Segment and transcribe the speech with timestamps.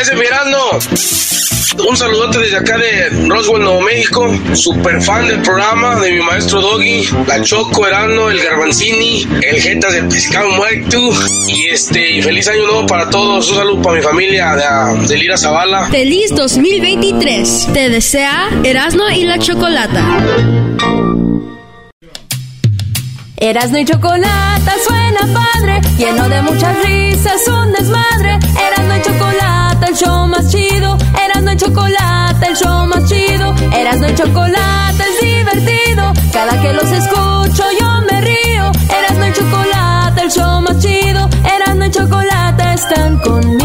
[0.00, 0.78] Ese Mirando.
[1.88, 4.38] Un saludote desde acá de Roswell, Nuevo México.
[4.54, 9.92] Super fan del programa de mi maestro Doggy, la Choco Erano, el Garbanzini, el Jetas
[9.94, 11.10] del Pescado Muerto.
[11.48, 13.50] Y este, feliz año nuevo para todos.
[13.50, 15.88] Un saludo para mi familia de, de Lira Zavala.
[15.90, 17.68] Feliz 2023.
[17.72, 20.04] Te desea Erasmo y la Chocolata.
[23.42, 28.34] Erasno y chocolate suena padre, lleno de muchas risas, un desmadre.
[28.34, 30.98] Erasno y chocolate, el show más chido.
[31.24, 33.54] Erasno y chocolate, el show más chido.
[33.72, 36.12] Erasno y chocolate es divertido.
[36.34, 38.72] Cada que los escucho yo me río.
[38.98, 41.26] Erasno y chocolate, el show más chido.
[41.42, 43.59] Erasno y chocolate están conmigo.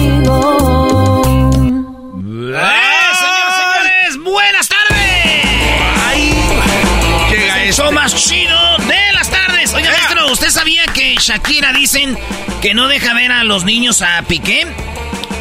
[11.25, 12.17] Shakira dicen
[12.61, 14.65] que no deja ver a los niños a Piqué?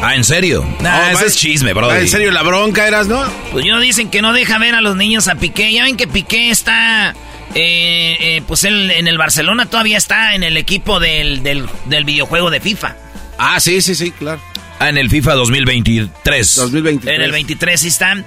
[0.01, 0.65] Ah, ¿en serio?
[0.83, 1.93] Ah, ese es chisme, bro.
[1.93, 3.23] ¿En serio la bronca eras, no?
[3.51, 5.71] Pues yo dicen que no deja ver a los niños a Piqué.
[5.71, 7.15] Ya ven que Piqué está...
[7.53, 12.03] eh, eh, pues él en el Barcelona todavía está en el equipo del, del, del
[12.03, 12.95] videojuego de FIFA.
[13.37, 14.41] Ah, sí, sí, sí, claro.
[14.79, 16.55] Ah, en el FIFA 2023.
[16.55, 17.15] 2023.
[17.15, 18.25] En el 23 sí están.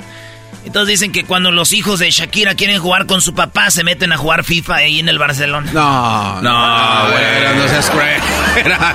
[0.64, 4.12] Entonces dicen que cuando los hijos de Shakira quieren jugar con su papá, se meten
[4.12, 5.70] a jugar FIFA ahí en el Barcelona.
[5.72, 8.20] No, no, güey, no seas cruel.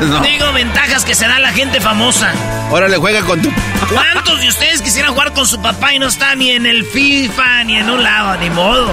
[0.10, 0.20] no.
[0.22, 2.32] Digo, ventajas que se da la gente famosa.
[2.72, 3.52] Órale, juega con tu
[3.90, 7.64] ¿Cuántos de ustedes quisieran jugar con su papá y no está ni en el FIFA
[7.66, 8.38] ni en un lado?
[8.38, 8.92] Ni modo.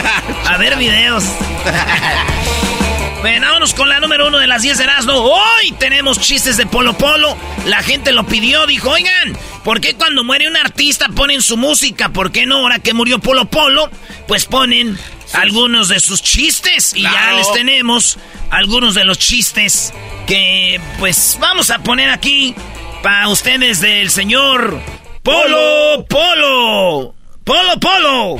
[0.46, 1.24] A ver videos.
[3.22, 5.12] Bueno, vámonos con la número uno de las 10 de Erasmo.
[5.12, 7.36] Hoy tenemos chistes de Polo Polo.
[7.66, 12.08] La gente lo pidió, dijo, oigan, ¿por qué cuando muere un artista ponen su música?
[12.08, 13.88] ¿Por qué no ahora que murió Polo Polo?
[14.26, 14.98] Pues ponen
[15.34, 16.94] algunos de sus chistes.
[16.96, 18.18] Y ya les tenemos
[18.50, 19.94] algunos de los chistes
[20.26, 22.56] que pues vamos a poner aquí
[23.04, 24.80] para ustedes del señor
[25.22, 27.14] Polo Polo.
[27.44, 28.36] Polo Polo.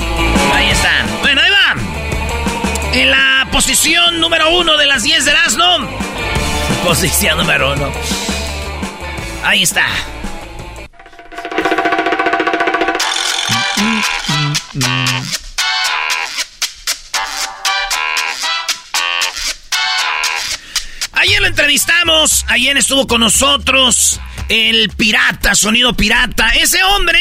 [0.53, 1.07] Ahí están.
[1.23, 1.92] Bueno, ahí va.
[2.93, 5.65] En la posición número uno de las 10 de Erasmo.
[6.85, 7.91] Posición número uno.
[9.43, 9.87] Ahí está.
[21.13, 24.21] Ayer lo entrevistamos, ayer estuvo con nosotros
[24.51, 26.51] el pirata, sonido pirata.
[26.51, 27.21] Ese hombre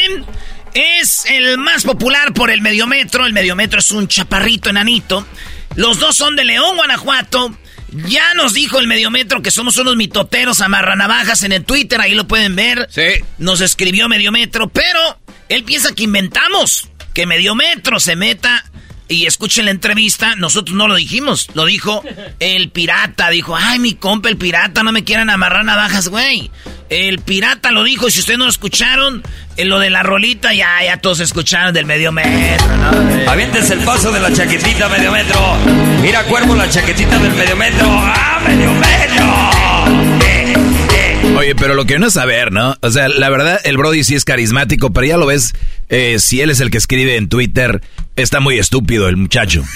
[0.74, 3.24] es el más popular por el mediometro.
[3.24, 5.26] El mediometro es un chaparrito enanito.
[5.76, 7.56] Los dos son de León, Guanajuato.
[8.08, 12.26] Ya nos dijo el mediometro que somos unos mitoteros amarranavajas en el Twitter, ahí lo
[12.26, 12.88] pueden ver.
[12.90, 13.22] Sí.
[13.38, 15.18] Nos escribió mediometro, pero
[15.48, 18.64] él piensa que inventamos que mediometro se meta
[19.12, 22.02] y escuchen la entrevista, nosotros no lo dijimos, lo dijo
[22.40, 26.50] el pirata, dijo, ay mi compa el pirata, no me quieran amarrar navajas, güey.
[26.88, 29.22] El pirata lo dijo y si ustedes no lo escucharon,
[29.56, 33.30] en lo de la rolita ya, ya todos escucharon del medio metro, ¿no?
[33.30, 35.56] Avientes el paso de la chaquetita medio metro.
[36.00, 37.86] Mira, cuervo, la chaquetita del medio metro.
[37.88, 40.26] ¡Ah, medio metro!
[40.26, 40.54] Eh,
[40.94, 41.34] eh.
[41.36, 42.76] Oye, pero lo que uno es saber, ¿no?
[42.80, 45.54] O sea, la verdad, el Brody sí es carismático, pero ya lo ves,
[45.88, 47.82] eh, si él es el que escribe en Twitter,
[48.16, 49.62] está muy estúpido el muchacho.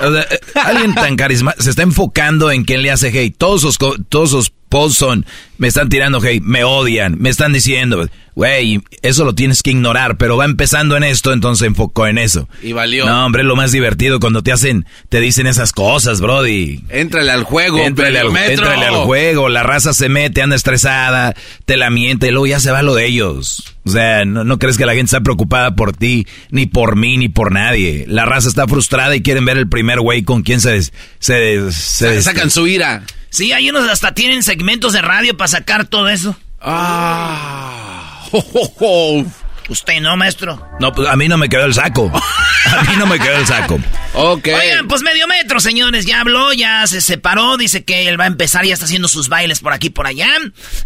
[0.00, 0.28] O sea,
[0.64, 3.36] alguien tan carismático se está enfocando en quién le hace hate.
[3.36, 5.26] Todos sus, todos sus posts son,
[5.56, 10.16] me están tirando hate, me odian, me están diciendo, güey, eso lo tienes que ignorar,
[10.16, 12.48] pero va empezando en esto, entonces se enfocó en eso.
[12.62, 13.06] Y valió.
[13.06, 16.84] No, hombre, es lo más divertido cuando te hacen, te dicen esas cosas, Brody.
[16.90, 21.34] Éntrale al juego, Éntrale al, éntrale al juego, la raza se mete, anda estresada,
[21.64, 23.74] te la miente y luego ya se va lo de ellos.
[23.88, 27.16] O sea, no, no crees que la gente está preocupada por ti, ni por mí,
[27.16, 28.04] ni por nadie.
[28.08, 30.72] La raza está frustrada y quieren ver el primer güey con quien se...
[30.72, 33.02] des- se, se Sa- Sacan su ira.
[33.30, 36.36] Sí, hay unos hasta tienen segmentos de radio para sacar todo eso.
[36.60, 38.24] Ah.
[38.32, 39.24] Ho, ho, ho.
[39.68, 40.66] Usted no, maestro.
[40.80, 42.10] No, pues a mí no me quedó el saco.
[42.68, 43.78] A mí no me quedó el saco.
[44.14, 44.48] Ok.
[44.48, 48.26] Oigan, pues medio metro, señores, ya habló, ya se separó, dice que él va a
[48.26, 50.28] empezar, ya está haciendo sus bailes por aquí, por allá.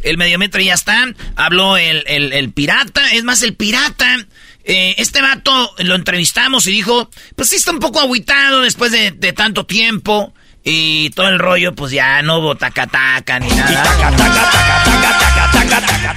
[0.03, 1.07] El medio metro ya está.
[1.35, 4.19] Habló el, el- el pirata, es más, el pirata.
[4.65, 9.11] eh, este vato lo entrevistamos y dijo, pues sí está un poco agüitado después de,
[9.13, 10.33] de tanto tiempo.
[10.63, 13.83] Y todo el rollo, pues ya no hubo taca-taca ni nada.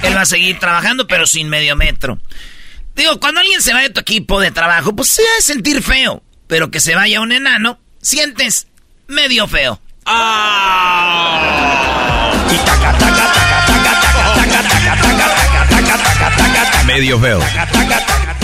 [0.02, 2.18] Él va a seguir trabajando, pero sin medio metro.
[2.96, 5.82] Digo, cuando alguien se va de tu equipo de trabajo, pues se va a sentir
[5.82, 6.22] feo.
[6.46, 8.68] Pero que se vaya un enano, sientes
[9.06, 9.80] medio feo.
[16.86, 17.40] Medio feo.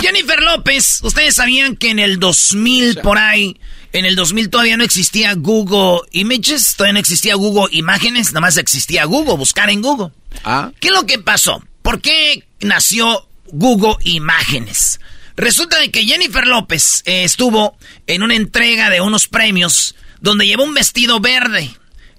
[0.02, 3.58] Jennifer López, ustedes sabían que en el 2000 por ahí,
[3.94, 8.58] en el 2000 todavía no existía Google Images, todavía no existía Google Imágenes, nada más
[8.58, 10.10] existía Google, buscar en Google.
[10.44, 10.72] Ah.
[10.78, 11.62] ¿Qué es lo que pasó?
[11.80, 14.98] ¿Por qué nació Google Imágenes?
[15.36, 20.64] Resulta de que Jennifer López eh, estuvo en una entrega de unos premios donde llevó
[20.64, 21.70] un vestido verde.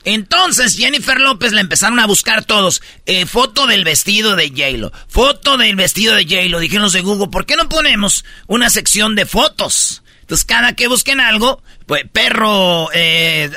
[0.05, 2.81] Entonces Jennifer López la empezaron a buscar todos.
[3.05, 4.91] Eh, foto del vestido de J-Lo.
[5.07, 6.59] Foto del vestido de J-Lo.
[6.59, 10.03] Dijeron los de Google, ¿por qué no ponemos una sección de fotos?
[10.21, 13.51] Entonces cada que busquen algo, pues perro eh,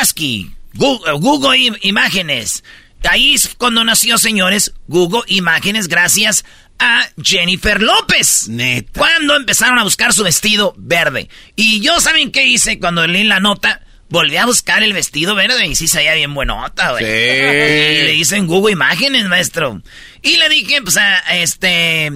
[0.00, 2.62] husky, Google, Google im- Imágenes.
[3.08, 6.44] Ahí es cuando nació, señores, Google Imágenes gracias
[6.80, 8.48] a Jennifer López.
[8.48, 8.98] Neta.
[8.98, 11.28] Cuando empezaron a buscar su vestido verde.
[11.54, 13.82] Y yo, ¿saben qué hice cuando leí la nota?
[14.08, 17.04] Volví a buscar el vestido verde y sí se veía bien buenota, güey.
[17.04, 17.10] Sí.
[17.10, 19.80] Y le hice en Google Imágenes, maestro.
[20.22, 22.06] Y le dije, pues, a, este...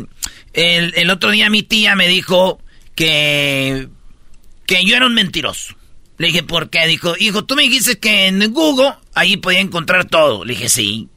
[0.52, 2.60] El, el otro día mi tía me dijo
[2.96, 3.88] que...
[4.67, 5.76] Que yo era un mentiroso.
[6.17, 6.87] Le dije, ¿por qué?
[6.87, 10.44] Dijo, hijo, tú me dijiste que en Google ahí podía encontrar todo.
[10.44, 11.08] Le dije, sí.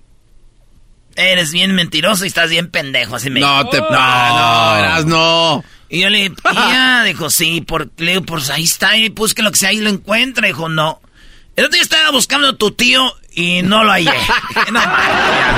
[1.18, 3.82] Eres bien mentiroso y estás bien pendejo, así me No te.
[3.82, 5.64] No, no, eras no.
[5.90, 9.34] Y yo le dije, tía, dijo, sí, por, le digo, pues ahí está, y pues
[9.34, 10.46] que lo que sea ahí lo encuentra.
[10.46, 11.02] Dijo, no.
[11.56, 14.12] El otro día estaba buscando a tu tío y no lo hallé.
[14.68, 15.54] No, mames, tía.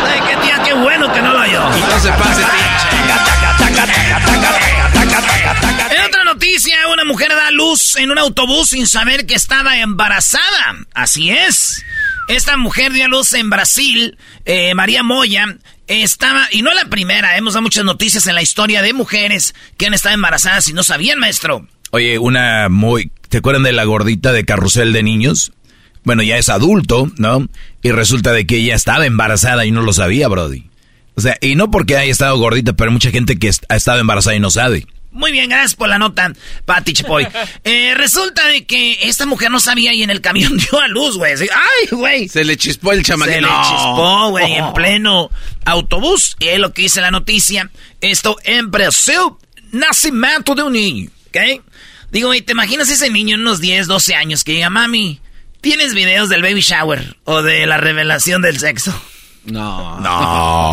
[0.00, 0.62] ¿Sabe qué, tía?
[0.64, 1.60] Qué bueno que no lo halló.
[1.60, 4.05] No se pase, otra
[6.56, 10.86] noticia, una mujer da luz en un autobús sin saber que estaba embarazada.
[10.94, 11.84] Así es.
[12.28, 14.16] Esta mujer dio a luz en Brasil,
[14.46, 18.80] eh, María Moya, estaba, y no la primera, hemos dado muchas noticias en la historia
[18.80, 21.68] de mujeres que han estado embarazadas y no sabían, maestro.
[21.90, 23.10] Oye, una muy...
[23.28, 25.52] ¿Te acuerdan de la gordita de carrusel de niños?
[26.04, 27.46] Bueno, ya es adulto, ¿no?
[27.82, 30.64] Y resulta de que ella estaba embarazada y no lo sabía, Brody.
[31.16, 34.00] O sea, y no porque haya estado gordita, pero hay mucha gente que ha estado
[34.00, 34.86] embarazada y no sabe.
[35.16, 36.30] Muy bien, gracias por la nota,
[36.64, 37.26] Pati Chapoy.
[37.64, 41.16] Eh, resulta de que esta mujer no sabía y en el camión dio a luz,
[41.16, 41.32] güey.
[41.34, 42.28] ¡Ay, güey!
[42.28, 43.34] Se le chispó el chamaquito.
[43.36, 43.62] Se le No.
[43.62, 45.30] chispó, güey, en pleno
[45.64, 46.36] autobús.
[46.38, 47.70] Y es lo que dice la noticia.
[48.00, 49.16] Esto en Brasil,
[49.72, 51.62] nacimiento de un niño, ¿ok?
[52.12, 55.20] Digo, güey, ¿te imaginas ese niño en unos 10, 12 años que diga, mami,
[55.60, 58.94] ¿tienes videos del baby shower o de la revelación del sexo?
[59.46, 60.00] No.
[60.00, 60.72] No.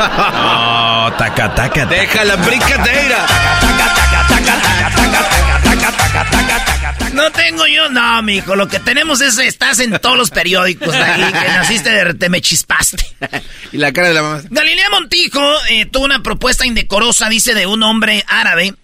[0.00, 1.86] No, taca, taca.
[1.86, 3.26] Deja la brincadeira.
[7.12, 8.56] No tengo yo, no, mijo.
[8.56, 12.28] Lo que tenemos es, estás en todos los periódicos de ahí, que naciste de te
[12.28, 13.04] me chispaste.
[13.72, 14.42] Y la cara de la mamá.
[14.48, 18.74] Galilea Montijo eh, tuvo una propuesta indecorosa, dice, de un hombre árabe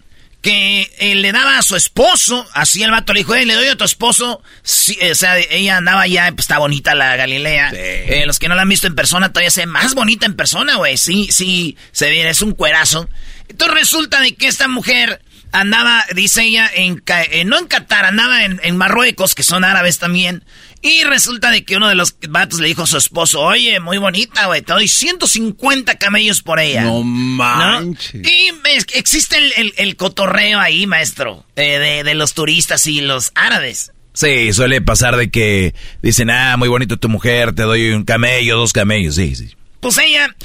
[0.47, 3.67] que eh, le daba a su esposo, así el vato le dijo, "Eh, le doy
[3.67, 7.71] a tu esposo, Sí, eh, o sea, ella andaba ya, pues está bonita la Galilea.
[7.73, 10.35] Eh, los que no la han visto en persona todavía se ve más bonita en
[10.37, 13.09] persona, güey, sí, sí, se ve, es un cuerazo.
[13.49, 18.45] Entonces resulta de que esta mujer andaba, dice ella, en, eh, no en Qatar, andaba
[18.45, 20.45] en, en Marruecos, que son árabes también.
[20.81, 23.97] Y resulta de que uno de los vatos le dijo a su esposo, oye, muy
[23.97, 26.83] bonita, güey, te doy 150 camellos por ella.
[26.83, 27.03] No ¿No?
[27.03, 28.21] manches.
[28.25, 33.01] Y es- existe el, el- el cotorreo ahí, maestro, eh, de, de los turistas y
[33.01, 33.91] los árabes.
[34.13, 38.57] Sí, suele pasar de que dicen, ah, muy bonito tu mujer, te doy un camello,
[38.57, 39.49] dos camellos, sí, sí.
[39.87, 40.35] Pues ella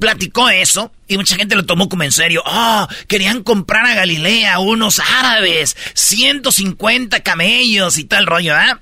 [0.00, 2.42] platicó eso y mucha gente lo tomó como en serio.
[2.44, 8.80] Oh, querían comprar a Galilea unos árabes, 150 camellos y tal rollo, ¿ah?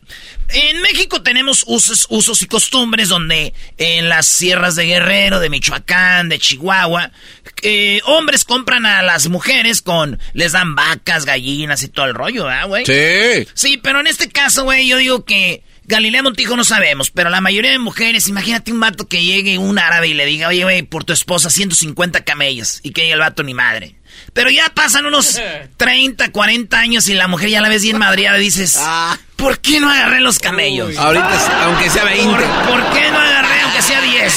[0.48, 6.30] En México tenemos usos, usos y costumbres donde en las sierras de Guerrero, de Michoacán,
[6.30, 7.12] de Chihuahua,
[7.60, 12.48] eh, hombres compran a las mujeres con, les dan vacas, gallinas y todo el rollo,
[12.48, 12.86] ¿ah, güey?
[12.86, 13.46] Sí.
[13.52, 17.40] Sí, pero en este caso, güey, yo digo que Galilea Montijo no sabemos, pero la
[17.40, 20.82] mayoría de mujeres, imagínate un vato que llegue un árabe y le diga, oye, güey,
[20.82, 23.94] por tu esposa 150 camellos, y que llegue el vato ni madre.
[24.32, 25.40] Pero ya pasan unos
[25.76, 28.80] 30, 40 años y la mujer ya la ves bien madreada y dices,
[29.36, 30.96] ¿por qué no agarré los camellos?
[30.98, 32.24] Ahorita, aunque sea 20.
[32.24, 34.12] ¿Por, por qué no agarré aunque sea 10?
[34.12, 34.34] 10.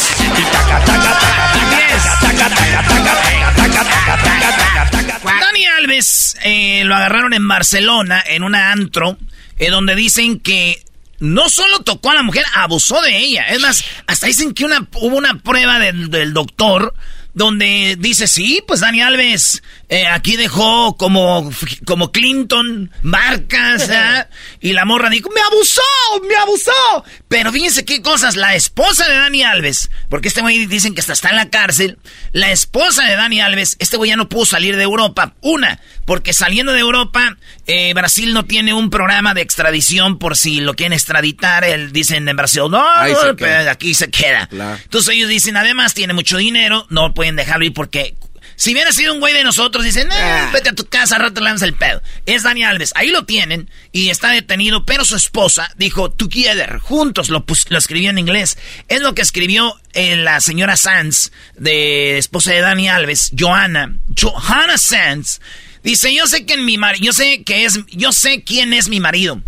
[5.23, 9.17] Dani Alves eh, lo agarraron en Barcelona, en una antro,
[9.57, 10.83] eh, donde dicen que
[11.19, 13.47] no solo tocó a la mujer, abusó de ella.
[13.49, 16.93] Es más, hasta dicen que una, hubo una prueba del, del doctor
[17.33, 21.49] donde dice, sí, pues Dani Alves eh, aquí dejó como,
[21.85, 24.27] como Clinton marcas, ¿eh?
[24.61, 25.81] y la morra dijo, me abusó,
[26.27, 27.03] me abusó.
[27.27, 31.13] Pero fíjense qué cosas, la esposa de Dani Alves, porque este güey dicen que hasta
[31.13, 31.97] está en la cárcel,
[32.33, 35.33] la esposa de Dani Alves, este güey ya no pudo salir de Europa.
[35.41, 40.59] Una, porque saliendo de Europa, eh, Brasil no tiene un programa de extradición por si
[40.59, 44.49] lo quieren extraditar, él dicen en Brasil, no, no pero aquí se queda.
[44.51, 48.15] Entonces ellos dicen, además tiene mucho dinero, no pueden dejarlo ir porque
[48.59, 51.63] si hubiera sido un güey de nosotros, dicen, eh, vete a tu casa, rato lanza
[51.63, 52.01] el pedo.
[52.25, 52.91] Es Dani Alves.
[52.93, 58.09] Ahí lo tienen y está detenido, pero su esposa dijo, together, juntos, lo, lo escribió
[58.09, 58.57] en inglés.
[58.89, 64.77] Es lo que escribió eh, la señora Sanz, de esposa de Dani Alves, Johanna, Johanna
[64.77, 65.39] Sanz.
[65.81, 68.89] Dice, yo sé que en mi marido, yo sé que es, yo sé quién es
[68.89, 69.41] mi marido.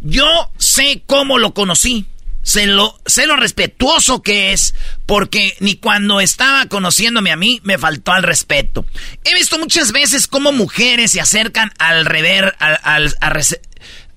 [0.00, 2.06] Yo sé cómo lo conocí
[2.46, 7.76] sé lo, sé lo respetuoso que es, porque ni cuando estaba conociéndome a mí me
[7.76, 8.86] faltó al respeto.
[9.24, 13.12] He visto muchas veces cómo mujeres se acercan al rever, al,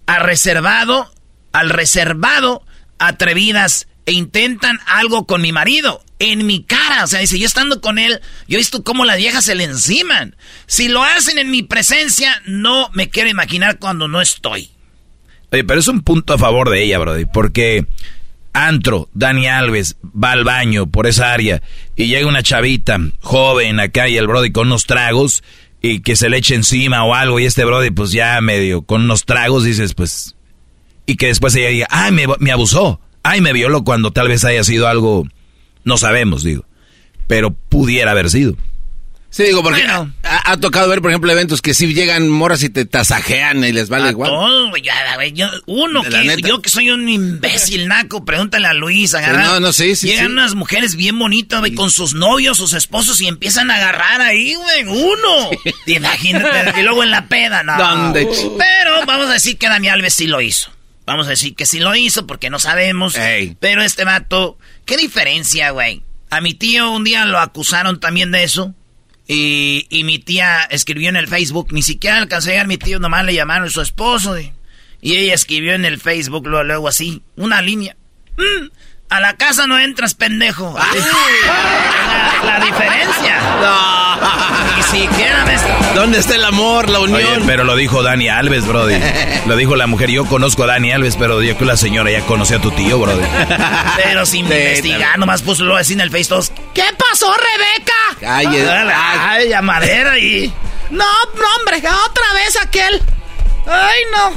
[0.05, 1.11] al reservado,
[1.53, 2.63] al reservado,
[2.99, 7.05] atrevidas e intentan algo con mi marido en mi cara.
[7.05, 9.63] O sea, dice, yo estando con él, yo he visto cómo las viejas se le
[9.63, 10.35] enciman.
[10.67, 14.69] Si lo hacen en mi presencia, no me quiero imaginar cuando no estoy.
[15.51, 17.87] Oye, pero es un punto a favor de ella, Brody, porque
[18.53, 21.61] antro, Dani Alves, va al baño por esa área
[21.95, 25.43] y llega una chavita joven acá y el Brody con unos tragos
[25.81, 29.03] y que se le eche encima o algo y este Brody pues ya medio con
[29.03, 30.35] unos tragos dices pues
[31.05, 34.45] y que después ella diga, ay, me, me abusó, ay, me violó cuando tal vez
[34.45, 35.27] haya sido algo,
[35.83, 36.65] no sabemos, digo,
[37.25, 38.55] pero pudiera haber sido.
[39.31, 39.85] Sí, digo, porque
[40.23, 43.87] ha, tocado ver, por ejemplo, eventos que sí llegan moras y te tasajean y les
[43.87, 44.31] vale igual.
[44.31, 44.83] Todo, güey,
[45.67, 49.45] uno que yo que soy un imbécil naco, pregúntale a Luis, agarrar.
[49.45, 50.07] no, no, sí, sí.
[50.07, 54.21] Llegan unas mujeres bien bonitas, güey, con sus novios, sus esposos y empiezan a agarrar
[54.21, 55.51] ahí, güey, uno.
[55.85, 57.77] Imagínate, y luego en la peda, no.
[57.77, 58.27] ¿Dónde?
[58.57, 60.71] Pero vamos a decir que Dani Alves sí lo hizo.
[61.05, 63.15] Vamos a decir que sí lo hizo porque no sabemos.
[63.59, 66.03] Pero este vato, ¿qué diferencia, güey?
[66.29, 68.75] A mi tío un día lo acusaron también de eso.
[69.31, 73.23] Y, mi tía escribió en el Facebook, ni siquiera alcancé a llegar mi tío, nomás
[73.25, 74.39] le llamaron a su esposo.
[74.39, 74.51] Y,
[75.01, 77.95] ella escribió en el Facebook luego, luego así, una línea.
[78.37, 78.69] Mm,
[79.09, 80.75] a la casa no entras, pendejo.
[80.75, 83.39] La, la diferencia.
[83.61, 83.88] No.
[84.77, 85.61] Ni siquiera ves.
[85.95, 87.43] ¿Dónde está el amor, la unión?
[87.45, 88.95] pero lo dijo Dani Alves, Brody.
[89.45, 90.09] Lo dijo la mujer.
[90.11, 92.99] Yo conozco a Dani Alves, pero yo que la señora ya conoció a tu tío,
[92.99, 93.23] Brody.
[94.03, 96.45] Pero sin investigar, nomás puso lo así en el Facebook.
[96.73, 98.35] ¿Qué pasó, Rebeca?
[98.37, 100.53] Ay, ay, ay, madera y.
[100.89, 103.01] No, no, hombre, otra vez aquel.
[103.65, 104.33] Ay, no.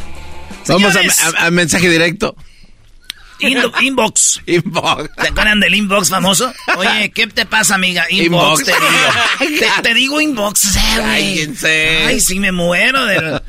[0.68, 0.94] Vamos
[1.38, 2.36] a mensaje directo
[3.82, 4.40] inbox.
[4.46, 5.10] Inbox.
[5.16, 6.52] ¿Te acuerdan del inbox famoso?
[6.76, 8.04] Oye, ¿qué te pasa, amiga?
[8.10, 9.60] Inbox, te digo.
[9.82, 11.56] Te, digo inbox, güey.
[12.06, 13.04] Ay, sí, me muero.
[13.06, 13.40] De...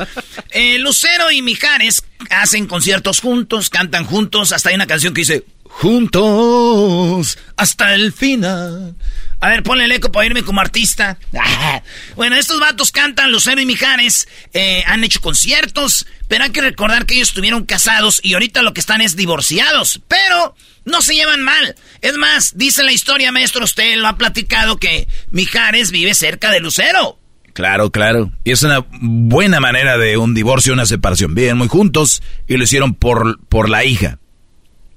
[0.52, 4.52] Eh, Lucero y Mijares hacen conciertos juntos, cantan juntos.
[4.52, 8.96] Hasta hay una canción que dice, juntos hasta el final.
[9.44, 11.18] A ver, ponle el eco para irme como artista.
[12.16, 17.06] Bueno, estos vatos cantan, Lucero y Mijares, eh, han hecho conciertos, pero hay que recordar
[17.06, 21.42] que ellos estuvieron casados y ahorita lo que están es divorciados, pero no se llevan
[21.42, 21.76] mal.
[22.02, 26.62] Es más, dice la historia, maestro, usted lo ha platicado que Mijares vive cerca de
[26.62, 27.20] Lucero.
[27.54, 28.32] Claro, claro.
[28.46, 31.36] Y es una buena manera de un divorcio, una separación.
[31.36, 34.20] Viven muy juntos y lo hicieron por, por la hija.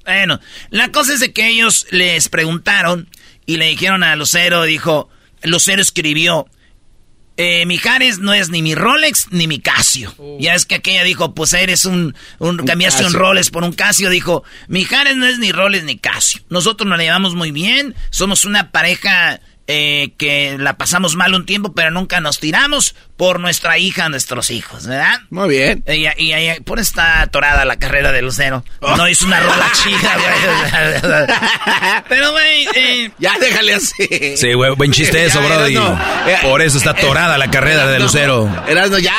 [0.04, 0.38] Bueno,
[0.70, 3.08] la cosa es de que ellos les preguntaron
[3.46, 5.08] y le dijeron a Lucero, dijo,
[5.42, 6.46] Lucero escribió,
[7.36, 10.14] eh, Mijares no es ni mi Rolex ni mi Casio.
[10.18, 10.38] Oh.
[10.40, 14.08] Ya es que aquella dijo, pues eres un, un, cambiaste un Rolex por un Casio.
[14.08, 16.42] Dijo, Mijares no es ni Rolex ni Casio.
[16.48, 21.72] Nosotros nos llevamos muy bien, somos una pareja eh, que la pasamos mal un tiempo,
[21.72, 25.20] pero nunca nos tiramos por nuestra hija, nuestros hijos, ¿verdad?
[25.30, 25.84] Muy bien.
[25.88, 28.64] Y, y, por esta atorada la carrera de Lucero.
[28.80, 28.96] Oh.
[28.96, 32.04] No hizo una rola chida, güey.
[32.08, 32.68] pero, güey...
[32.76, 34.36] Eh, ya déjale así.
[34.36, 35.76] Sí, güey, buen chiste eso, Brody.
[36.42, 38.48] Por eso está atorada la carrera de Lucero.
[38.68, 39.16] Erasno, ya.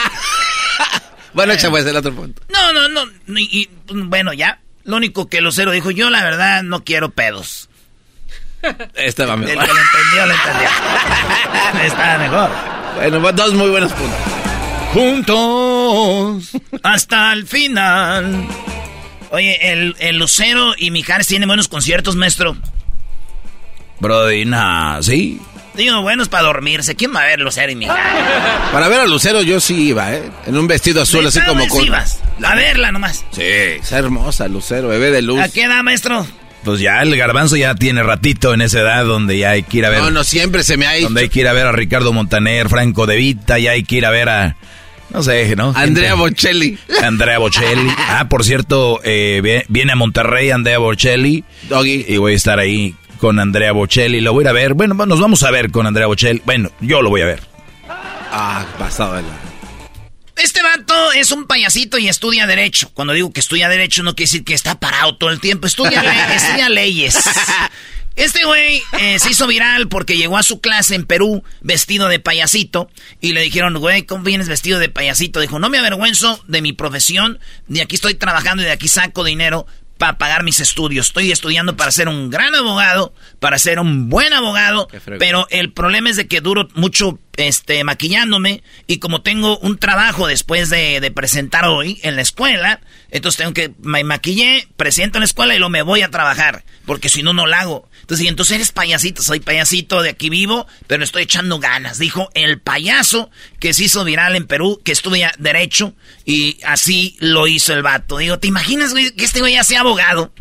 [1.33, 2.41] bueno, echa pues el otro punto.
[2.49, 3.03] No, no, no.
[3.37, 4.59] Y, bueno, ya.
[4.83, 7.66] Lo único que Lucero dijo, yo la verdad no quiero pedos.
[8.95, 9.67] Estaba El que mejor.
[9.67, 10.69] lo entendió, lo entendió.
[11.85, 12.49] Estaba mejor.
[12.95, 14.19] Bueno, dos muy buenos puntos.
[14.93, 16.49] Juntos
[16.83, 18.47] hasta el final.
[19.31, 22.55] Oye, el, el Lucero y Mijares tienen buenos conciertos, maestro.
[23.99, 25.39] Brody, nah, sí.
[25.75, 26.95] Digo, buenos para dormirse.
[26.95, 28.03] ¿Quién va a ver Lucero y Mijares?
[28.71, 30.23] Para ver a Lucero yo sí iba, ¿eh?
[30.47, 31.87] En un vestido azul así ¿Neta, como con...
[31.89, 32.19] vas?
[32.43, 33.23] A verla nomás.
[33.31, 35.39] Sí, es hermosa, Lucero, bebé de luz.
[35.39, 36.25] ¿A qué edad, maestro?
[36.63, 39.85] Pues ya el garbanzo ya tiene ratito en esa edad donde ya hay que ir
[39.85, 39.99] a ver.
[40.01, 41.07] No, no, siempre se me ha ido.
[41.07, 43.95] Donde hay que ir a ver a Ricardo Montaner, Franco De Vita, ya hay que
[43.97, 44.55] ir a ver a.
[45.09, 45.71] No sé, ¿no?
[45.75, 46.77] Andrea Bocelli.
[47.01, 47.89] Andrea Bocelli.
[48.09, 51.45] Ah, por cierto, eh, vie- viene a Monterrey Andrea Bocelli.
[51.69, 52.05] Doggy.
[52.09, 54.19] Y voy a estar ahí con Andrea Bocelli.
[54.19, 54.73] Lo voy a ir a ver.
[54.73, 56.41] Bueno, nos vamos a ver con Andrea Bocelli.
[56.45, 57.39] Bueno, yo lo voy a ver.
[57.89, 59.29] Ah, pasado de la...
[60.38, 62.89] Este vato es un payasito y estudia Derecho.
[62.94, 65.67] Cuando digo que estudia Derecho, no quiere decir que está parado todo el tiempo.
[65.67, 67.17] Estudia, le- estudia leyes.
[68.15, 72.20] Este güey eh, se hizo viral porque llegó a su clase en Perú vestido de
[72.20, 72.89] payasito
[73.22, 75.39] y le dijeron, güey, ¿cómo vienes vestido de payasito?
[75.39, 79.24] Dijo, no me avergüenzo de mi profesión, de aquí estoy trabajando y de aquí saco
[79.24, 81.07] dinero para pagar mis estudios.
[81.07, 84.87] Estoy estudiando para ser un gran abogado, para ser un buen abogado,
[85.19, 90.27] pero el problema es de que duro mucho este maquillándome y como tengo un trabajo
[90.27, 95.21] después de, de presentar hoy en la escuela, entonces tengo que me maquillé, presento en
[95.21, 97.89] la escuela y luego me voy a trabajar, porque si no no lo hago.
[98.07, 102.29] Entonces, y entonces eres payasito, soy payasito de aquí vivo, pero estoy echando ganas, dijo
[102.35, 107.73] el payaso que se hizo viral en Perú, que estudia derecho y así lo hizo
[107.73, 108.19] el vato.
[108.19, 110.31] Digo, ¿te imaginas güey, que este güey ya sea abogado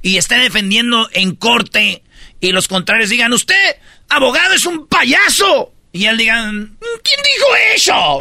[0.00, 2.02] y esté defendiendo en corte
[2.40, 3.76] y los contrarios digan, usted,
[4.08, 5.74] abogado, es un payaso?
[5.92, 8.20] Y él diga, "Mm, ¿quién dijo eso?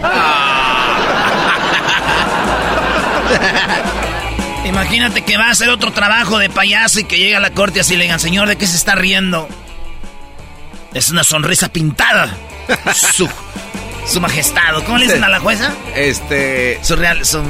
[4.65, 7.79] Imagínate que va a hacer otro trabajo de payaso y que llega a la corte
[7.79, 9.47] y así le digan, señor, ¿de qué se está riendo?
[10.93, 12.29] Es una sonrisa pintada.
[12.93, 13.27] Su,
[14.05, 14.75] su majestad.
[14.77, 15.71] ¿o ¿Cómo le dicen a la jueza?
[15.95, 16.79] Este...
[16.83, 17.41] Su, real, su,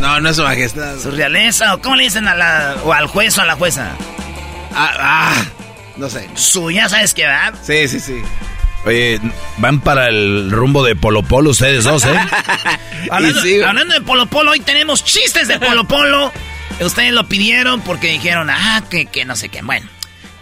[0.00, 0.98] No, no es su majestad.
[0.98, 1.74] su realeza.
[1.74, 3.90] ¿O cómo le dicen a la, o al juez o a la jueza?
[4.74, 5.44] Ah, ah,
[5.96, 6.28] no sé.
[6.34, 7.52] Su, ya sabes qué va.
[7.62, 8.22] Sí, sí, sí.
[8.86, 9.20] Oye,
[9.58, 12.14] van para el rumbo de Polo Polo ustedes dos, ¿eh?
[13.10, 13.60] Hablando, sí.
[13.60, 16.32] hablando de Polo Polo, hoy tenemos chistes de Polo Polo.
[16.80, 19.62] Ustedes lo pidieron porque dijeron, ah, que, que no sé qué.
[19.62, 19.88] Bueno,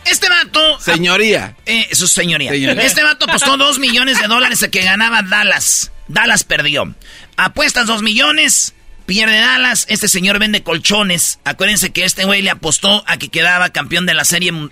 [0.05, 0.79] este vato.
[0.81, 1.57] Señoría.
[1.65, 2.51] Eh, su señoría.
[2.51, 2.83] Señoría.
[2.85, 5.91] Este vato apostó dos millones de dólares a que ganaba Dallas.
[6.09, 6.95] Dallas perdió.
[7.37, 8.75] Apuestas dos millones,
[9.07, 9.87] pierde Dallas.
[9.89, 11.39] Este señor vende colchones.
[11.45, 14.71] Acuérdense que este güey le apostó a que quedaba campeón de la serie mu-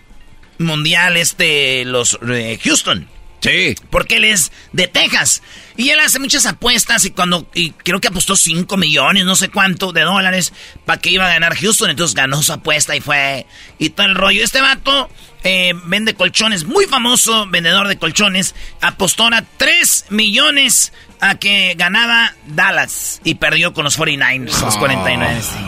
[0.58, 3.08] mundial, este, los eh, Houston.
[3.42, 3.74] Sí.
[3.90, 5.42] Porque él es de Texas.
[5.76, 9.48] Y él hace muchas apuestas y cuando, y creo que apostó 5 millones, no sé
[9.48, 10.52] cuánto, de dólares
[10.84, 11.90] para que iba a ganar Houston.
[11.90, 13.46] Entonces ganó su apuesta y fue,
[13.78, 14.44] y todo el rollo.
[14.44, 15.10] Este vato
[15.42, 18.54] eh, vende colchones, muy famoso vendedor de colchones.
[18.80, 25.42] Apostó a 3 millones a que ganaba Dallas y perdió con los 49ers, los 49ers.
[25.42, 25.58] sí.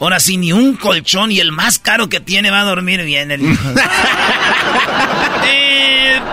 [0.00, 3.30] Ahora sí, ni un colchón y el más caro que tiene va a dormir bien.
[3.30, 3.68] El hijo.
[5.52, 5.69] Eh,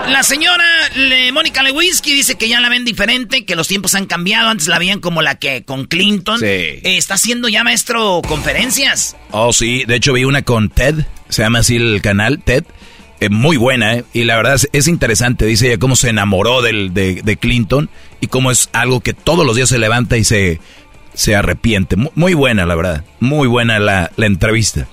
[0.08, 0.64] la señora
[0.96, 4.48] le- Mónica Lewinsky dice que ya la ven diferente, que los tiempos han cambiado.
[4.48, 6.38] Antes la veían como la que con Clinton.
[6.40, 6.46] Sí.
[6.46, 9.16] Eh, está haciendo ya maestro conferencias.
[9.30, 10.94] Oh, sí, de hecho vi una con Ted,
[11.28, 12.64] se llama así el canal, Ted.
[13.20, 14.04] Eh, muy buena, ¿eh?
[14.12, 17.90] Y la verdad es, es interesante, dice ella cómo se enamoró del, de, de Clinton
[18.20, 20.60] y cómo es algo que todos los días se levanta y se,
[21.14, 21.96] se arrepiente.
[21.96, 23.04] Mu- Muy, buena, la verdad.
[23.18, 24.86] Muy buena la, la entrevista.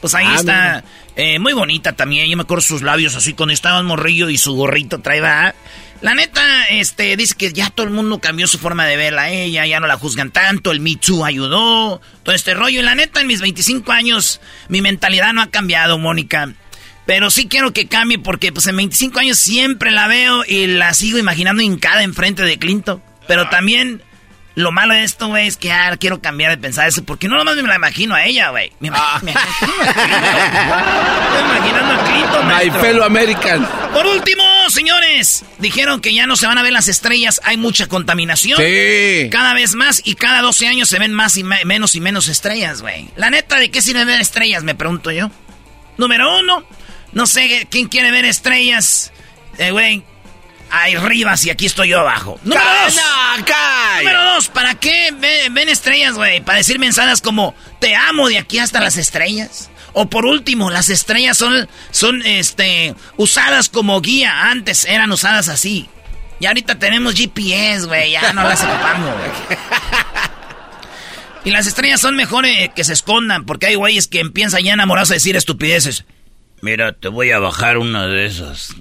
[0.00, 0.84] Pues ahí Ah, está.
[1.16, 2.28] eh, muy bonita también.
[2.30, 5.54] Yo me acuerdo sus labios así cuando estaba morrillo y su gorrito traía.
[6.00, 9.30] La neta, este, dice que ya todo el mundo cambió su forma de verla a
[9.30, 12.78] ella, ya no la juzgan tanto, el Me Too ayudó, todo este rollo.
[12.78, 16.52] Y la neta, en mis 25 años, mi mentalidad no ha cambiado, Mónica.
[17.04, 20.94] Pero sí quiero que cambie porque pues en 25 años siempre la veo y la
[20.94, 23.02] sigo imaginando hincada enfrente de Clinton.
[23.26, 24.02] Pero también
[24.58, 27.36] lo malo de esto, güey, es que ah, quiero cambiar de pensar eso porque no
[27.36, 28.72] nomás me la imagino a ella, güey.
[28.80, 31.28] Me, imag- me imagino a.
[31.28, 33.66] Estoy imaginando a Clinton, My fellow American.
[33.92, 37.86] Por último, señores, dijeron que ya no se van a ver las estrellas, hay mucha
[37.86, 38.58] contaminación.
[38.58, 39.28] Sí.
[39.30, 42.28] Cada vez más y cada 12 años se ven más y me- menos y menos
[42.28, 43.08] estrellas, güey.
[43.16, 44.64] La neta, ¿de qué sirve ver estrellas?
[44.64, 45.30] Me pregunto yo.
[45.96, 46.64] Número uno,
[47.12, 49.12] no sé quién quiere ver estrellas.
[49.58, 50.02] Eh, güey,
[51.02, 52.38] rivas y aquí estoy yo abajo.
[52.44, 52.94] Número dos.
[52.96, 53.98] ¡Calla, calla!
[54.02, 56.40] Número dos, ¿para qué ve- ven estrellas, güey?
[56.40, 59.70] Para decir mensajes como te amo de aquí hasta las estrellas.
[59.94, 64.50] O por último, las estrellas son, son este, usadas como guía.
[64.50, 65.88] Antes eran usadas así.
[66.40, 68.12] Y ahorita tenemos GPS, güey.
[68.12, 69.58] Ya no las ocupamos, güey.
[71.44, 75.10] Y las estrellas son mejores que se escondan, porque hay güeyes que empiezan ya enamorados
[75.10, 76.04] a decir estupideces.
[76.60, 78.74] Mira, te voy a bajar una de esas.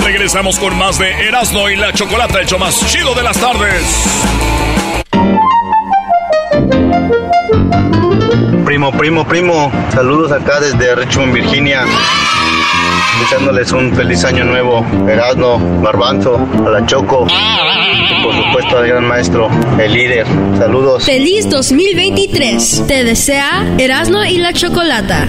[0.00, 3.82] Regresamos con más de Erasmo y la Chocolata, el show más chido de las tardes.
[8.64, 11.84] Primo, primo, primo, saludos acá desde Richmond, Virginia.
[13.20, 14.84] Deseándoles un feliz año nuevo.
[15.08, 17.26] Erasmo, Garbanzo, a la Choco.
[17.28, 20.26] Y por supuesto al gran maestro, el líder.
[20.58, 21.04] Saludos.
[21.04, 22.84] Feliz 2023.
[22.86, 25.28] Te desea Erasmo y la Chocolata.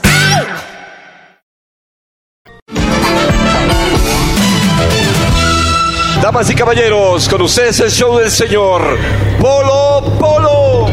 [6.21, 8.99] Damas y caballeros, con ustedes el show del señor
[9.39, 10.87] Polo Polo.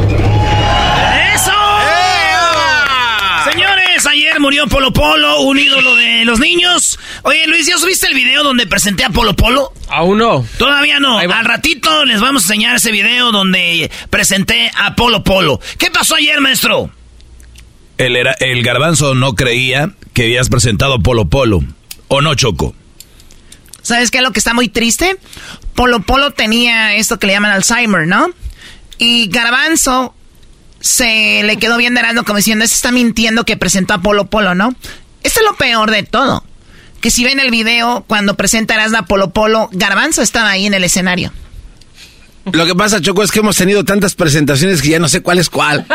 [1.35, 1.53] ¡Eso!
[3.51, 6.99] Señores, ayer murió Polo Polo, un ídolo de los niños.
[7.25, 9.75] Oye, Luis, ¿ya subiste el video donde presenté a Polo Polo?
[9.91, 10.47] Aún no.
[10.57, 11.19] Todavía no.
[11.19, 15.61] Al ratito les vamos a enseñar ese video donde presenté a Polo Polo.
[15.77, 16.91] ¿Qué pasó ayer, maestro?
[17.99, 21.61] El, era, el garbanzo no creía que habías presentado a Polo Polo.
[22.09, 22.75] ¿O no, Choco?
[23.89, 25.17] ¿Sabes qué es lo que está muy triste?
[25.75, 28.29] Polo Polo tenía esto que le llaman Alzheimer, ¿no?
[28.99, 30.15] Y Garbanzo
[30.79, 34.55] se le quedó bien Erasmo como diciendo, este está mintiendo que presentó a Polo Polo,
[34.55, 34.75] ¿no?
[35.23, 36.45] Esto es lo peor de todo.
[37.01, 40.75] Que si ven el video, cuando presenta Erasmo a Polo Polo, Garbanzo estaba ahí en
[40.75, 41.33] el escenario.
[42.53, 45.39] Lo que pasa, Choco, es que hemos tenido tantas presentaciones que ya no sé cuál
[45.39, 45.87] es cuál.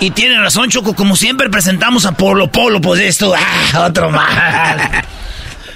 [0.00, 5.04] Y tiene razón, Choco, como siempre presentamos a Polo Polo, pues esto, ah, otro más.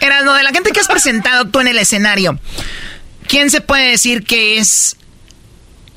[0.00, 2.38] Erasmo, de la gente que has presentado tú en el escenario,
[3.26, 4.96] ¿quién se puede decir que es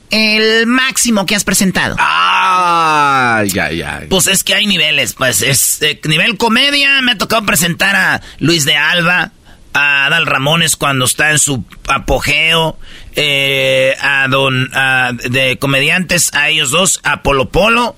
[0.09, 1.95] el máximo que has presentado?
[1.99, 4.03] Ah, ya, ya.
[4.09, 8.21] Pues es que hay niveles, pues es eh, nivel comedia, me ha tocado presentar a
[8.39, 9.31] Luis de Alba,
[9.73, 12.77] a Adal Ramones cuando está en su apogeo,
[13.15, 17.95] eh, a don a- de comediantes, a ellos dos, a Polo Polo.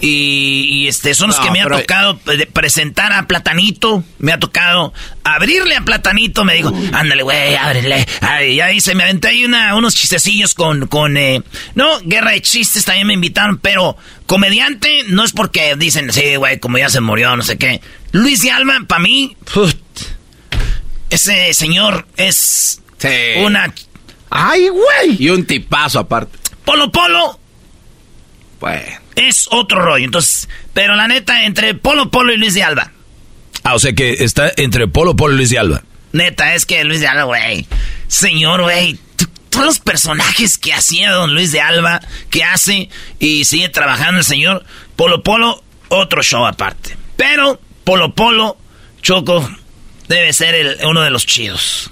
[0.00, 4.04] Y, y, este son los No, que me ha tocado eh, presentar a Platanito.
[4.18, 6.44] Me ha tocado abrirle a Platanito.
[6.44, 8.06] Me dijo, ándale, güey, ábrele.
[8.20, 11.42] Ay, ya hice, me aventé ahí una, unos chistecillos con, con eh,
[11.74, 16.58] no, guerra de chistes también me invitaron, pero comediante no es porque dicen, sí, güey,
[16.58, 17.80] como ya se murió, no sé qué.
[18.12, 19.76] Luis de Alba, para mí, put,
[21.10, 22.82] ese señor es
[23.38, 23.72] una...
[24.30, 25.16] ¡Ay, güey!
[25.22, 26.36] Y un tipazo aparte.
[26.64, 27.38] Polo Polo
[28.58, 29.03] Pues.
[29.16, 30.04] Es otro rollo.
[30.04, 32.90] Entonces, pero la neta, entre Polo Polo y Luis de Alba.
[33.62, 35.82] Ah, o sea que está entre Polo Polo y Luis de Alba.
[36.12, 37.66] Neta, es que Luis de Alba, güey.
[38.08, 38.98] Señor, güey.
[39.50, 42.00] Todos los personajes que hacía don Luis de Alba,
[42.30, 42.88] que hace
[43.20, 44.64] y sigue trabajando el señor.
[44.96, 46.96] Polo Polo, otro show aparte.
[47.16, 48.56] Pero Polo Polo,
[49.00, 49.48] Choco,
[50.08, 51.90] debe ser el- uno de los chidos.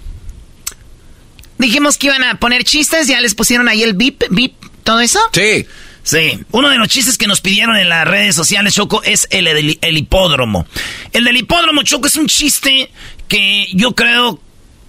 [1.59, 5.21] Dijimos que iban a poner chistes, ya les pusieron ahí el bip, bip, todo eso.
[5.33, 5.65] Sí.
[6.05, 9.45] Sí, uno de los chistes que nos pidieron en las redes sociales, Choco, es el
[9.45, 10.67] del el hipódromo.
[11.13, 12.91] El del hipódromo, Choco, es un chiste
[13.29, 14.41] que yo creo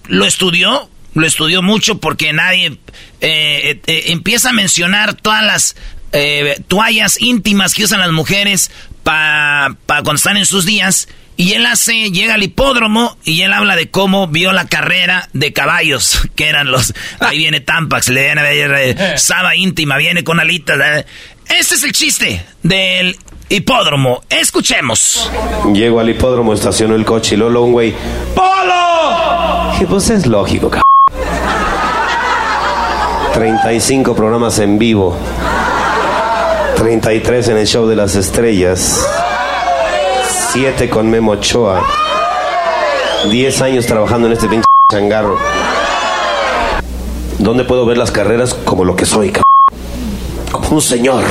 [0.08, 2.78] lo estudió, lo estudió mucho porque nadie
[3.20, 5.76] eh, eh, empieza a mencionar todas las
[6.12, 8.70] eh, toallas íntimas que usan las mujeres
[9.02, 11.08] para cuando están en sus días.
[11.36, 15.52] Y él hace, llega al hipódromo y él habla de cómo vio la carrera de
[15.52, 16.94] caballos, que eran los...
[17.20, 21.04] Ahí viene Tampax, le viene eh, Saba íntima, viene con alitas.
[21.48, 23.16] Este es el chiste del
[23.48, 24.22] hipódromo.
[24.30, 25.30] Escuchemos.
[25.72, 27.94] Llego al hipódromo, estaciono el coche y Lolo un güey.
[28.34, 29.72] ¡Polo!
[29.72, 30.80] Dije, pues es lógico, c
[33.34, 35.16] 35 programas en vivo.
[36.76, 39.04] 33 en el show de las estrellas.
[40.54, 41.82] 7 con Memo Ochoa.
[43.28, 45.36] 10 años trabajando en este pinche changarro.
[47.40, 49.42] ¿Dónde puedo ver las carreras como lo que soy, cabrón?
[50.52, 51.24] Como un señor.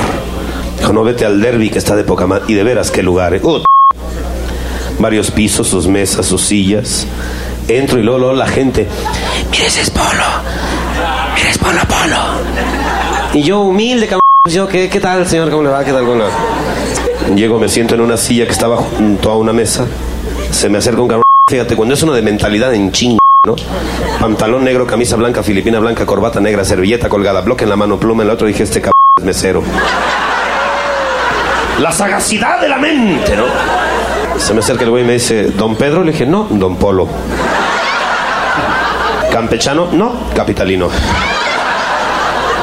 [0.78, 2.44] Dijo, no vete al derby que está de poca madre.
[2.48, 3.40] Y de veras, qué lugar, ¿eh?
[4.98, 7.06] Varios pisos, sus mesas, sus sillas.
[7.66, 8.86] Entro y luego, luego la gente.
[9.50, 10.04] Mira ese es Polo.
[11.34, 13.32] Mira Polo, Polo.
[13.32, 14.20] Y yo, humilde, cabrón.
[14.50, 15.48] Yo, ¿qué, ¿qué tal, señor?
[15.48, 15.82] ¿Cómo le va?
[15.82, 16.04] ¿Qué tal?
[16.04, 16.30] ¿Cómo le va?
[17.32, 19.86] Llego, me siento en una silla que estaba junto a una mesa.
[20.50, 21.22] Se me acerca un cabrón.
[21.48, 23.56] Fíjate, cuando es uno de mentalidad en ching, ¿no?
[24.20, 28.22] Pantalón negro, camisa blanca, filipina blanca, corbata negra, servilleta colgada, bloque en la mano, pluma
[28.22, 28.46] en la otra.
[28.46, 29.62] Dije, este cabrón es mesero.
[31.80, 33.44] La sagacidad de la mente, ¿no?
[34.38, 36.04] Se me acerca el güey y me dice, ¿Don Pedro?
[36.04, 37.08] Le dije, no, Don Polo.
[39.32, 39.88] ¿Campechano?
[39.92, 40.88] No, capitalino.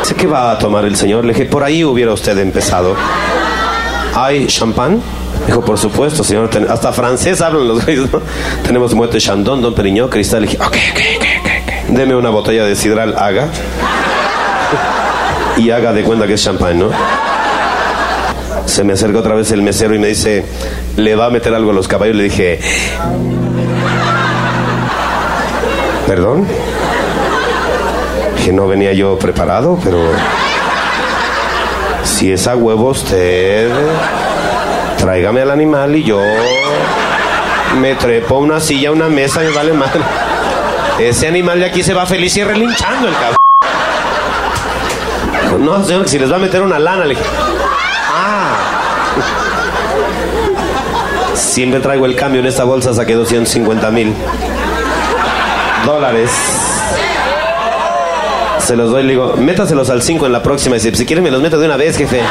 [0.02, 1.26] Dice, ¿qué va a tomar el señor?
[1.26, 2.96] Le dije, por ahí hubiera usted empezado.
[4.14, 5.02] ¿Hay champán?
[5.46, 6.50] Dijo, por supuesto, señor.
[6.70, 8.22] Hasta francés hablan los güeyes, ¿no?
[8.64, 10.44] Tenemos muerte Chandon, Don Periñón, Cristal.
[10.44, 11.90] Dije, ok, ok, ok, ok, ok.
[11.90, 13.48] Deme una botella de sidral Haga.
[15.58, 16.90] Y haga de cuenta que es champán, ¿no?
[18.66, 20.46] Se me acerca otra vez el mesero y me dice,
[20.96, 22.16] ¿le va a meter algo a los caballos?
[22.16, 22.60] Le dije,
[26.08, 26.48] ¿perdón?
[28.44, 30.00] Que no venía yo preparado, pero...
[32.22, 33.68] Si es a huevo usted,
[35.00, 36.22] tráigame al animal y yo
[37.80, 39.90] me trepo a una silla, a una mesa, me vale mal.
[41.00, 43.38] Ese animal de aquí se va feliz y relinchando el cabrón.
[45.66, 47.18] No, señor, si les va a meter una lana, le.
[48.14, 48.56] Ah.
[51.34, 54.14] Siempre traigo el cambio en esta bolsa, saqué 250 mil
[55.88, 56.30] dólares.
[58.72, 60.78] Se los doy, le digo, métaselos al 5 en la próxima.
[60.78, 62.22] Y dice, si quieren me los meto de una vez, jefe.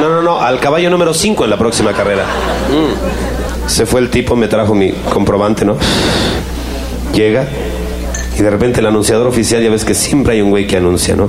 [0.00, 2.24] No, no, no, al caballo número 5 en la próxima carrera.
[2.24, 3.68] Mm.
[3.68, 5.76] Se fue el tipo, me trajo mi comprobante, ¿no?
[7.14, 7.46] Llega
[8.36, 11.14] y de repente el anunciador oficial, ya ves que siempre hay un güey que anuncia,
[11.14, 11.28] ¿no?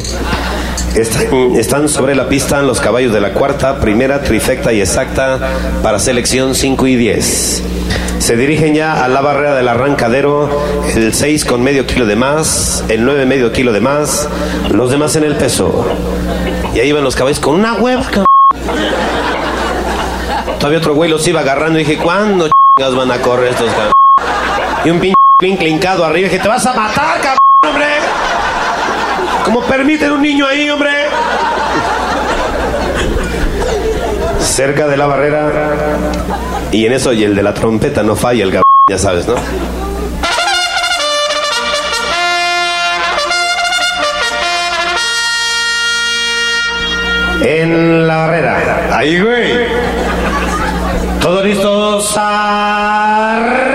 [0.96, 5.38] Están, están sobre la pista los caballos de la cuarta, primera, trifecta y exacta
[5.84, 7.64] para selección 5 y 10.
[8.26, 10.50] Se dirigen ya a la barrera del arrancadero,
[10.96, 14.28] el 6 con medio kilo de más, el 9 medio kilo de más,
[14.72, 15.86] los demás en el peso.
[16.74, 18.26] Y ahí van los caballos con una hueva, cabrón.
[20.58, 23.94] Todavía otro güey los iba agarrando y dije, ¿cuándo chingas van a correr estos cabrones?
[24.86, 27.86] Y un pinche clincado arriba, dije, te vas a matar, cabrón, hombre.
[29.44, 30.90] ¿Cómo permiten un niño ahí, hombre?
[34.40, 36.15] Cerca de la barrera.
[36.76, 39.36] Y en eso, y el de la trompeta no falla, el cabrón, ya sabes, ¿no?
[47.46, 48.90] En la barrera.
[48.92, 49.68] Ahí, güey.
[51.22, 52.18] Todos listos.
[52.18, 53.75] Arrancan.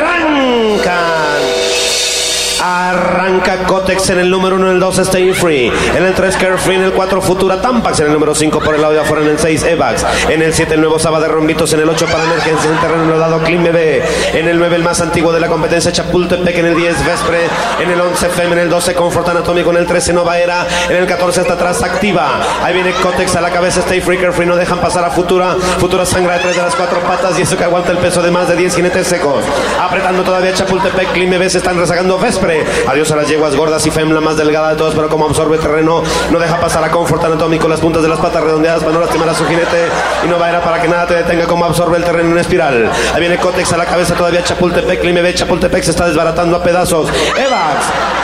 [2.90, 6.76] Arranca Cotex en el número 1, en el 2 Stay Free, en el 3 Carefree,
[6.76, 9.30] en el 4 Futura Tampax, en el número 5 por el lado de afuera, en
[9.30, 12.24] el 6 Evax, en el 7 el nuevo Saba de Rombitos, en el 8 para
[12.24, 14.02] emergencia en terreno dado Clean Bebé,
[14.34, 17.38] en el 9 el más antiguo de la competencia Chapultepec, en el 10 Vespre,
[17.80, 20.96] en el 11 Fem, en el 12 Confort Anatómico, en el 13 Nova Era, en
[20.96, 24.56] el 14 hasta atrás Activa, ahí viene Cotex a la cabeza, Stay Free, Carefree, no
[24.56, 27.62] dejan pasar a Futura, Futura sangra de tres de las cuatro patas y eso que
[27.62, 29.44] aguanta el peso de más de 10 jinetes secos,
[29.80, 33.90] apretando todavía Chapultepec, Clean Bebé se están rezagando Vespre, adiós a las yeguas gordas y
[33.90, 37.24] Fem, la más delgada de todas, pero como absorbe terreno, no deja pasar a Confort
[37.24, 39.88] Anatómico, las puntas de las patas redondeadas para no lastimar a su jinete
[40.24, 42.38] y no va a ir para que nada te detenga como absorbe el terreno en
[42.38, 42.90] espiral.
[43.14, 47.08] Ahí viene Cotex a la cabeza todavía Chapultepec, Climebe, Chapultepec se está desbaratando a pedazos.
[47.36, 48.19] Evax.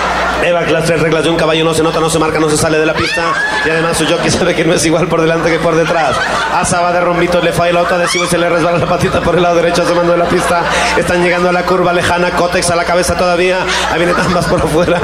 [0.47, 2.57] Evax, las tres reglas de un caballo no se nota, no se marca, no se
[2.57, 3.23] sale de la pista.
[3.65, 6.17] Y además su jockey sabe que no es igual por delante que por detrás.
[6.55, 9.21] Asa va de rombito, le falla la otra adhesivo y se le resbala la patita
[9.21, 10.63] por el lado derecho asomando de la pista.
[10.97, 13.59] Están llegando a la curva lejana, Cotex a la cabeza todavía.
[13.91, 15.01] Ahí viene Tambas por afuera.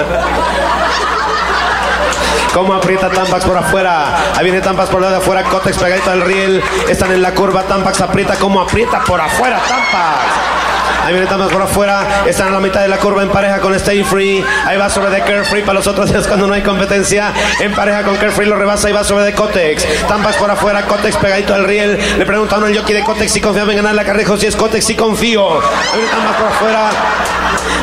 [2.54, 4.34] Cómo aprieta Tampax por afuera.
[4.36, 5.42] Ahí viene Tampax por el lado de afuera.
[5.44, 6.62] Cotex pegadito al riel.
[6.88, 7.62] Están en la curva.
[7.62, 8.36] Tampax aprieta.
[8.36, 10.91] Cómo aprieta por afuera Tampax.
[11.04, 12.24] Ahí viene Tampax por afuera.
[12.26, 14.44] Están en la mitad de la curva en pareja con Stay Free.
[14.66, 15.62] Ahí va sobre de Carefree.
[15.62, 17.32] Para los otros días cuando no hay competencia.
[17.60, 19.86] En pareja con Carefree lo rebasa y va sobre de Cotex.
[20.06, 20.82] Tampax por afuera.
[20.82, 21.98] Cotex pegadito al riel.
[22.18, 24.36] Le pregunta a uno el jockey de Cotex si confiaba en ganar la carrera.
[24.36, 25.60] Si es Cotex, si confío.
[25.60, 25.60] Ahí
[25.94, 26.90] viene Tampax por afuera.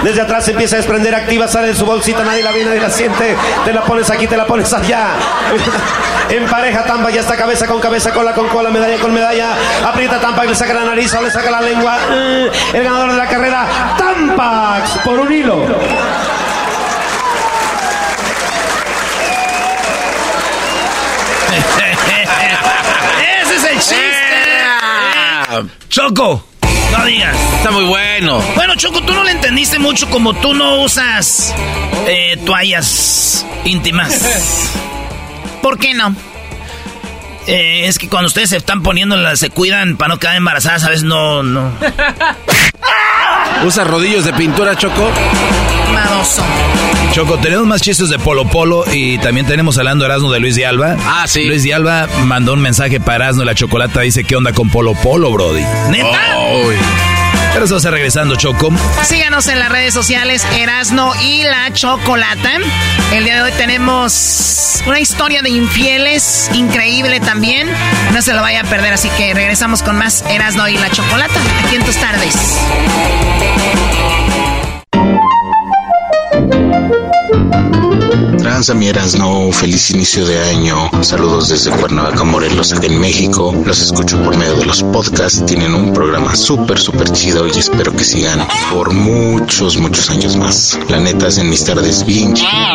[0.03, 2.79] Desde atrás se empieza a desprender activa, sale de su bolsita, nadie la ve, nadie
[2.79, 3.36] la siente.
[3.65, 5.10] Te la pones aquí, te la pones allá.
[6.29, 9.55] En pareja, Tampa ya está cabeza con cabeza, cola con cola, medalla con medalla.
[9.84, 11.97] Aprieta Tampax, le saca la nariz o le saca la lengua.
[12.71, 13.65] El ganador de la carrera,
[13.97, 15.65] Tampax, por un hilo.
[23.41, 24.05] Ese es el chiste.
[25.89, 26.45] Choco.
[26.91, 27.35] No digas.
[27.57, 28.41] Está muy bueno.
[28.55, 31.53] Bueno, Choco, tú no le entendiste mucho como tú no usas
[32.07, 34.71] eh, toallas íntimas.
[35.61, 36.15] ¿Por qué no?
[37.49, 40.89] Eh, es que cuando ustedes se están poniendo, se cuidan para no quedar embarazadas, a
[40.89, 41.71] veces no, no.
[43.65, 45.09] ¿Usa rodillos de pintura, Choco?
[45.91, 46.43] Madoso.
[47.13, 50.65] Choco, tenemos más chistes de Polo Polo y también tenemos hablando Erasmo de Luis de
[50.65, 50.95] Alba.
[51.05, 51.45] Ah, sí.
[51.45, 54.01] Luis de Alba mandó un mensaje para Erasmo la chocolata.
[54.01, 55.63] Dice, ¿qué onda con Polo Polo, Brody?
[55.89, 56.38] ¿Neta?
[57.59, 58.71] Pero eso regresando, Choco.
[59.03, 62.51] Síganos en las redes sociales Erasno y la Chocolata.
[63.11, 67.69] El día de hoy tenemos una historia de infieles increíble también.
[68.13, 71.37] No se lo vaya a perder, así que regresamos con más Erasno y la Chocolata
[71.65, 72.33] aquí en tus tardes.
[78.49, 80.89] Tranza mi Erasno, feliz inicio de año.
[81.01, 83.53] Saludos desde Cuernavaca, Morelos, en México.
[83.63, 85.45] Los escucho por medio de los podcasts.
[85.45, 88.39] Tienen un programa súper, súper chido y espero que sigan
[88.73, 90.79] por muchos, muchos años más.
[90.89, 92.33] La neta, hacen mis tardes bien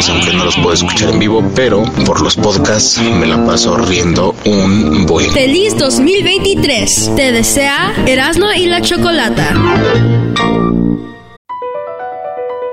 [0.08, 4.32] aunque no los puedo escuchar en vivo, pero por los podcasts me la paso riendo
[4.44, 5.32] un buen.
[5.32, 7.16] Feliz 2023.
[7.16, 10.73] Te desea Erasmo y la Chocolata.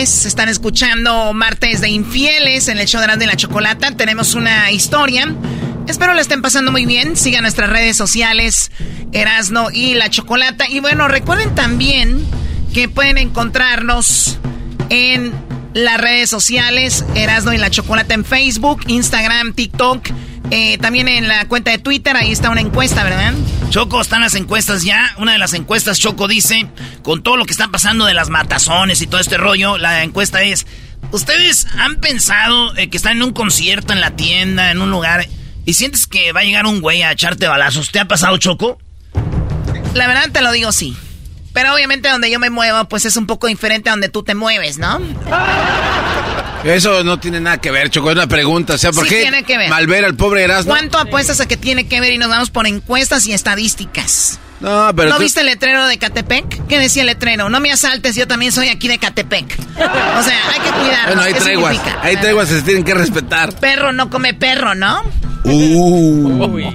[0.00, 3.90] Tardes, están escuchando Martes de Infieles en el show de la Chocolata.
[3.92, 5.34] Tenemos una historia.
[5.86, 7.16] Espero la estén pasando muy bien.
[7.16, 8.70] Sigan nuestras redes sociales,
[9.12, 10.66] Erasno y la Chocolata.
[10.68, 12.24] Y bueno, recuerden también
[12.72, 14.38] que pueden encontrarnos
[14.88, 15.32] en
[15.74, 20.08] las redes sociales, Erasno y la Chocolata en Facebook, Instagram, TikTok.
[20.50, 23.34] Eh, también en la cuenta de Twitter, ahí está una encuesta, ¿verdad?
[23.70, 25.14] Choco, están las encuestas ya.
[25.18, 26.66] Una de las encuestas, Choco dice,
[27.02, 30.42] con todo lo que está pasando de las matazones y todo este rollo, la encuesta
[30.42, 30.66] es,
[31.12, 35.28] ¿ustedes han pensado eh, que están en un concierto, en la tienda, en un lugar,
[35.64, 37.92] y sientes que va a llegar un güey a echarte balazos?
[37.92, 38.78] ¿Te ha pasado, Choco?
[39.94, 40.96] La verdad te lo digo sí.
[41.52, 44.34] Pero obviamente donde yo me muevo, pues es un poco diferente a donde tú te
[44.34, 45.00] mueves, ¿no?
[46.64, 48.74] Eso no tiene nada que ver, Choco, es una pregunta.
[48.74, 49.70] O sea, ¿por Sí qué tiene que ver.
[49.70, 50.70] malver al pobre Erasmo?
[50.72, 54.38] ¿Cuánto apuestas a que tiene que ver y nos vamos por encuestas y estadísticas?
[54.60, 56.66] No, pero ¿No tú- viste el letrero de Catepec?
[56.66, 57.48] ¿Qué decía el letrero?
[57.48, 59.58] No me asaltes, yo también soy aquí de Catepec.
[59.58, 61.06] O sea, hay que cuidarnos.
[61.06, 61.76] Bueno, hay ¿Qué treguas.
[61.76, 62.00] significa?
[62.02, 63.54] Hay treguas que se tienen que respetar.
[63.58, 65.02] Perro no come perro, ¿no?
[65.44, 66.72] Uh.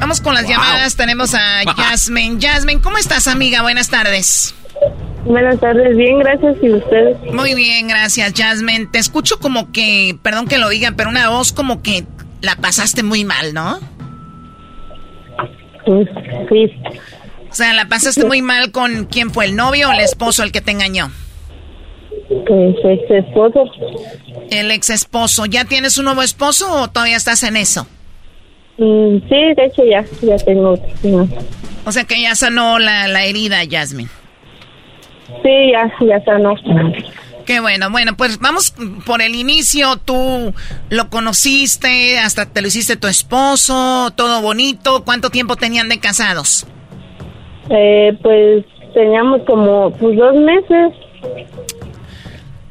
[0.00, 0.96] Vamos con las llamadas.
[0.96, 2.38] Tenemos a Jasmine.
[2.44, 3.62] Jasmine, ¿cómo estás, amiga?
[3.62, 4.52] Buenas tardes.
[5.24, 6.56] Buenas tardes, bien, gracias.
[6.62, 7.16] ¿Y ustedes?
[7.32, 8.86] Muy bien, gracias, Jasmine.
[8.90, 12.04] Te escucho como que, perdón que lo diga, pero una voz como que
[12.40, 13.78] la pasaste muy mal, ¿no?
[16.48, 16.72] Sí.
[17.50, 20.52] O sea, la pasaste muy mal con quién fue, el novio o el esposo el
[20.52, 21.10] que te engañó.
[22.28, 23.64] Pues ex esposo.
[24.50, 25.46] El ex esposo.
[25.46, 27.86] ¿Ya tienes un nuevo esposo o todavía estás en eso?
[28.78, 30.76] Mm, sí, de hecho ya, ya tengo.
[31.02, 31.12] Sí,
[31.84, 34.08] O sea que ya sanó la, la herida, Jasmine.
[35.42, 36.54] Sí, ya, ya sanó.
[37.44, 39.96] Qué bueno, bueno, pues vamos por el inicio.
[39.96, 40.54] Tú
[40.90, 45.04] lo conociste, hasta te lo hiciste tu esposo, todo bonito.
[45.04, 46.66] ¿Cuánto tiempo tenían de casados?
[47.70, 48.64] Eh, pues
[48.94, 50.92] teníamos como pues, dos meses.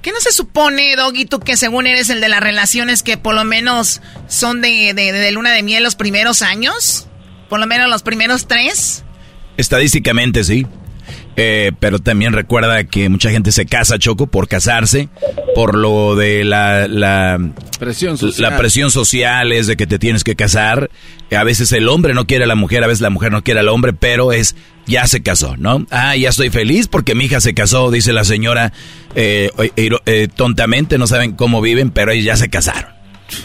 [0.01, 3.35] ¿Qué no se supone, Doggy, tú que según eres el de las relaciones que por
[3.35, 7.07] lo menos son de, de, de luna de miel los primeros años?
[7.49, 9.03] Por lo menos los primeros tres.
[9.57, 10.65] Estadísticamente sí.
[11.43, 15.09] Eh, pero también recuerda que mucha gente se casa, Choco, por casarse,
[15.55, 17.39] por lo de la, la
[17.79, 18.51] Presión social.
[18.51, 20.91] La presión social es de que te tienes que casar.
[21.35, 23.59] A veces el hombre no quiere a la mujer, a veces la mujer no quiere
[23.59, 25.87] al hombre, pero es, ya se casó, ¿no?
[25.89, 28.71] Ah, ya estoy feliz porque mi hija se casó, dice la señora,
[29.15, 32.91] eh, eh, eh, tontamente, no saben cómo viven, pero ellos ya se casaron.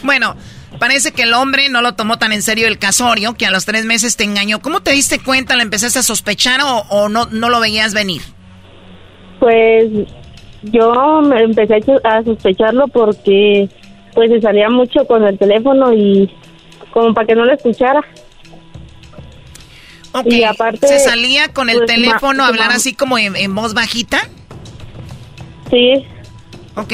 [0.03, 0.35] Bueno,
[0.79, 3.65] Parece que el hombre no lo tomó tan en serio el casorio, que a los
[3.65, 4.59] tres meses te engañó.
[4.61, 5.55] ¿Cómo te diste cuenta?
[5.55, 8.21] ¿Le empezaste a sospechar o, o no, no lo veías venir?
[9.39, 9.85] Pues
[10.63, 13.69] yo me empecé a sospecharlo porque
[14.13, 16.29] pues se salía mucho con el teléfono y
[16.91, 18.01] como para que no lo escuchara.
[20.13, 23.53] Ok, Y aparte, ¿Se salía con el pues, teléfono a hablar así como en, en
[23.53, 24.19] voz bajita?
[25.69, 26.05] Sí.
[26.75, 26.93] Ok.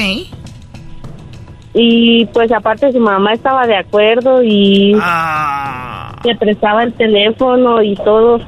[1.74, 6.16] Y pues aparte su mamá estaba de acuerdo y Ah.
[6.24, 8.38] le prestaba el teléfono y todo.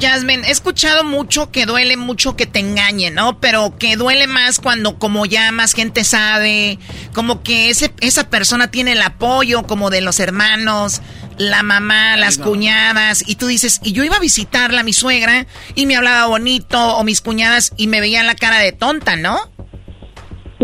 [0.00, 3.38] Jasmine, he escuchado mucho que duele mucho que te engañen, ¿no?
[3.38, 6.80] Pero que duele más cuando como ya más gente sabe,
[7.14, 11.00] como que ese, esa persona tiene el apoyo como de los hermanos,
[11.38, 15.86] la mamá, las cuñadas, y tú dices, y yo iba a visitarla, mi suegra, y
[15.86, 19.38] me hablaba bonito, o mis cuñadas, y me veían la cara de tonta, ¿no?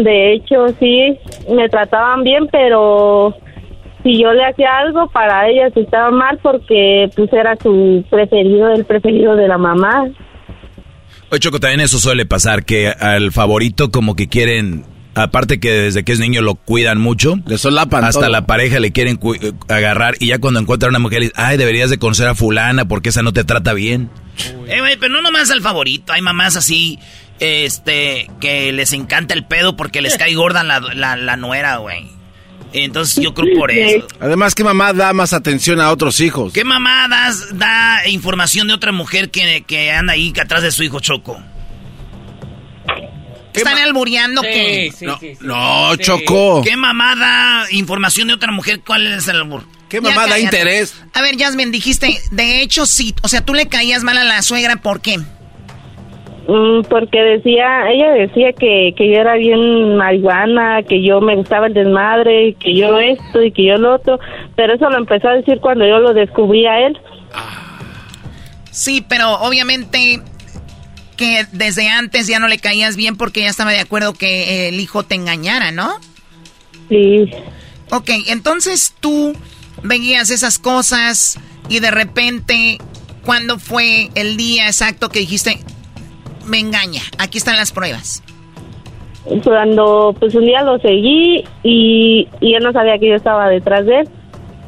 [0.05, 1.16] De hecho, sí,
[1.53, 3.34] me trataban bien, pero
[4.03, 8.84] si yo le hacía algo para ellas estaba mal porque pues era su preferido, el
[8.84, 10.07] preferido de la mamá.
[11.30, 14.84] Oye, Choco, también eso suele pasar, que al favorito como que quieren,
[15.14, 18.30] aparte que desde que es niño lo cuidan mucho, le solapan hasta todo.
[18.30, 21.57] la pareja le quieren cu- eh, agarrar y ya cuando encuentran una mujer, dicen, ay,
[21.57, 24.11] deberías de conocer a fulana porque esa no te trata bien.
[24.66, 26.12] Eh, güey, pero no nomás al favorito.
[26.12, 26.98] Hay mamás así,
[27.41, 32.09] este, que les encanta el pedo porque les cae gorda la, la, la nuera, güey.
[32.72, 34.07] Entonces yo creo por eso.
[34.20, 36.53] Además, ¿qué mamá da más atención a otros hijos?
[36.53, 40.84] ¿Qué mamá das- da información de otra mujer que, que anda ahí atrás de su
[40.84, 41.43] hijo Choco?
[43.53, 46.62] ¿Están albureando que no, no, Choco.
[46.62, 48.80] ¿Qué mamá da información de otra mujer?
[48.86, 49.64] ¿Cuál es el albur?
[49.88, 50.43] ¿Qué Ya mamá da cállate.
[50.43, 50.95] interés?
[51.14, 54.41] A ver, Jasmine, dijiste, de hecho sí, o sea, tú le caías mal a la
[54.43, 55.18] suegra, ¿por qué?
[56.51, 61.68] Mm, porque decía, ella decía que, que yo era bien marihuana, que yo me gustaba
[61.68, 64.18] el desmadre, que yo esto y que yo lo otro,
[64.57, 66.98] pero eso lo empezó a decir cuando yo lo descubrí a él.
[68.72, 70.20] Sí, pero obviamente
[71.16, 74.80] que desde antes ya no le caías bien porque ya estaba de acuerdo que el
[74.80, 75.88] hijo te engañara, ¿no?
[76.88, 77.30] Sí.
[77.92, 79.36] Ok, entonces tú
[79.84, 81.38] veías esas cosas
[81.68, 82.78] y de repente,
[83.24, 85.61] ¿cuándo fue el día exacto que dijiste,
[86.47, 88.22] me engaña, aquí están las pruebas?
[89.45, 93.84] Cuando pues un día lo seguí y, y él no sabía que yo estaba detrás
[93.86, 94.09] de él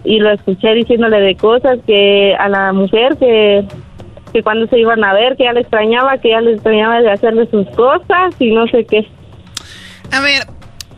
[0.05, 3.66] y lo escuché diciéndole de cosas que a la mujer que
[4.33, 7.12] que cuando se iban a ver, que ya le extrañaba, que ya le extrañaba de
[7.12, 9.07] hacerle sus cosas y no sé qué.
[10.11, 10.47] A ver,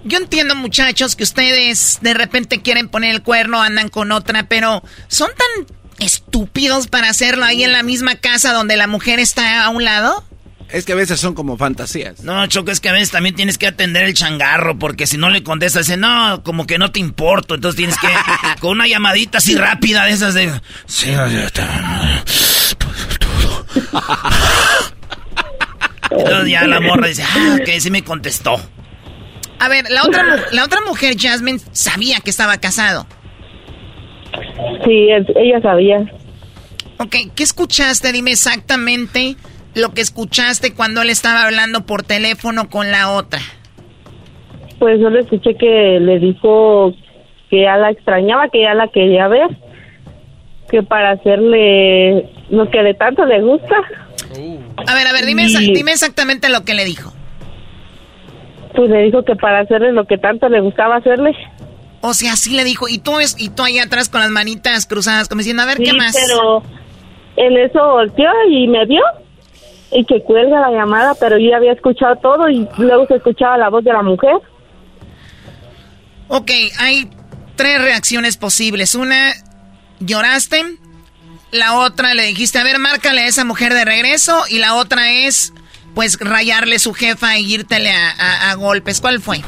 [0.05, 4.83] yo entiendo muchachos que ustedes de repente quieren poner el cuerno, andan con otra, pero
[5.09, 5.67] son tan
[5.99, 10.23] estúpidos para hacerlo ahí en la misma casa donde la mujer está a un lado.
[10.71, 12.23] Es que a veces son como fantasías.
[12.25, 15.31] No, Choco, es que a veces también tienes que atender el changarro, porque si no
[15.31, 17.55] le contestas, dice, no, como que no te importo.
[17.55, 18.09] Entonces tienes que,
[18.61, 20.51] con una llamadita así rápida de esas de.
[20.87, 22.25] Sí, ya está.
[26.11, 28.61] Entonces ya la morra dice, ah, ok, sí me contestó.
[29.59, 33.07] A ver, la otra, la otra mujer, Jasmine, sabía que estaba casado.
[34.85, 36.01] Sí, ella sabía.
[36.99, 38.13] Ok, ¿qué escuchaste?
[38.13, 39.37] Dime exactamente
[39.75, 43.41] lo que escuchaste cuando él estaba hablando por teléfono con la otra.
[44.79, 46.93] Pues yo le escuché que le dijo
[47.51, 49.49] que ya la extrañaba, que ya la quería ver,
[50.71, 53.77] que para hacerle lo que de tanto le gusta,
[54.87, 57.13] A ver, a ver, dime, Y- dime exactamente lo que le dijo.
[58.75, 61.33] pues le dijo que para hacerle lo que tanto le gustaba hacerle.
[62.01, 62.89] O sea, así le dijo.
[62.89, 65.79] Y tú, es, y tú ahí atrás con las manitas cruzadas, como diciendo, a ver,
[65.79, 66.15] ¿qué más?
[66.15, 66.63] pero
[67.37, 69.03] en eso volteó y me vio
[69.95, 73.71] y que cuelga la llamada, pero ya había escuchado todo y luego se escuchaba la
[73.71, 74.35] voz de la mujer.
[76.29, 77.09] Ok, hay
[77.57, 78.95] tres reacciones posibles.
[78.95, 79.33] Una,
[80.01, 80.63] lloraste.
[81.53, 84.43] La otra, le dijiste, a ver, márcale a esa mujer de regreso.
[84.49, 85.53] Y la otra es,
[85.95, 89.01] pues, rayarle su jefa y írtele a- a golpes.
[89.01, 89.43] ¿Cuál fue?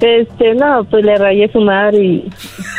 [0.00, 2.24] Este, no, pues le rayé su madre y...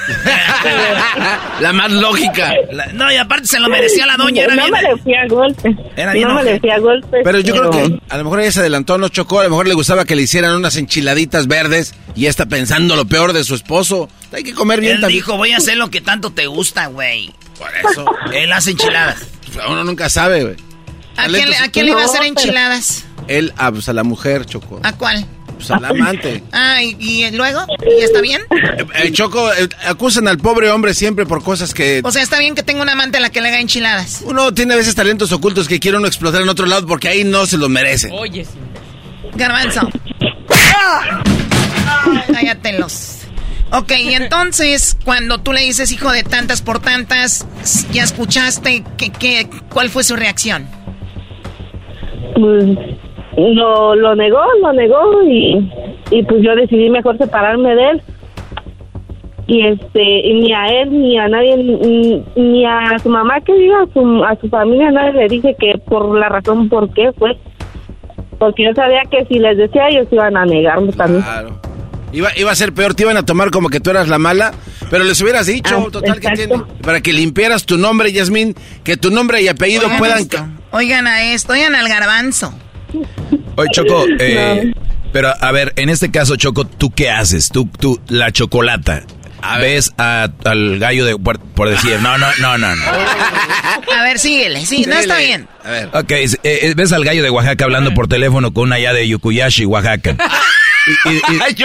[1.62, 2.54] La más lógica.
[2.72, 4.44] La- no, y aparte se lo merecía la doña.
[4.44, 5.76] Era no bien- me le fui a golpe.
[5.96, 7.18] Era bien no me le fui a golpe.
[7.24, 9.68] Pero yo creo que a lo mejor ella se adelantó, no chocó, a lo mejor
[9.68, 13.44] le gustaba que le hicieran unas enchiladitas verdes y ya está pensando lo peor de
[13.44, 14.10] su esposo.
[14.32, 15.18] Hay que comer bien Él también.
[15.20, 17.34] dijo, voy a hacer lo que tanto te gusta, güey.
[17.58, 18.06] Por eso.
[18.34, 19.26] Él hace enchiladas.
[19.68, 20.56] Uno nunca sabe, güey.
[21.18, 23.06] ¿A quién, le- a quién le iba a hacer pero- enchiladas?
[23.28, 24.80] Él, ah, pues a la mujer, Choco.
[24.84, 25.26] ¿A cuál?
[25.58, 26.44] Pues al amante.
[26.52, 26.96] Ah, ¿y,
[27.26, 27.66] y luego?
[28.00, 28.42] ¿Y está bien?
[28.96, 32.02] Eh, Choco, eh, acusan al pobre hombre siempre por cosas que...
[32.04, 34.22] O sea, está bien que tenga una amante a la que le haga enchiladas.
[34.24, 37.24] Uno tiene a veces talentos ocultos que quiere uno explotar en otro lado porque ahí
[37.24, 38.12] no se los merece.
[39.36, 39.90] Garbanzo.
[42.32, 43.14] Cállatelos.
[43.72, 47.46] Ok, y entonces, cuando tú le dices hijo de tantas por tantas,
[47.92, 50.70] ¿ya escuchaste qué, qué, cuál fue su reacción?
[52.36, 52.78] Pues
[53.38, 55.72] lo, lo negó, lo negó y,
[56.12, 58.02] y pues yo decidí mejor separarme de él.
[59.50, 63.54] Y este, y ni a él, ni a nadie, ni, ni a su mamá que
[63.54, 67.12] diga, a su, a su familia, nadie le dije que por la razón por qué
[67.18, 67.38] fue.
[68.40, 71.24] Porque yo sabía que si les decía ellos iban a negarme también.
[71.24, 71.62] Claro.
[72.12, 74.54] Iba, iba a ser peor, te iban a tomar como que tú eras la mala,
[74.90, 76.56] pero les hubieras dicho, Ah, total, que tiene?
[76.82, 80.20] Para que limpiaras tu nombre, Yasmín, que tu nombre y apellido Oigan puedan...
[80.20, 80.38] esto.
[80.72, 82.54] Oigan a esto, oigan al garbanzo.
[83.56, 84.72] Oye, Choco, eh,
[85.12, 87.50] pero a ver, en este caso, Choco, ¿tú qué haces?
[87.50, 89.04] Tú, tú, la chocolata.
[89.60, 92.84] ¿Ves a- al gallo de, por, por decir, no, no, no, no, no.
[92.86, 95.48] A ver, síguele, sí, no está bien.
[95.64, 95.90] A ver.
[95.94, 99.08] Ok, eh, eh, ves al gallo de Oaxaca hablando por teléfono con una allá de
[99.08, 100.16] Yucuyashi, Oaxaca.
[100.88, 101.56] Y- y- y-.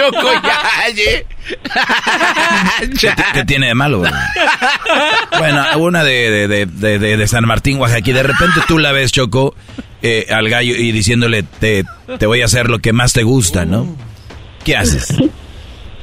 [2.99, 4.03] ¿Qué, qué tiene de malo?
[5.37, 6.65] Bueno, una de, de-
[6.99, 9.55] de- de San Martín, Oaxaca, y de repente tú la ves, Choco,
[10.03, 11.85] eh, al gallo y diciéndole, te,
[12.19, 13.95] te voy a hacer lo que más te gusta, ¿no?
[14.65, 15.13] ¿Qué haces?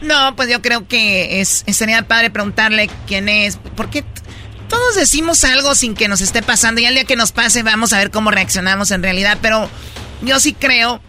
[0.01, 4.03] No, pues yo creo que es, sería padre preguntarle quién es, porque
[4.69, 7.93] todos decimos algo sin que nos esté pasando y al día que nos pase vamos
[7.93, 9.69] a ver cómo reaccionamos en realidad, pero
[10.23, 11.03] yo sí creo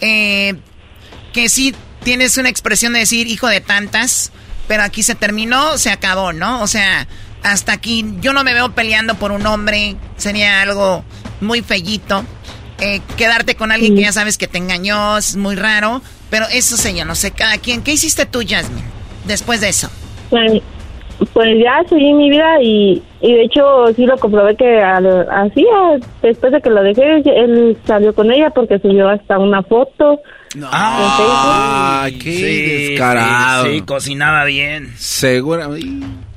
[0.00, 0.54] eh,
[1.34, 4.32] que sí tienes una expresión de decir hijo de tantas,
[4.66, 6.62] pero aquí se terminó, se acabó, ¿no?
[6.62, 7.06] O sea,
[7.42, 11.04] hasta aquí yo no me veo peleando por un hombre, sería algo
[11.40, 12.24] muy fellito.
[12.80, 16.76] Eh, quedarte con alguien que ya sabes que te engañó es muy raro, pero eso
[16.76, 17.82] sé yo, no sé, cada quien.
[17.82, 18.82] ¿Qué hiciste tú, Jasmine,
[19.26, 19.90] después de eso?
[20.30, 20.62] Pues,
[21.32, 23.62] pues ya seguí mi vida y, y de hecho
[23.96, 25.66] sí lo comprobé que al- así,
[26.22, 30.20] después de que lo dejé, él salió con ella porque subió hasta una foto.
[30.70, 33.64] Ay, qué descarado.
[33.66, 34.94] Sí, sí, cocinaba bien.
[34.96, 35.68] Segura.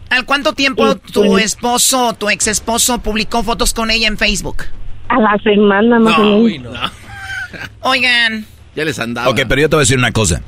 [0.10, 4.64] ¿Al cuánto tiempo tu esposo, tu ex esposo, publicó fotos con ella en Facebook?
[5.12, 6.74] A la semana más o menos.
[7.82, 8.46] Oigan,
[8.76, 9.30] Ya les andaba.
[9.30, 10.42] Ok, pero yo te voy a decir una cosa.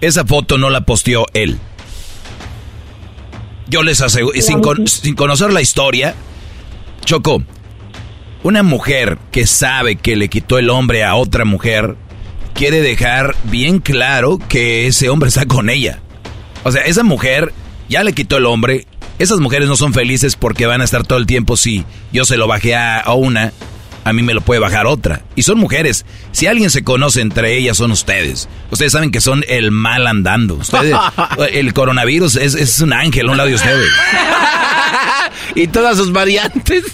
[0.00, 1.58] Esa foto no la posteó él.
[3.68, 6.14] Yo les aseguro, y sin, con- sin conocer la historia,
[7.04, 7.42] Choco,
[8.42, 11.96] una mujer que sabe que le quitó el hombre a otra mujer,
[12.54, 16.00] quiere dejar bien claro que ese hombre está con ella.
[16.64, 17.52] O sea, esa mujer
[17.88, 18.86] ya le quitó el hombre.
[19.18, 22.36] Esas mujeres no son felices porque van a estar todo el tiempo, si yo se
[22.36, 23.52] lo bajé a, a una,
[24.04, 25.22] a mí me lo puede bajar otra.
[25.36, 26.04] Y son mujeres.
[26.32, 28.48] Si alguien se conoce entre ellas, son ustedes.
[28.70, 30.54] Ustedes saben que son el mal andando.
[30.54, 30.96] Ustedes,
[31.52, 33.88] el coronavirus es, es un ángel a un lado de ustedes.
[35.54, 36.84] y todas sus variantes.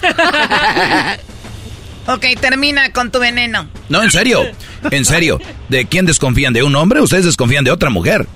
[2.06, 3.68] ok, termina con tu veneno.
[3.88, 4.44] No, en serio.
[4.90, 5.40] En serio.
[5.68, 6.52] ¿De quién desconfían?
[6.52, 7.00] ¿De un hombre?
[7.00, 8.26] Ustedes desconfían de otra mujer.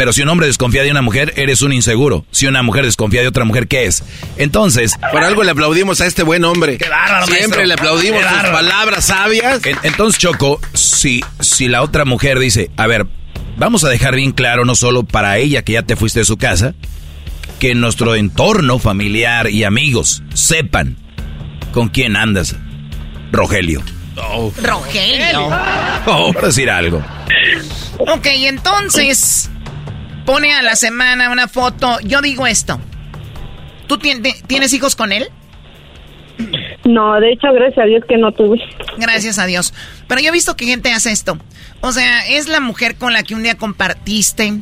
[0.00, 2.24] Pero si un hombre desconfía de una mujer, eres un inseguro.
[2.30, 4.02] Si una mujer desconfía de otra mujer, ¿qué es?
[4.38, 4.94] Entonces...
[5.12, 6.78] Por algo le aplaudimos a este buen hombre.
[6.78, 7.64] ¡Qué bárbaro, Siempre maestro!
[7.66, 9.66] le aplaudimos ¡Qué sus palabras sabias.
[9.66, 13.08] En- entonces, Choco, si, si la otra mujer dice, a ver,
[13.58, 16.38] vamos a dejar bien claro, no solo para ella que ya te fuiste de su
[16.38, 16.72] casa,
[17.58, 20.96] que en nuestro entorno familiar y amigos sepan
[21.72, 22.56] con quién andas,
[23.32, 23.82] Rogelio.
[24.62, 25.50] Rogelio.
[26.06, 27.04] Oh, por decir algo.
[27.98, 29.50] Ok, entonces
[30.24, 31.98] pone a la semana una foto.
[32.00, 32.80] Yo digo esto.
[33.86, 35.28] ¿Tú tien- tienes hijos con él?
[36.84, 38.58] No, de hecho, gracias a Dios que no tuve.
[38.96, 39.74] Gracias a Dios.
[40.08, 41.36] Pero yo he visto que gente hace esto.
[41.82, 44.54] O sea, es la mujer con la que un día compartiste.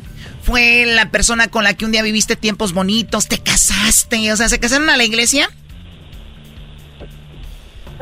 [0.42, 3.28] Fue la persona con la que un día viviste tiempos bonitos.
[3.28, 4.32] Te casaste.
[4.32, 5.48] O sea, ¿se casaron a la iglesia?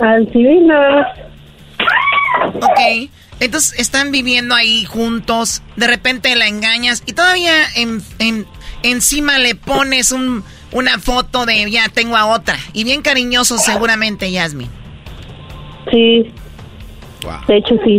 [0.01, 0.71] Al civil.
[2.55, 3.11] Ok.
[3.41, 5.63] Entonces están viviendo ahí juntos.
[5.77, 7.03] De repente la engañas.
[7.07, 8.47] Y todavía en, en-
[8.83, 12.59] encima le pones un, una foto de ya tengo a otra.
[12.73, 14.71] Y bien cariñoso seguramente, Yasmin.
[15.91, 16.33] Sí.
[17.49, 17.99] De hecho, sí.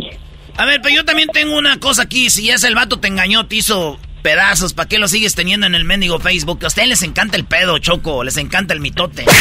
[0.57, 2.29] A ver, pero yo también tengo una cosa aquí.
[2.29, 5.67] Si ya es el vato te engañó, te hizo pedazos, ¿para qué lo sigues teniendo
[5.67, 6.59] en el mendigo Facebook?
[6.63, 9.25] A ustedes les encanta el pedo, Choco, les encanta el mitote.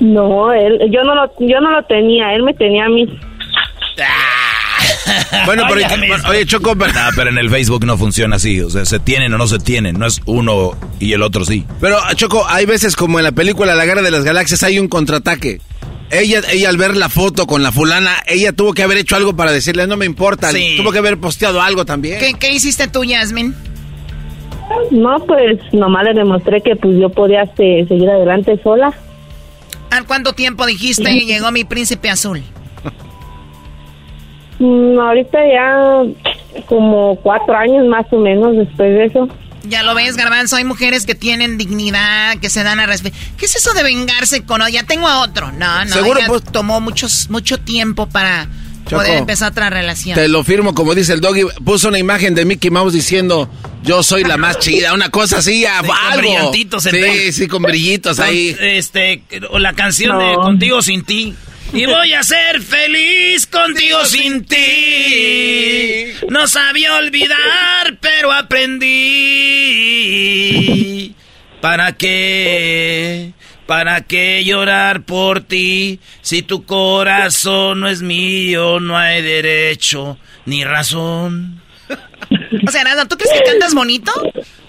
[0.00, 3.06] No, él, yo no lo, yo no lo tenía, él me tenía a mí.
[5.46, 5.80] Bueno, pero,
[6.28, 8.60] oye, Choco, pero, No, pero en el Facebook no funciona así.
[8.60, 9.98] O sea, se tienen o no se tienen.
[9.98, 11.64] No es uno y el otro sí.
[11.80, 14.88] pero, Choco, hay veces como en la película La Guerra de las Galaxias hay un
[14.88, 15.60] contraataque.
[16.10, 19.36] Ella, ella al ver la foto con la fulana, ella tuvo que haber hecho algo
[19.36, 20.50] para decirle, no me importa.
[20.50, 20.74] Sí.
[20.78, 22.18] Tuvo que haber posteado algo también.
[22.18, 23.54] ¿Qué, qué hiciste tú, Yasmin?
[24.90, 28.92] No, pues nomás le demostré que pues yo podía este, seguir adelante sola.
[29.90, 32.42] ¿Al cuánto tiempo dijiste llegó mi príncipe azul?
[34.60, 36.02] Mm, ahorita ya
[36.66, 39.28] como cuatro años más o menos después de eso.
[39.62, 43.18] Ya lo ves, Garbanzo, hay mujeres que tienen dignidad, que se dan a respetar.
[43.36, 45.52] ¿Qué es eso de vengarse con, oh, ya tengo a otro?
[45.52, 48.48] No, no, Seguro, ella pues- tomó muchos, mucho tiempo para
[48.88, 50.14] Choco, poder empezar otra relación.
[50.16, 51.42] Te lo firmo, como dice el doggy.
[51.64, 53.48] Puso una imagen de Mickey Mouse diciendo,
[53.82, 54.92] yo soy la más chida.
[54.94, 56.18] Una cosa así, a- Sí, con algo.
[56.22, 58.56] brillantitos en Sí, sí, con brillitos Con, ahí.
[58.60, 60.34] Este, o la canción de.
[60.34, 61.34] Contigo sin ti.
[61.72, 66.12] Y voy a ser feliz contigo sin ti.
[66.30, 68.32] No sabía olvidar, pero
[69.88, 71.14] aprendí.
[71.60, 73.32] ¿Para qué?
[73.68, 76.00] ¿Para qué llorar por ti?
[76.22, 80.16] Si tu corazón no es mío, no hay derecho
[80.46, 81.60] ni razón.
[82.66, 84.10] O sea, Erasmo, ¿tú crees que cantas bonito?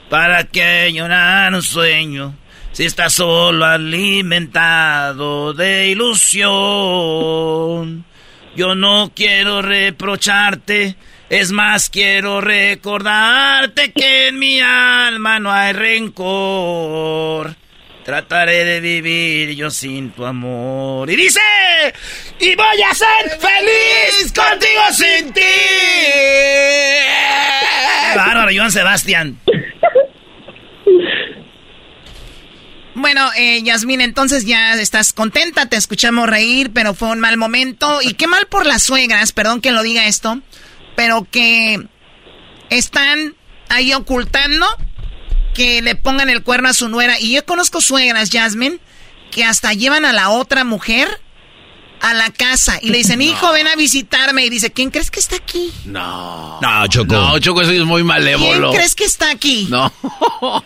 [0.10, 2.36] ¿Para qué llorar un sueño?
[2.74, 6.50] Si estás solo alimentado de ilusión.
[8.54, 10.98] Yo no quiero reprocharte,
[11.30, 17.56] es más quiero recordarte que en mi alma no hay rencor.
[18.10, 21.08] Trataré de vivir yo sin tu amor.
[21.12, 21.40] Y dice,
[22.40, 25.42] y voy a ser feliz contigo sin ti.
[28.16, 29.40] Bárbaro, Joan Sebastián.
[32.96, 38.02] Bueno, eh, Yasmín, entonces ya estás contenta, te escuchamos reír, pero fue un mal momento.
[38.02, 40.42] Y qué mal por las suegras, perdón que lo diga esto,
[40.96, 41.78] pero que
[42.72, 43.36] están
[43.70, 44.66] ahí ocultando
[45.60, 47.20] que le pongan el cuerno a su nuera.
[47.20, 48.80] Y yo conozco suegras, Yasmín,
[49.30, 51.10] que hasta llevan a la otra mujer
[52.00, 54.46] a la casa y le dicen, hijo, ven a visitarme.
[54.46, 55.70] Y dice, ¿quién crees que está aquí?
[55.84, 56.60] No.
[56.62, 57.14] No, Choco.
[57.14, 58.72] No, Choco, eso es muy ¿Quién malévolo.
[58.72, 59.68] crees que está aquí?
[59.70, 59.92] No.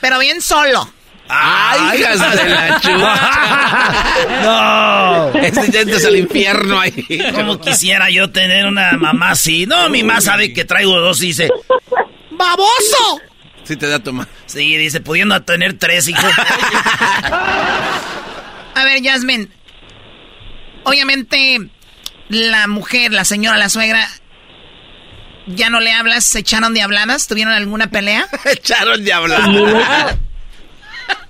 [0.00, 0.90] Pero bien solo.
[1.28, 2.80] ¡Ay, hijas de la
[5.32, 5.38] No.
[5.40, 7.20] Este ya entras al infierno ahí.
[7.36, 9.64] Como quisiera yo tener una mamá así.
[9.64, 11.48] No, mi mamá sabe que traigo dos y dice,
[12.32, 13.20] ¡baboso!
[13.66, 14.28] Sí te da toma.
[14.46, 16.24] Sí, dice, pudiendo tener tres hijos.
[18.74, 19.48] A ver, Jasmine.
[20.84, 21.58] Obviamente,
[22.28, 24.06] la mujer, la señora, la suegra,
[25.46, 26.24] ¿ya no le hablas?
[26.24, 27.26] ¿Se echaron de habladas?
[27.26, 28.26] ¿Tuvieron alguna pelea?
[28.44, 29.40] echaron de hablar.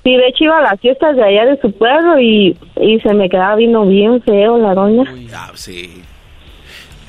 [0.05, 3.14] Sí, de hecho iba a las fiestas de allá de su pueblo y, y se
[3.14, 5.11] me quedaba vino bien feo la doña.
[5.34, 6.03] Ah, sí.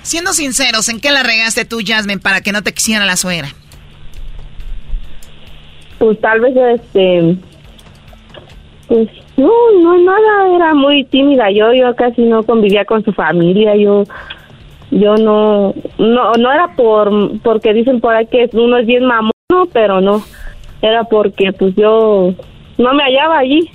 [0.04, 3.50] Siendo sinceros, ¿en qué la regaste tú, Jasmine, para que no te quisiera la suegra?
[6.00, 7.38] Pues tal vez este
[8.88, 13.76] pues no, no nada, era muy tímida yo, yo casi no convivía con su familia,
[13.76, 14.04] yo
[14.92, 19.32] yo no no no era por porque dicen por ahí que uno es bien mamón,
[19.74, 20.24] pero no.
[20.82, 22.34] Era porque pues yo
[22.78, 23.70] no me hallaba allí.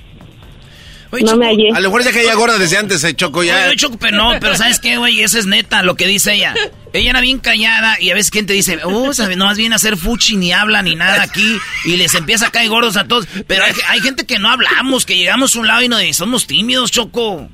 [1.21, 1.69] No me hallé.
[1.73, 3.67] A lo mejor ya que ella gorda desde antes se chocó ya.
[3.67, 5.21] Oye, Choco, pero no, pero ¿sabes qué, güey?
[5.21, 6.55] Eso es neta, lo que dice ella.
[6.93, 9.77] Ella era bien callada y a veces gente dice, oh, sabe, no más viene a
[9.77, 11.57] hacer fuchi, ni habla, ni nada aquí.
[11.85, 13.27] Y les empieza a caer gordos a todos.
[13.47, 16.47] Pero hay, hay gente que no hablamos, que llegamos a un lado y no somos
[16.47, 17.49] tímidos, Choco.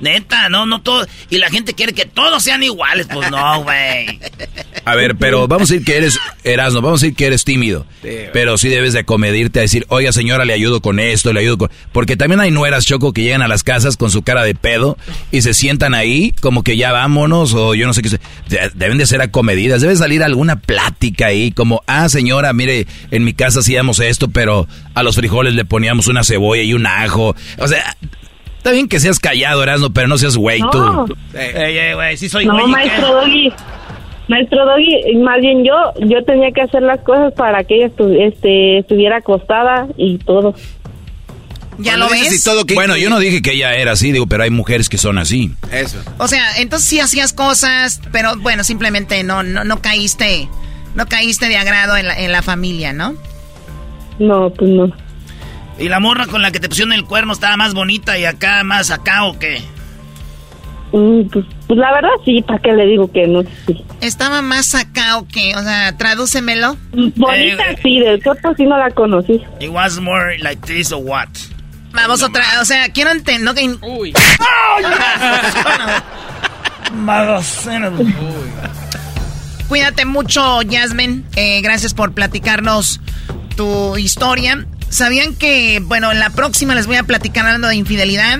[0.00, 1.06] Neta, no, no todo.
[1.30, 3.06] Y la gente quiere que todos sean iguales.
[3.12, 4.20] Pues no, güey.
[4.84, 7.86] A ver, pero vamos a decir que eres, Erasmo, vamos a decir que eres tímido.
[8.32, 11.58] Pero sí debes de acomedirte a decir, oiga señora, le ayudo con esto, le ayudo
[11.58, 11.70] con...
[11.92, 14.96] Porque también hay nueras, Choco, que llegan a las casas con su cara de pedo
[15.30, 18.08] y se sientan ahí como que ya vámonos o yo no sé qué.
[18.08, 18.20] se-
[18.74, 23.34] Deben de ser acomedidas, debe salir alguna plática ahí como, ah señora, mire, en mi
[23.34, 27.34] casa hacíamos esto, pero a los frijoles le poníamos una cebolla y un ajo.
[27.58, 27.96] O sea...
[28.58, 30.70] Está bien que seas callado, Erasmo, pero no seas güey No.
[31.06, 31.16] tú.
[31.34, 33.52] Ey, ey, güey, sí soy no, maestro Doggy.
[34.28, 35.72] Maestro Doggy, más bien yo,
[36.06, 40.54] yo tenía que hacer las cosas para que ella estu- este, estuviera acostada y todo.
[41.78, 42.44] ¿Ya lo ves?
[42.74, 45.52] Bueno, yo no dije que ella era así, digo, pero hay mujeres que son así.
[45.72, 45.98] Eso.
[46.18, 50.48] O sea, entonces sí hacías cosas, pero bueno, simplemente no, no, no caíste,
[50.96, 53.14] no caíste de agrado en la, en la familia, ¿no?
[54.18, 54.92] No, pues no.
[55.78, 58.64] ¿Y la morra con la que te pusieron el cuerno estaba más bonita y acá
[58.64, 59.62] más acá o qué?
[60.92, 63.42] Mm, Pues, pues la verdad sí, ¿para qué le digo que no?
[63.66, 63.84] Sí.
[64.00, 66.76] Estaba más acá o qué, o sea, tradúcemelo.
[66.92, 69.40] Bonita sí, del cuerpo sí no la conocí.
[69.60, 71.28] It was more like this or what?
[71.92, 73.68] Vamos otra, o sea, quiero entender que...
[73.86, 74.12] Uy.
[79.68, 81.24] Cuídate mucho, Jasmine.
[81.36, 83.00] Eh, gracias por platicarnos
[83.56, 84.66] tu historia.
[84.90, 88.38] ¿Sabían que, bueno, en la próxima les voy a platicar hablando de infidelidad?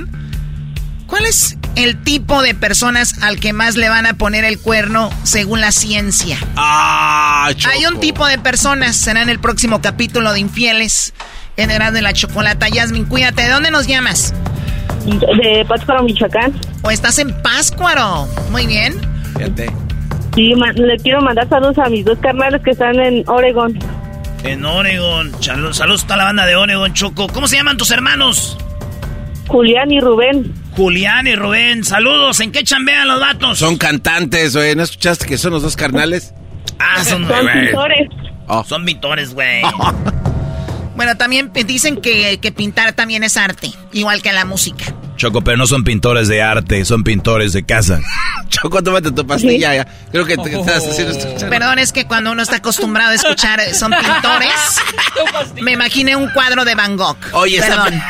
[1.06, 5.10] ¿Cuál es el tipo de personas al que más le van a poner el cuerno
[5.22, 6.36] según la ciencia?
[6.56, 11.14] Ah, Hay un tipo de personas, será en el próximo capítulo de Infieles
[11.56, 12.68] en Edad de la Chocolata.
[12.68, 13.42] Yasmin, cuídate.
[13.42, 14.34] ¿De dónde nos llamas?
[15.06, 16.52] De Pátzcuaro, Michoacán.
[16.82, 18.28] ¿O estás en Páscuaro?
[18.50, 18.94] Muy bien.
[19.36, 19.70] Fíjate.
[20.34, 23.78] Sí, le quiero mandar saludos a mis dos carnales que están en Oregon.
[24.44, 25.32] En Oregon.
[25.40, 27.26] Chalo- Saludos a toda la banda de Oregon, Choco.
[27.28, 28.56] ¿Cómo se llaman tus hermanos?
[29.48, 30.52] Julián y Rubén.
[30.76, 31.84] Julián y Rubén.
[31.84, 32.40] Saludos.
[32.40, 33.58] ¿En qué chambean los vatos?
[33.58, 34.74] Son cantantes, güey.
[34.76, 36.34] ¿No escuchaste que son los dos carnales?
[36.78, 38.08] Ah, son, Son pintores.
[38.66, 39.62] Son pintores, güey.
[40.96, 44.84] Bueno, también dicen que, que pintar también es arte, igual que la música.
[45.18, 48.00] Choco, pero no son pintores de arte, son pintores de casa.
[48.48, 49.86] Choco, tómate tu pastilla ya.
[50.12, 51.50] Creo que te estás haciendo escuchar.
[51.50, 54.80] Perdón, es que cuando uno está acostumbrado a escuchar eh, son pintores,
[55.60, 57.16] me imaginé un cuadro de Van Gogh.
[57.32, 58.00] Oye, Perdón.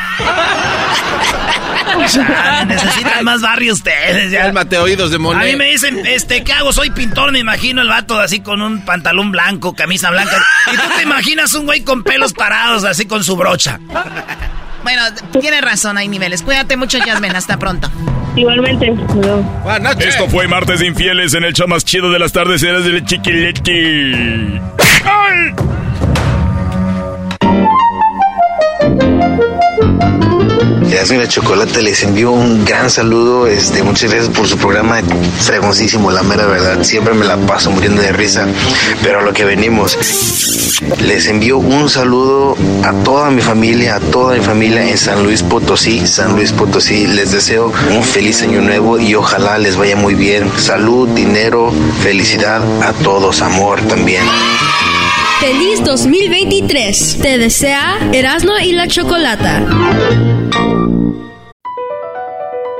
[2.67, 4.31] Necesitan más barrio ustedes.
[4.31, 4.43] Ya.
[4.43, 5.57] Cálmate, oídos de A mí Monet.
[5.57, 6.71] me dicen, este, ¿qué hago?
[6.71, 10.37] Soy pintor, me imagino el vato así con un pantalón blanco, camisa blanca.
[10.71, 13.79] Y tú te imaginas un güey con pelos parados así con su brocha.
[14.89, 15.03] Bueno,
[15.39, 16.41] tienes razón, hay niveles.
[16.41, 17.37] Cuídate mucho, Jasmine.
[17.37, 17.91] Hasta pronto.
[18.35, 18.91] Igualmente.
[19.99, 22.63] Esto fue Martes de Infieles en el show más chido de las tardes.
[22.63, 24.59] Eras del chiquilete.
[25.05, 25.53] ¡Ay!
[30.91, 33.45] Erasmo y la Chocolate les envío un gran saludo.
[33.47, 35.01] Este, muchas gracias por su programa
[35.39, 36.83] fregoncísimo, la mera verdad.
[36.83, 38.47] Siempre me la paso muriendo de risa.
[39.03, 39.97] Pero a lo que venimos,
[40.99, 45.43] les envío un saludo a toda mi familia, a toda mi familia en San Luis
[45.43, 46.07] Potosí.
[46.07, 50.51] San Luis Potosí, les deseo un feliz año nuevo y ojalá les vaya muy bien.
[50.57, 51.71] Salud, dinero,
[52.01, 54.23] felicidad a todos, amor también.
[55.39, 57.19] Feliz 2023.
[57.21, 59.65] Te desea Erasmo y la Chocolata.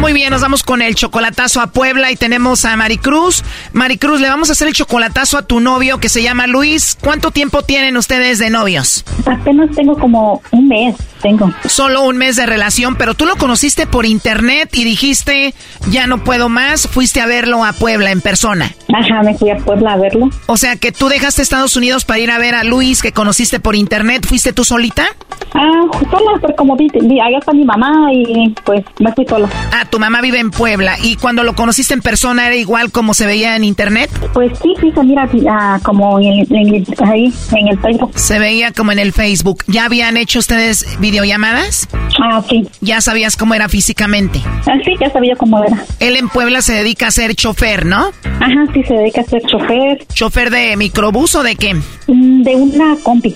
[0.00, 3.42] Muy bien, nos vamos con el chocolatazo a Puebla y tenemos a Maricruz.
[3.72, 6.96] Maricruz, le vamos a hacer el chocolatazo a tu novio que se llama Luis.
[7.02, 9.04] ¿Cuánto tiempo tienen ustedes de novios?
[9.26, 11.52] Apenas tengo como un mes, tengo.
[11.66, 15.54] Solo un mes de relación, pero tú lo conociste por internet y dijiste,
[15.90, 18.72] ya no puedo más, fuiste a verlo a Puebla en persona.
[18.92, 20.30] Ajá, me fui a Puebla a verlo.
[20.46, 23.60] O sea que tú dejaste Estados Unidos para ir a ver a Luis que conociste
[23.60, 25.06] por internet, ¿fuiste tú solita?
[25.54, 26.90] Ah, sola, pues como vi,
[27.20, 29.48] allá está mi mamá y pues me fui sola.
[29.72, 33.14] Ah, tu mamá vive en Puebla y cuando lo conociste en persona era igual como
[33.14, 34.10] se veía en internet.
[34.34, 38.12] Pues sí, sí, se mira ah, como en en ahí, en el Facebook.
[38.14, 39.64] Se veía como en el Facebook.
[39.66, 41.88] ¿Ya habían hecho ustedes videollamadas?
[42.22, 42.68] Ah, sí.
[42.80, 44.40] Ya sabías cómo era físicamente.
[44.66, 45.84] Ah, sí, ya sabía cómo era.
[46.00, 48.10] Él en Puebla se dedica a ser chofer, ¿no?
[48.40, 50.06] Ajá, sí, se dedica a ser chofer.
[50.12, 51.74] ¿Chofer de microbús o de qué?
[52.08, 53.34] Mm, De una combi.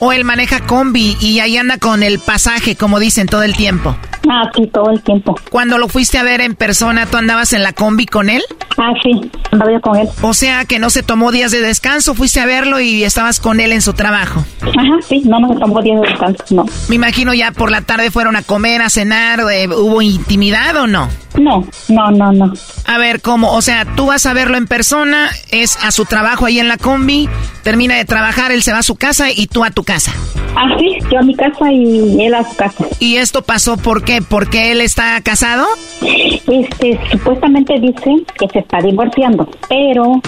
[0.00, 3.96] O él maneja combi y ahí anda con el pasaje, como dicen, todo el tiempo.
[4.28, 5.36] Ah, sí, todo el tiempo.
[5.50, 8.42] Cuando lo fuiste a ver en persona, ¿tú andabas en la combi con él?
[8.76, 10.08] Ah, sí, andaba yo con él.
[10.20, 13.60] O sea, que no se tomó días de descanso, fuiste a verlo y estabas con
[13.60, 14.44] él en su trabajo.
[14.62, 16.66] Ajá, sí, no nos tomó días de descanso, no.
[16.96, 21.10] Imagino ya por la tarde fueron a comer, a cenar, eh, ¿hubo intimidad o no?
[21.38, 22.52] No, no, no, no.
[22.86, 23.52] A ver, ¿cómo?
[23.52, 26.78] O sea, tú vas a verlo en persona, es a su trabajo ahí en la
[26.78, 27.28] combi,
[27.62, 30.12] termina de trabajar, él se va a su casa y tú a tu casa.
[30.58, 32.86] Ah, sí, yo a mi casa y él a su casa.
[32.98, 34.22] ¿Y esto pasó por qué?
[34.22, 35.66] ¿Porque él está casado?
[36.00, 40.22] Este, supuestamente dice que se está divorciando, pero,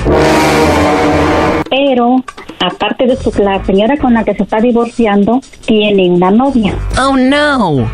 [1.71, 2.17] pero,
[2.61, 6.75] aparte de su, la señora con la que se está divorciando, tiene una novia.
[7.01, 7.89] Oh, no.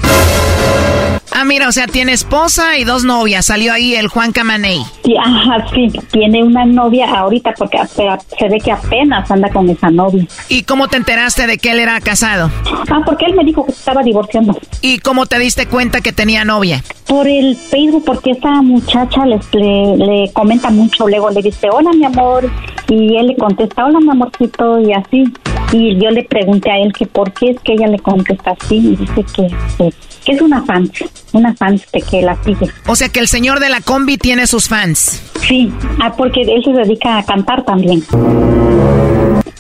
[1.37, 3.47] Ah, mira, o sea, tiene esposa y dos novias.
[3.47, 4.83] Salió ahí el Juan Camaney.
[5.05, 9.91] Sí, ajá, sí, tiene una novia ahorita porque se ve que apenas anda con esa
[9.91, 10.27] novia.
[10.49, 12.51] ¿Y cómo te enteraste de que él era casado?
[12.91, 14.59] Ah, porque él me dijo que estaba divorciando.
[14.81, 16.83] ¿Y cómo te diste cuenta que tenía novia?
[17.07, 21.91] Por el Facebook, porque esa muchacha les, le, le comenta mucho, luego le dice, hola
[21.93, 22.51] mi amor,
[22.89, 25.25] y él le contesta, hola mi amorcito, y así.
[25.73, 28.77] Y yo le pregunté a él que por qué es que ella le contesta así,
[28.77, 29.49] y dice que,
[29.79, 29.93] que,
[30.25, 30.91] que es una fan,
[31.33, 32.69] una fan de que la sigue.
[32.87, 35.23] O sea que el señor de la combi tiene sus fans.
[35.47, 38.03] Sí, ah, porque él se dedica a cantar también.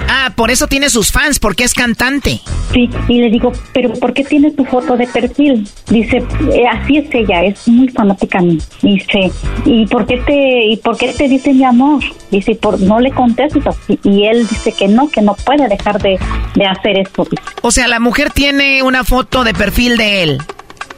[0.08, 2.40] Ah, por eso tiene sus fans, porque es cantante.
[2.72, 5.68] Sí, y le digo, pero ¿por qué tiene tu foto de perfil?
[5.88, 6.18] Dice,
[6.52, 8.58] "Eh, así es ella, es muy fanática a mí.
[8.82, 9.30] Dice,
[9.64, 12.02] ¿y por qué te, y por qué te dice mi amor?
[12.30, 13.76] Dice, por, no le contestas.
[13.88, 16.18] Y- Y él dice que no, que no puede dejar de,
[16.54, 17.26] de hacer eso.
[17.62, 20.42] O sea, la mujer tiene una foto de perfil de él.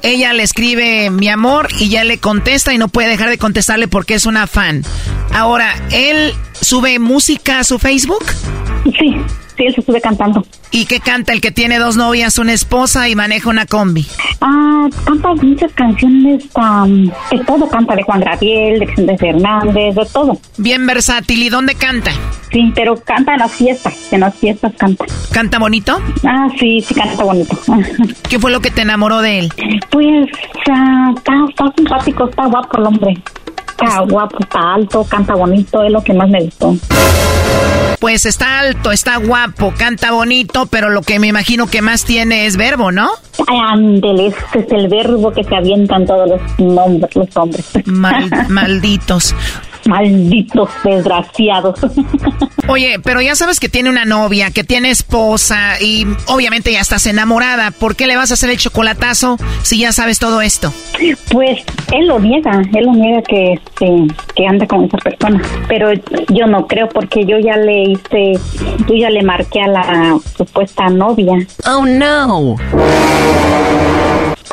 [0.02, 3.88] Ella le escribe mi amor y ya le contesta y no puede dejar de contestarle
[3.88, 4.84] porque es una fan.
[5.32, 8.24] Ahora, ¿él sube música a su Facebook?
[8.84, 9.16] Sí,
[9.56, 10.44] sí, él se sube cantando.
[10.70, 14.06] ¿Y qué canta el que tiene dos novias, una esposa y maneja una combi?
[14.40, 20.06] Ah, canta muchas canciones, am, de todo canta, de Juan Gabriel, de Vicente Fernández, de
[20.12, 20.38] todo.
[20.58, 21.42] Bien versátil.
[21.42, 22.10] ¿Y dónde canta?
[22.52, 25.04] Sí, pero canta en las fiestas, en las fiestas canta.
[25.32, 26.00] ¿Canta bonito?
[26.24, 27.56] Ah, sí, sí canta bonito.
[28.28, 29.52] ¿Qué fue lo que te enamoró de él?
[29.90, 30.28] Pues
[30.70, 33.22] ah, está, está simpático, está guapo el hombre.
[33.78, 36.74] Está guapo, está alto, canta bonito, es lo que más me gustó.
[38.00, 42.46] Pues está alto, está guapo, canta bonito, pero lo que me imagino que más tiene
[42.46, 43.08] es verbo, ¿no?
[43.48, 47.64] Ándele, este es el verbo que se avientan todos los nombres, los hombres.
[47.86, 49.34] Mal- malditos.
[49.86, 51.78] Malditos desgraciados.
[52.68, 57.06] Oye, pero ya sabes que tiene una novia, que tiene esposa y obviamente ya estás
[57.06, 57.70] enamorada.
[57.70, 60.72] ¿Por qué le vas a hacer el chocolatazo si ya sabes todo esto?
[61.30, 61.60] Pues
[61.92, 65.90] él lo niega, él lo niega que este, que anda con esa persona, pero
[66.28, 68.32] yo no creo porque yo ya le hice,
[68.88, 71.34] yo ya le marqué a la supuesta novia.
[71.66, 72.56] Oh no.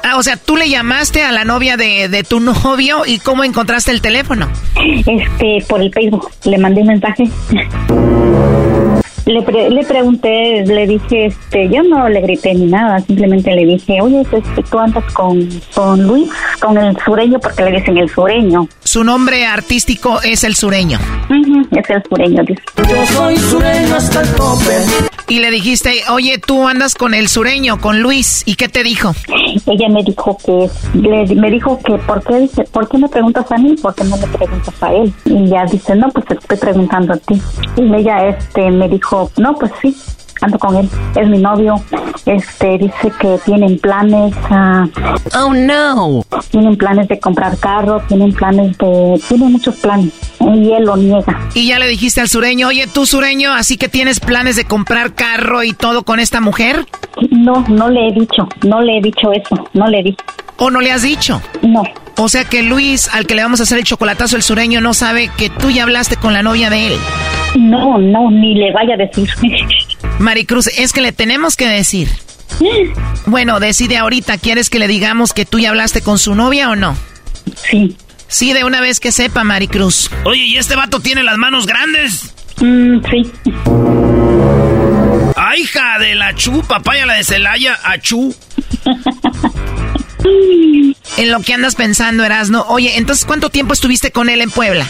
[0.04, 3.44] Ah, o sea, tú le llamaste a la novia de, de tu novio y cómo
[3.44, 4.50] encontraste el teléfono.
[5.06, 7.30] Este, por el Facebook, le mandé un mensaje.
[9.26, 13.66] Le, pre- le pregunté, le dije, este, yo no le grité ni nada, simplemente le
[13.66, 16.30] dije, oye, este, tú andas con, con Luis,
[16.62, 18.68] con el sureño, porque le dicen el sureño.
[18.84, 21.00] Su nombre artístico es el sureño.
[21.72, 22.62] Es el sureño, dice.
[22.90, 24.74] Yo soy sureño hasta el tope.
[25.30, 28.44] Y le dijiste, oye, tú andas con el sureño, con Luis.
[28.46, 29.14] ¿Y qué te dijo?
[29.66, 30.70] Ella me dijo que,
[31.00, 33.76] le- me dijo que, ¿por qué, dice, ¿por qué me preguntas a mí?
[33.82, 35.12] ¿Por qué no me preguntas a él?
[35.26, 37.42] Y ya dice, no, pues te estoy preguntando a ti.
[37.78, 39.96] Y ella, este, me dijo, no, pues sí,
[40.42, 41.76] ando con él, es mi novio.
[42.26, 44.88] Este, dice que tienen planes, ah,
[45.36, 50.14] oh no, tienen planes de comprar carro, tienen planes de, tienen muchos planes.
[50.40, 51.50] Y él lo niega.
[51.54, 55.14] Y ya le dijiste al sureño, oye, tú sureño, así que tienes planes de comprar
[55.14, 56.86] carro y todo con esta mujer.
[57.30, 60.24] No, no le he dicho, no le he dicho eso, no le he dicho.
[60.58, 61.42] ¿O no le has dicho?
[61.62, 61.84] No.
[62.16, 64.94] O sea que Luis, al que le vamos a hacer el chocolatazo, el sureño, no
[64.94, 66.94] sabe que tú ya hablaste con la novia de él.
[67.60, 69.30] No, no, ni le vaya a decir.
[70.20, 72.08] Maricruz, es que le tenemos que decir.
[73.26, 76.76] Bueno, decide ahorita, ¿quieres que le digamos que tú ya hablaste con su novia o
[76.76, 76.96] no?
[77.70, 77.98] Sí.
[78.28, 80.10] Sí, de una vez que sepa, Maricruz.
[80.24, 82.34] Oye, ¿y este vato tiene las manos grandes?
[82.62, 83.32] Mm, sí.
[85.36, 86.64] ¡Ay, hija de la Chu!
[86.68, 88.34] Papaya la de Celaya, achú.
[91.18, 92.66] En lo que andas pensando, Erasno.
[92.70, 94.88] Oye, entonces, ¿cuánto tiempo estuviste con él en Puebla?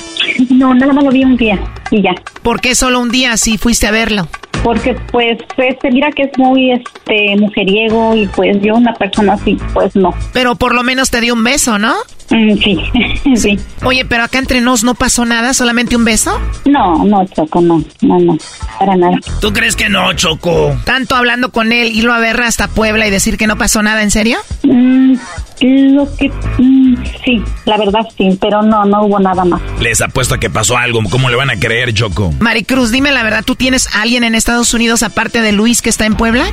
[0.50, 1.60] No, nada más lo vi un día
[1.92, 2.16] y ya.
[2.42, 4.30] ¿Por qué solo un día si fuiste a verlo?
[4.64, 9.58] Porque pues este mira que es muy este mujeriego y pues yo una persona así
[9.74, 10.14] pues no.
[10.32, 11.94] Pero por lo menos te dio un beso, ¿no?
[12.30, 12.80] Mm, sí,
[13.36, 13.60] sí.
[13.84, 16.40] Oye, pero acá entre nos no pasó nada, solamente un beso.
[16.64, 18.38] No, no, Choco, no, no, no,
[18.80, 19.18] para nada.
[19.42, 20.74] ¿Tú crees que no, Choco?
[20.86, 24.02] Tanto hablando con él, irlo a ver hasta Puebla y decir que no pasó nada,
[24.02, 24.38] ¿en serio?
[24.64, 25.16] Mm,
[25.62, 29.62] lo que mm, sí, la verdad sí, pero no, no hubo nada más.
[29.80, 31.02] Les apuesto a que pasó algo.
[31.10, 32.34] ¿Cómo le van a creer, Choco?
[32.40, 35.90] Maricruz, dime la verdad, ¿tú tienes a alguien en Estados Unidos aparte de Luis que
[35.90, 36.46] está en Puebla?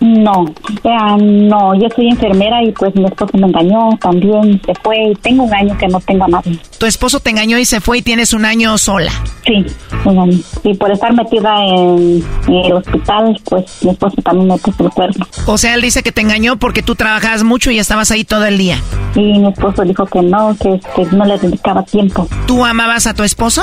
[0.00, 0.46] No,
[0.84, 5.14] ah, no, yo soy enfermera y pues mi esposo me engañó también, se fue y
[5.16, 6.58] tengo un año que no tengo a nadie.
[6.78, 9.12] Tu esposo te engañó y se fue y tienes un año sola.
[9.44, 9.64] Sí,
[10.04, 10.38] un año.
[10.64, 14.90] Y por estar metida en, en el hospital, pues mi esposo también me puso el
[14.90, 15.26] cuerno.
[15.46, 18.46] O sea, él dice que te engañó porque tú trabajabas mucho y estabas ahí todo
[18.46, 18.78] el día.
[19.14, 22.26] Y mi esposo dijo que no, que, que no le dedicaba tiempo.
[22.46, 23.62] ¿Tú amabas a tu esposo?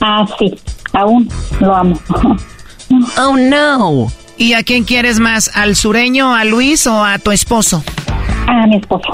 [0.00, 0.54] Ah, sí,
[0.92, 1.28] aún
[1.60, 1.98] lo amo.
[3.18, 4.06] Oh, no.
[4.38, 5.50] ¿Y a quién quieres más?
[5.54, 7.82] ¿Al sureño, a Luis o a tu esposo?
[8.46, 9.08] A mi esposo.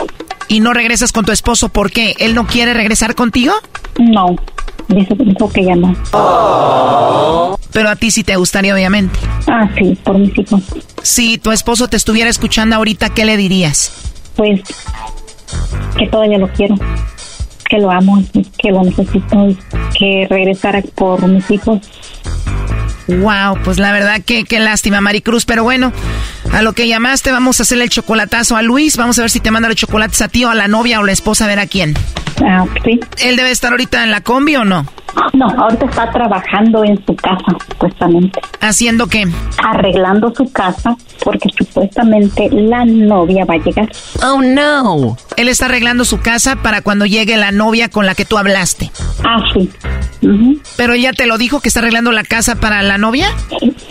[0.49, 2.15] ¿Y no regresas con tu esposo por qué?
[2.19, 3.53] ¿Él no quiere regresar contigo?
[3.99, 4.37] No,
[4.89, 5.95] dice, dijo que ya no.
[7.73, 9.19] Pero a ti sí te gustaría, obviamente.
[9.47, 10.63] Ah, sí, por mis hijos.
[11.03, 13.93] Si tu esposo te estuviera escuchando ahorita, ¿qué le dirías?
[14.37, 14.61] Pues
[15.97, 16.75] que todavía lo quiero,
[17.69, 18.23] que lo amo,
[18.59, 19.59] que lo necesito y
[19.97, 21.81] que regresara por mis hijos.
[23.09, 25.45] Wow, pues la verdad que qué lástima, Maricruz.
[25.45, 25.93] Pero bueno,
[26.53, 28.97] A lo que llamaste, vamos a hacerle el chocolatazo a Luis.
[28.99, 31.03] Vamos a ver si te manda los chocolates a ti o a la novia o
[31.03, 31.95] la esposa, a ver a quién.
[32.45, 33.01] Ah, sí.
[33.23, 34.87] ¿Él debe estar ahorita en la combi o no?
[35.35, 38.41] No, ahorita está trabajando en su casa, supuestamente.
[38.61, 39.27] ¿Haciendo qué?
[39.59, 43.89] Arreglando su casa porque supuestamente la novia va a llegar.
[44.23, 45.17] Oh, no.
[45.37, 48.91] Él está arreglando su casa para cuando llegue la novia con la que tú hablaste.
[49.25, 49.71] Ah, sí.
[50.77, 53.29] ¿Pero ella te lo dijo que está arreglando la casa para la novia?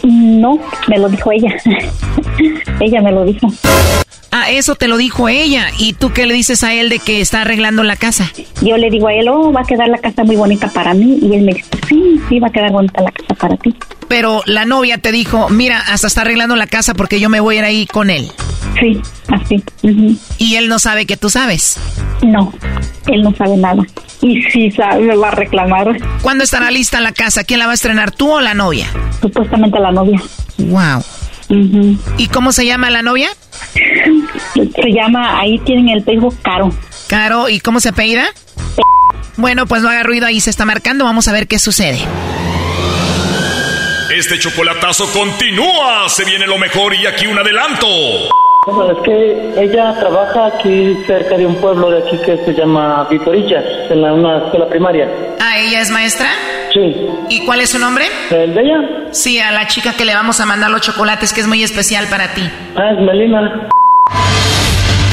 [0.04, 1.56] No, me lo dijo ella.
[2.80, 3.48] ella me lo dijo.
[4.34, 5.68] Ah, eso te lo dijo ella.
[5.78, 8.32] ¿Y tú qué le dices a él de que está arreglando la casa?
[8.62, 11.20] Yo le digo a él, oh, va a quedar la casa muy bonita para mí.
[11.22, 13.76] Y él me dice, sí, sí, va a quedar bonita la casa para ti.
[14.08, 17.56] Pero la novia te dijo, mira, hasta está arreglando la casa porque yo me voy
[17.56, 18.32] a ir ahí con él.
[18.80, 19.62] Sí, así.
[20.38, 21.78] ¿Y él no sabe que tú sabes?
[22.24, 22.54] No,
[23.08, 23.84] él no sabe nada.
[24.22, 25.98] Y si sabe, me va a reclamar.
[26.22, 27.44] ¿Cuándo estará lista la casa?
[27.44, 28.88] ¿Quién la va a estrenar, tú o la novia?
[29.22, 30.22] Supuestamente la novia.
[30.58, 31.04] Wow.
[32.18, 33.30] ¿Y cómo se llama la novia?
[34.54, 36.72] Se llama, ahí tienen el Facebook Caro.
[37.08, 38.26] Caro, ¿y cómo se apellida?
[39.38, 42.00] Bueno, pues no haga ruido, ahí se está marcando, vamos a ver qué sucede.
[44.14, 46.10] Este chocolatazo continúa.
[46.10, 47.88] Se viene lo mejor y aquí un adelanto.
[48.68, 53.08] Bueno, es que ella trabaja aquí cerca de un pueblo de aquí que se llama
[53.10, 55.10] Vitorillas, en la, una escuela primaria.
[55.40, 56.28] Ah, ¿ella es maestra?
[56.72, 57.10] Sí.
[57.30, 58.06] ¿Y cuál es su nombre?
[58.30, 58.78] ¿El de ella?
[59.10, 62.06] Sí, a la chica que le vamos a mandar los chocolates, que es muy especial
[62.08, 62.48] para ti.
[62.76, 63.68] Ah, es Melina.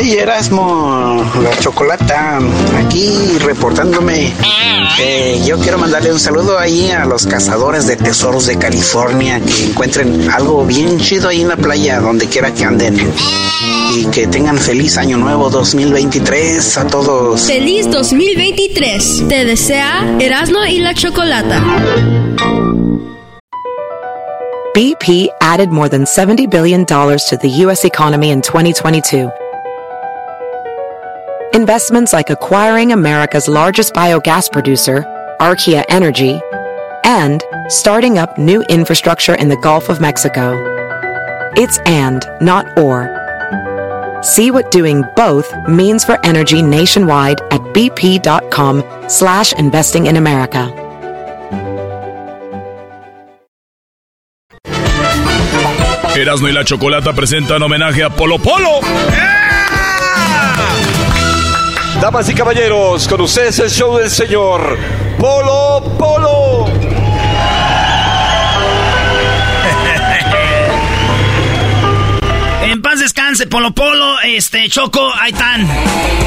[0.00, 2.38] Hey Erasmo, la chocolata,
[2.78, 4.32] aquí reportándome.
[5.00, 9.64] Eh, yo quiero mandarle un saludo ahí a los cazadores de tesoros de California que
[9.64, 12.96] encuentren algo bien chido ahí en la playa, donde quiera que anden.
[13.92, 17.40] Y que tengan feliz año nuevo 2023 a todos.
[17.48, 19.24] Feliz 2023.
[19.28, 21.60] Te desea Erasmo y la Chocolata.
[24.74, 27.84] BP added more than $70 billion to the U.S.
[27.84, 29.28] economy in 2022.
[31.54, 35.02] Investments like acquiring America's largest biogas producer,
[35.40, 36.40] Archaea Energy,
[37.04, 40.52] and starting up new infrastructure in the Gulf of Mexico.
[41.56, 43.08] It's and, not or.
[44.22, 50.74] See what doing both means for energy nationwide at bp.com slash investing in America.
[56.14, 58.80] Erasmo y la chocolata presentan homenaje a Polo Polo.
[58.82, 59.47] ¡Eh!
[62.00, 64.78] Damas y caballeros, con ustedes el show del señor
[65.18, 66.66] Polo Polo.
[72.62, 75.66] En paz descanse, Polo Polo, este, Choco, ahí están.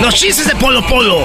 [0.02, 1.20] Los chistes de Polo Polo.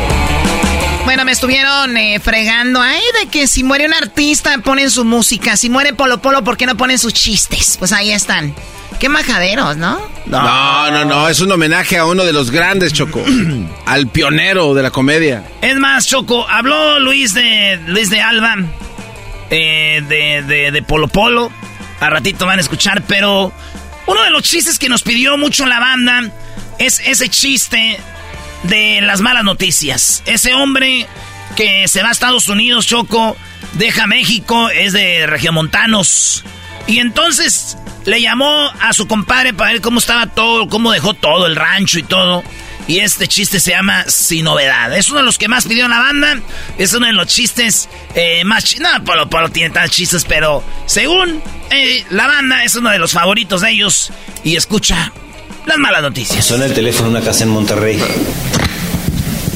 [1.06, 2.82] Bueno, me estuvieron eh, fregando.
[2.82, 5.56] Ay, de que si muere un artista ponen su música.
[5.56, 7.76] Si muere Polo Polo, ¿por qué no ponen sus chistes?
[7.78, 8.52] Pues ahí están.
[8.98, 10.00] Qué majaderos, ¿no?
[10.26, 13.24] No, no, no, es un homenaje a uno de los grandes, Choco.
[13.86, 15.44] al pionero de la comedia.
[15.62, 18.56] Es más, Choco, habló Luis de Luis de Alba,
[19.50, 21.52] eh, de, de, de Polo Polo.
[22.00, 23.52] A ratito van a escuchar, pero
[24.06, 26.32] uno de los chistes que nos pidió mucho la banda
[26.80, 27.96] es ese chiste
[28.64, 30.22] de las malas noticias.
[30.26, 31.06] Ese hombre
[31.56, 33.36] que se va a Estados Unidos, Choco,
[33.74, 36.44] deja México, es de Regiomontanos.
[36.86, 41.46] Y entonces le llamó a su compadre para ver cómo estaba todo, cómo dejó todo,
[41.46, 42.44] el rancho y todo.
[42.88, 44.96] Y este chiste se llama Sin Novedad.
[44.96, 46.40] Es uno de los que más pidió la banda.
[46.78, 48.64] Es uno de los chistes eh, más...
[48.64, 53.00] Ch no, Polo Polo tiene tantos chistes, pero según eh, la banda es uno de
[53.00, 54.12] los favoritos de ellos.
[54.44, 55.12] Y escucha
[55.66, 56.44] las malas noticias.
[56.44, 58.02] Suena el teléfono en una casa en Monterrey.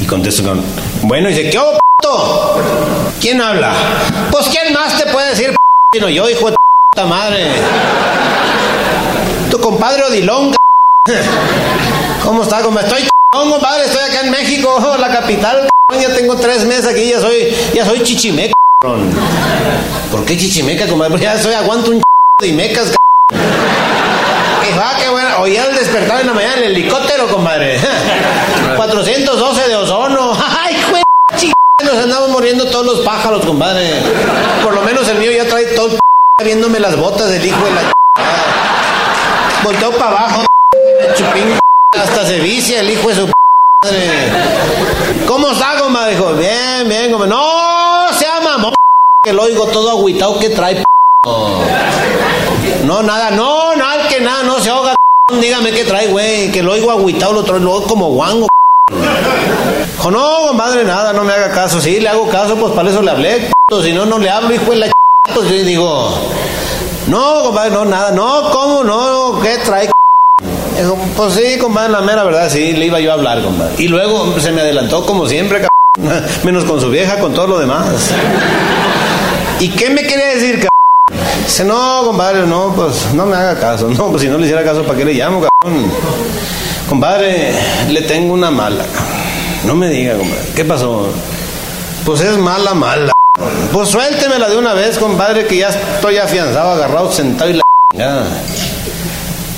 [0.02, 0.62] Y contesto con...
[1.02, 2.08] Bueno, y dice, ¿qué hubo, p***?
[3.20, 3.72] ¿Quién habla?
[4.30, 5.56] Pues, ¿quién más te puede decir, p***?
[5.94, 6.56] Sino yo, hijo de
[6.92, 7.46] puta madre.
[9.50, 10.54] Tu compadre Odilón,
[12.24, 12.60] ¿Cómo está?
[12.60, 13.86] ¿Cómo estoy, compadre?
[13.86, 15.68] Estoy acá en México, la capital,
[16.00, 18.52] Ya tengo tres meses aquí, ya soy, ya soy chichimeca,
[20.10, 21.10] ¿Por qué chichimeca, compadre?
[21.12, 22.02] Pues ya soy, aguanto un
[22.40, 22.92] de mecas,
[24.82, 25.19] Ah, qué bueno.
[25.40, 27.80] Oí al despertar en la mañana el helicóptero, compadre.
[28.76, 30.36] 412 de ozono.
[30.60, 31.02] ¡Ay, güey!
[31.82, 34.02] Nos andamos muriendo todos los pájaros, compadre.
[34.62, 35.98] Por lo menos el mío ya trae todo
[36.44, 37.92] viéndome las botas del hijo de la
[39.64, 40.44] Volteo para abajo.
[41.16, 41.58] Chupín.
[41.98, 43.30] hasta se vicia el hijo de su
[43.82, 44.10] madre.
[45.26, 46.16] ¿Cómo está, compadre?
[46.16, 47.30] Dijo, bien, bien, compadre.
[47.30, 48.72] No, se llama
[49.24, 50.84] que lo oigo todo agüitado que trae.
[52.84, 54.94] No, nada, no, nada, que nada, no se ahoga.
[55.38, 58.48] Dígame qué trae, güey, que lo oigo agüitado, lo trae, lo oigo como guango.
[59.92, 61.80] Dijo, no, compadre, nada, no me haga caso.
[61.80, 63.50] Sí, le hago caso, pues para eso le hablé.
[63.82, 64.92] Si no, no le hablo, hijo de la
[65.34, 66.12] Pues yo digo,
[67.06, 68.10] no, compadre, no, nada.
[68.10, 69.40] No, ¿cómo no?
[69.40, 69.90] ¿Qué trae?
[70.76, 73.74] Dijo, pues sí, compadre, la mera verdad, sí, le iba yo a hablar, compadre.
[73.78, 75.66] Y luego se me adelantó como siempre,
[76.42, 78.10] menos con su vieja, con todo lo demás.
[79.60, 80.79] ¿Y qué me quería decir, cabrón?
[81.50, 83.90] Dice, no, compadre, no, pues no me haga caso.
[83.98, 85.90] No, pues si no le hiciera caso, ¿para qué le llamo, cabrón?
[86.88, 87.52] Compadre,
[87.88, 88.84] le tengo una mala.
[89.66, 90.44] No me diga, compadre.
[90.54, 91.08] ¿Qué pasó?
[92.04, 93.12] Pues es mala, mala.
[93.72, 98.26] Pues suéltemela de una vez, compadre, que ya estoy afianzado, agarrado, sentado y la chingada.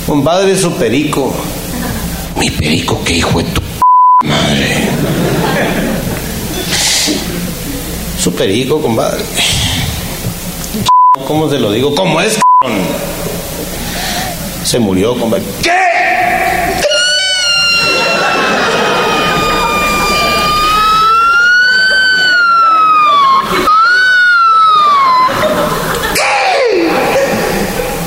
[0.07, 1.31] Compadre, su perico.
[2.39, 3.61] Mi perico, qué hijo de tu
[4.23, 4.89] madre.
[8.17, 9.21] Su perico, compadre.
[11.25, 11.95] ¿Cómo se lo digo?
[11.95, 12.81] ¿Cómo es, cabrón?
[14.63, 15.43] Se murió, compadre.
[15.61, 15.71] ¿Qué?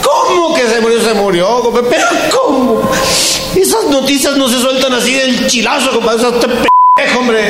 [0.03, 1.01] ¿Cómo que se murió?
[1.01, 1.89] Se murió, compadre.
[1.91, 2.83] Pero ¿cómo?
[3.55, 6.19] Esas noticias no se sueltan así del chilazo, compadre.
[6.19, 7.41] Esas te pendejo, hombre.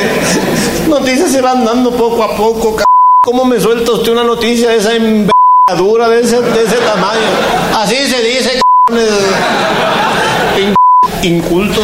[0.88, 2.84] Noticias se van dando poco a poco, cabrón.
[3.24, 4.94] ¿Cómo me suelta usted una noticia de esa
[5.68, 7.20] envergadura, de ese, de ese tamaño?
[7.76, 8.60] Así se dice,
[11.22, 11.80] Inculto.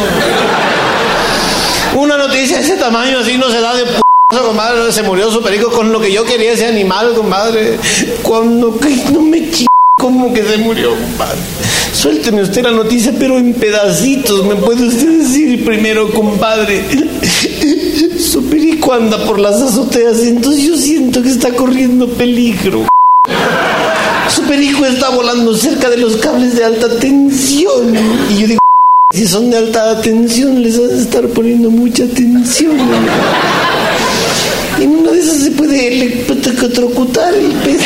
[1.97, 3.99] Una noticia de ese tamaño así no se da de p
[4.41, 4.89] compadre.
[4.91, 7.77] Se murió su perico con lo que yo quería ese animal, compadre.
[8.21, 9.65] Cuando que no me ch...
[9.99, 11.39] ¿Cómo que se murió, compadre?
[11.93, 14.45] Suélteme usted la noticia, pero en pedacitos.
[14.45, 16.85] ¿Me puede usted decir primero, compadre?
[18.17, 22.85] Su perico anda por las azoteas, entonces yo siento que está corriendo peligro.
[24.53, 27.97] Perico está volando cerca de los cables de alta tensión.
[28.29, 28.59] Y yo digo,
[29.11, 32.77] si son de alta tensión, les vas a estar poniendo mucha tensión.
[34.79, 37.81] En una de esas se puede electrocutar el pez.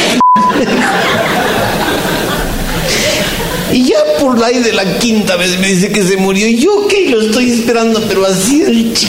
[3.72, 6.50] Y ya por ahí de la quinta vez me dice que se murió.
[6.50, 9.08] Y yo que lo estoy esperando, pero así el ch...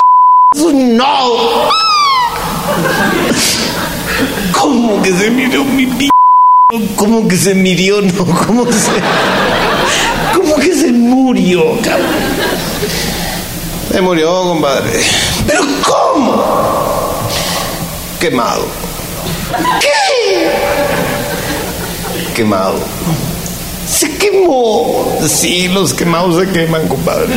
[0.54, 1.70] ¡No!
[4.52, 6.08] ¿Cómo que se murió mi p...
[6.96, 8.02] ¿Cómo que se murió?
[8.02, 8.90] No, ¿cómo se...
[10.34, 12.06] ¿Cómo que se murió, cabrón?
[13.90, 15.00] Se murió, compadre.
[15.46, 16.44] ¿Pero cómo?
[18.20, 18.66] Quemado.
[19.80, 20.50] ¿Qué?
[22.34, 22.80] Quemado.
[23.86, 25.10] Se quemó.
[25.26, 27.34] Sí, los quemados se queman, compadre.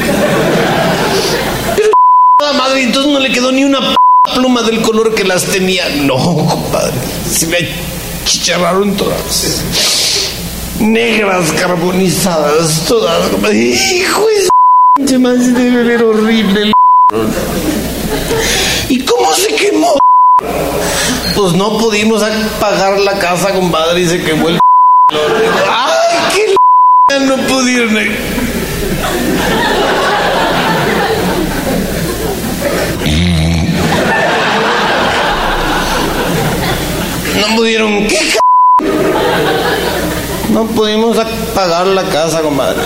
[1.78, 1.90] Pero
[2.44, 3.80] ¡ah, madre, entonces no le quedó ni una
[4.36, 5.88] pluma del color que las tenía.
[6.02, 6.92] No, compadre.
[7.32, 7.91] Se me
[8.26, 9.64] chicharraron todas.
[10.80, 13.32] Negras, carbonizadas, todas.
[13.54, 16.72] Hijo de se debe ver horrible.
[18.90, 19.98] ¿Y cómo se quemó?
[21.36, 22.24] Pues no pudimos
[22.60, 24.60] pagar la casa, compadre, y se quemó el.
[25.70, 26.46] ¡Ay,
[27.08, 27.98] qué no pudieron!
[37.42, 38.08] No pudieron.
[38.08, 38.18] ¿Qué.
[40.52, 41.18] No pudimos
[41.56, 42.82] pagar la casa, compadre.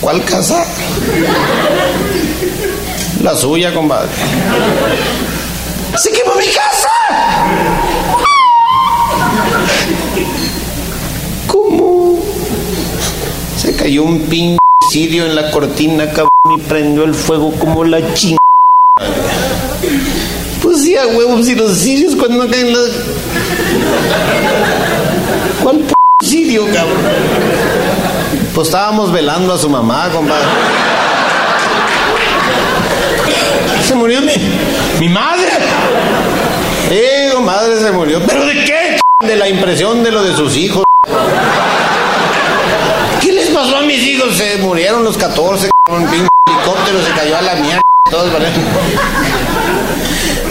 [0.00, 0.64] ¿Cuál casa?
[3.22, 4.10] La suya, compadre.
[5.96, 6.88] ¡Se quemó mi casa!
[11.46, 12.18] ¿Cómo?
[13.56, 14.56] Se cayó un pin
[14.94, 18.41] en la cortina, cabrón, y prendió el fuego como la chingada.
[20.92, 22.90] Sí, a huevos, y los sirios cuando caen los...
[25.62, 26.66] ¿Cuál p sirio?
[28.54, 30.44] Pues estábamos velando a su mamá, compadre.
[33.82, 34.34] Se murió mi,
[35.00, 35.48] mi madre.
[36.90, 38.20] Sí, madre se murió.
[38.26, 38.98] ¿Pero de qué?
[39.26, 40.84] De la impresión de lo de sus hijos.
[43.22, 44.36] ¿Qué les pasó a mis hijos?
[44.36, 47.82] Se murieron los 14, un helicóptero se cayó a la mierda.
[48.10, 48.30] Todos.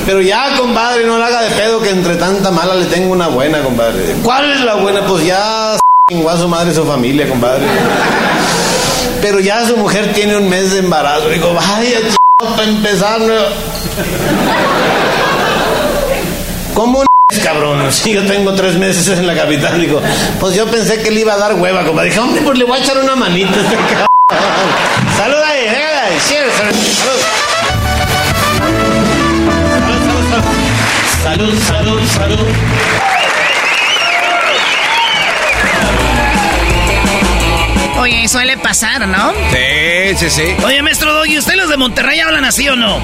[0.06, 3.28] Pero ya, compadre, no la haga de pedo que entre tanta mala le tengo una
[3.28, 4.16] buena, compadre.
[4.24, 5.06] ¿Cuál es la buena?
[5.06, 7.64] Pues ya a su madre y su familia, compadre.
[9.22, 11.30] Pero ya su mujer tiene un mes de embarazo.
[11.30, 12.16] Digo, vaya, ch...
[12.56, 13.20] para empezar.
[13.22, 13.34] ¿no?
[16.74, 17.92] ¿Cómo n- cabrón?
[17.92, 20.02] Si yo tengo tres meses en la capital, digo,
[20.40, 22.10] pues yo pensé que le iba a dar hueva, compadre.
[22.10, 24.08] Dije, hombre, pues le voy a echar una manita a este cabrón.
[25.18, 26.20] Salud ahí, venga ahí.
[26.22, 26.52] Salud,
[31.24, 31.60] salud, salud.
[31.60, 32.48] salud, salud.
[38.00, 39.32] Oye, suele pasar, ¿no?
[39.52, 40.56] Sí, sí, sí.
[40.66, 43.00] Oye, maestro Doggy, ¿ustedes los de Monterrey hablan así o no?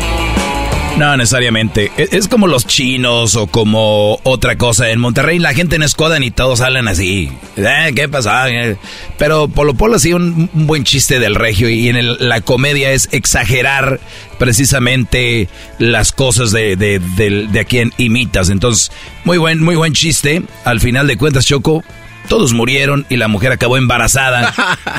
[0.98, 1.92] No, necesariamente.
[1.96, 4.90] Es, es como los chinos o como otra cosa.
[4.90, 7.32] En Monterrey la gente no escodan y todos hablan así.
[7.56, 8.50] Eh, ¿Qué pasa?
[8.50, 8.78] Eh,
[9.20, 12.92] Pero Polo Polo sí un, un buen chiste del regio y en el- la comedia
[12.92, 14.00] es exagerar
[14.40, 15.48] precisamente
[15.78, 18.50] las cosas de, de, del- de a quien imitas.
[18.50, 18.92] Entonces,
[19.24, 20.42] muy buen, muy buen chiste.
[20.66, 21.84] Al final de cuentas, Choco,
[22.28, 24.52] todos murieron y la mujer acabó embarazada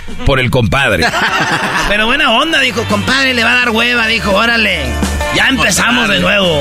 [0.26, 1.04] por el compadre.
[1.88, 4.82] Pero buena onda, dijo, compadre, le va a dar hueva, dijo, órale.
[5.38, 6.60] Ya empezamos de nuevo.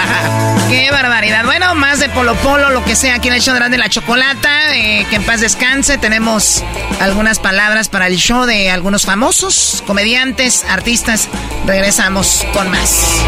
[0.68, 1.44] Qué barbaridad.
[1.44, 4.74] Bueno, más de Polo Polo, lo que sea, aquí en el show de la Chocolata.
[4.74, 5.96] eh, que en paz descanse.
[5.96, 6.64] Tenemos
[6.98, 11.28] algunas palabras para el show de algunos famosos, comediantes, artistas.
[11.66, 13.22] Regresamos con más.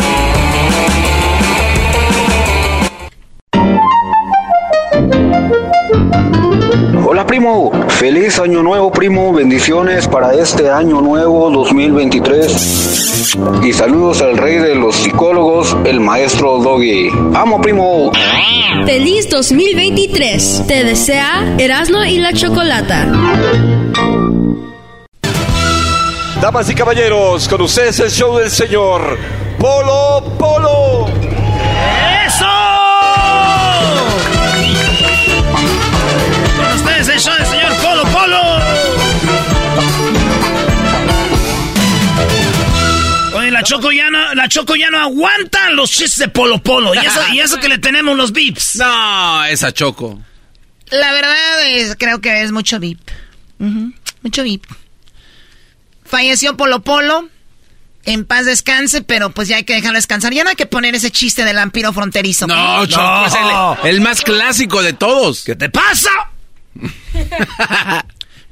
[7.04, 13.12] Hola primo, feliz año nuevo primo, bendiciones para este año nuevo 2023
[13.62, 17.08] y saludos al rey de los psicólogos, el maestro Doggy.
[17.34, 18.12] Amo primo.
[18.84, 20.64] Feliz 2023.
[20.66, 23.06] Te desea Erasmo y la Chocolata.
[26.40, 29.18] Damas y caballeros, con ustedes el show del señor
[29.58, 30.81] Polo Polo.
[43.62, 46.94] La Choco ya no, la Choco ya no aguanta los chistes de Polo Polo.
[46.94, 48.76] Y eso, y eso que le tenemos los bips.
[48.76, 50.20] No, esa Choco.
[50.90, 53.00] La verdad es, creo que es mucho VIP.
[54.22, 54.64] Mucho VIP.
[56.04, 57.28] Falleció Polo Polo.
[58.04, 60.32] En paz descanse, pero pues ya hay que dejarlo descansar.
[60.34, 62.48] Ya no hay que poner ese chiste del vampiro fronterizo.
[62.48, 62.84] No.
[62.86, 63.34] Choco, es
[63.84, 65.44] el, el más clásico de todos.
[65.44, 66.10] ¿Qué te pasa?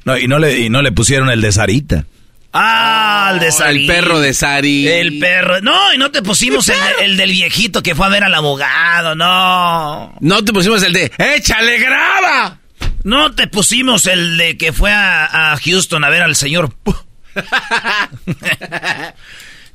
[0.05, 2.07] No, y no le, y no le pusieron el de Sarita.
[2.53, 3.81] Ah, el de Sari.
[3.83, 4.89] El perro de Sari.
[4.89, 5.61] El perro.
[5.61, 8.35] No, y no te pusimos el, de- el del viejito que fue a ver al
[8.35, 10.15] abogado, no.
[10.21, 12.59] No te pusimos el de ¡Échale graba!
[13.05, 16.75] No te pusimos el de que fue a, a Houston a ver al señor.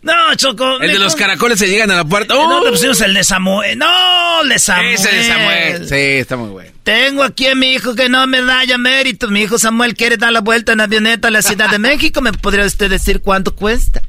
[0.05, 0.79] no, Choco.
[0.79, 2.33] El de los caracoles se llegan a la puerta.
[2.33, 2.71] No te ¡Oh!
[2.71, 3.77] pusimos el de Samuel.
[3.77, 4.93] No, el de Samuel.
[4.93, 5.89] Ese de Samuel.
[5.89, 6.71] Sí, está muy bueno.
[6.83, 9.27] Tengo aquí a mi hijo que no me da ya mérito.
[9.29, 12.21] Mi hijo Samuel quiere dar la vuelta en avioneta a la Ciudad de México.
[12.21, 14.01] ¿Me podría usted decir cuánto cuesta?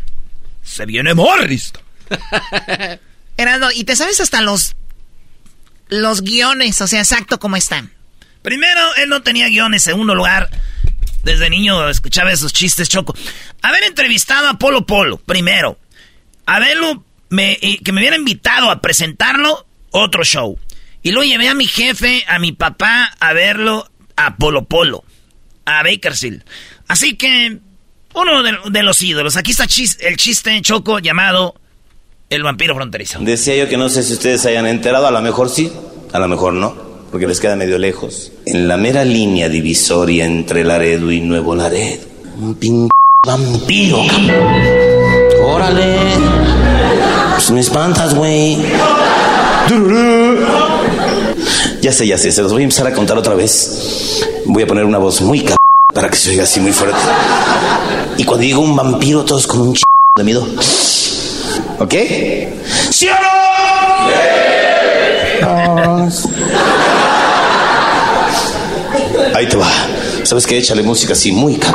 [0.63, 1.73] Se viene Morris.
[3.75, 4.75] Y te sabes hasta los
[5.89, 7.93] los guiones, o sea, exacto como están.
[8.43, 9.83] Primero, él no tenía guiones.
[9.83, 10.51] Segundo lugar,
[11.23, 13.15] desde niño escuchaba esos chistes choco.
[13.63, 15.79] Haber entrevistado a Polo Polo, primero.
[16.47, 20.59] Haberlo, me, y que me hubiera invitado a presentarlo, otro show.
[21.03, 25.05] Y luego llevé a mi jefe, a mi papá, a verlo a Polo Polo,
[25.65, 26.43] a Bakersfield.
[26.89, 27.59] Así que,
[28.15, 29.37] uno de, los ídolos.
[29.37, 29.67] Aquí está
[30.01, 31.55] el chiste choco llamado
[32.31, 33.19] El vampiro fronterizo.
[33.21, 35.71] Decía yo que no sé si ustedes se hayan enterado, a lo mejor sí,
[36.13, 36.75] a lo mejor no,
[37.11, 38.33] porque les queda medio lejos.
[38.47, 42.07] En la mera línea divisoria entre Laredo y Nuevo Laredo,
[42.39, 42.89] un pin
[43.25, 44.03] vampiro.
[44.09, 44.96] cabrón.
[45.47, 45.97] Órale.
[47.35, 48.59] Pues me espantas, güey.
[51.81, 54.27] Ya sé, ya sé, se los voy a empezar a contar otra vez.
[54.47, 55.55] Voy a poner una voz muy c
[55.95, 56.99] para que se oiga así muy fuerte.
[58.19, 59.83] Y cuando digo un vampiro, todos con un ch
[60.17, 60.47] de miedo.
[61.79, 61.95] ¿Ok?
[62.91, 63.37] ¿Sí o no?
[69.35, 69.69] Ahí te va.
[70.25, 70.59] ¿Sabes qué?
[70.59, 71.73] Échale música así, muy c.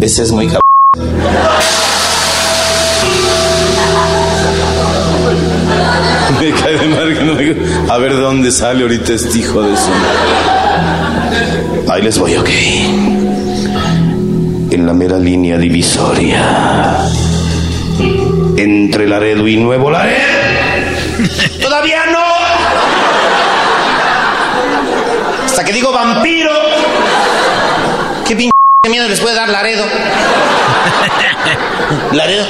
[0.00, 0.63] Ese es muy c.
[6.40, 7.56] Me cae de madre que no me-
[7.92, 9.90] A ver de dónde sale ahorita este hijo de su.
[11.90, 12.48] Ahí les voy, ok.
[14.70, 16.98] En la mera línea divisoria.
[18.56, 20.18] Entre Laredo y Nuevo Laredo.
[21.60, 22.24] ¡Todavía no!
[25.46, 26.50] Hasta que digo vampiro.
[28.84, 29.84] ¿Qué miedo les puede dar Laredo?
[32.12, 32.46] Laredo.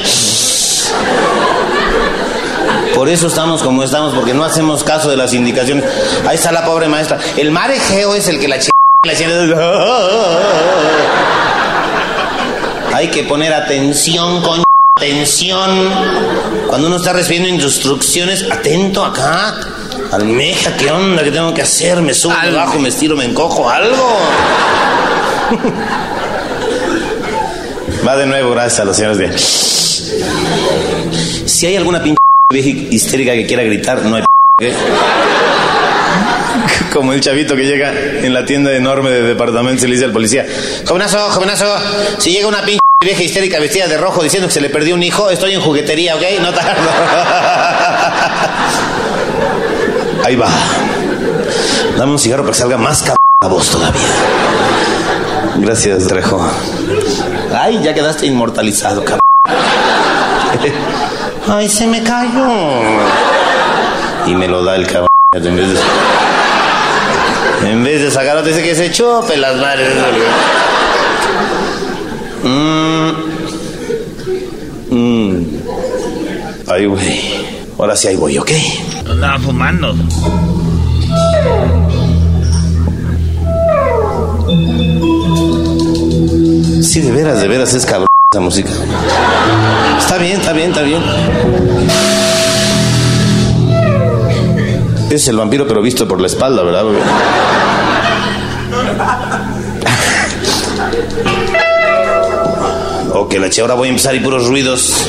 [2.94, 5.84] Por eso estamos como estamos, porque no hacemos caso de las indicaciones.
[6.26, 7.18] Ahí está la pobre maestra.
[7.36, 8.70] El mar Egeo es el que la ch-
[12.92, 14.62] Hay que poner atención, con
[14.96, 15.90] atención.
[16.68, 19.54] Cuando uno está recibiendo instrucciones, atento acá.
[20.12, 21.22] Almeja, ¿qué onda?
[21.22, 22.00] ¿Qué tengo que hacer?
[22.02, 23.68] ¿Me subo, me bajo, me estiro, me encojo?
[23.70, 24.18] ¿Algo?
[28.06, 29.38] Va de nuevo, gracias a los señores de...
[31.48, 32.18] Si hay alguna pinche
[32.52, 34.24] vieja histérica que quiera gritar, no hay
[34.60, 34.74] ¿eh?
[36.92, 40.12] Como el chavito que llega en la tienda enorme de departamentos y le dice al
[40.12, 40.46] policía,
[40.86, 41.66] jovenazo, jovenazo,
[42.18, 45.02] si llega una pinche vieja histérica vestida de rojo diciendo que se le perdió un
[45.02, 46.22] hijo, estoy en juguetería, ¿ok?
[46.42, 46.90] No tardo.
[50.24, 50.48] Ahí va.
[51.96, 54.43] Dame un cigarro para que salga más cabrón la voz todavía.
[55.56, 56.40] Gracias, Trejo.
[57.54, 59.20] Ay, ya quedaste inmortalizado, cabrón.
[61.48, 62.80] Ay, se me cayó.
[64.26, 65.08] Y me lo da el cabrón.
[65.34, 65.78] En vez de,
[67.70, 69.92] en vez de sacarlo, dice que se chope las madres.
[72.42, 73.10] Mm.
[74.90, 75.44] Mm.
[76.68, 77.44] Ay, güey.
[77.78, 78.50] Ahora sí ahí voy, ¿ok?
[79.10, 79.94] Andaba fumando.
[86.84, 88.68] Sí, de veras, de veras es cabrón esa música.
[89.98, 91.02] Está bien, está bien, está bien.
[95.10, 96.84] Es el vampiro, pero visto por la espalda, ¿verdad?
[103.14, 105.08] Ok, la che, ahora voy a empezar y puros ruidos.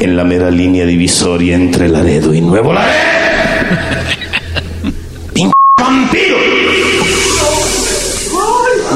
[0.00, 2.92] En la mera línea divisoria entre Laredo y Nuevo Laredo.
[5.32, 6.53] ¡Pinche vampiro!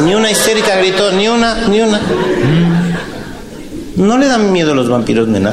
[0.05, 2.01] Ni una histérica gritó, ni una, ni una.
[3.97, 5.53] ¿No le dan miedo los vampiros, nena?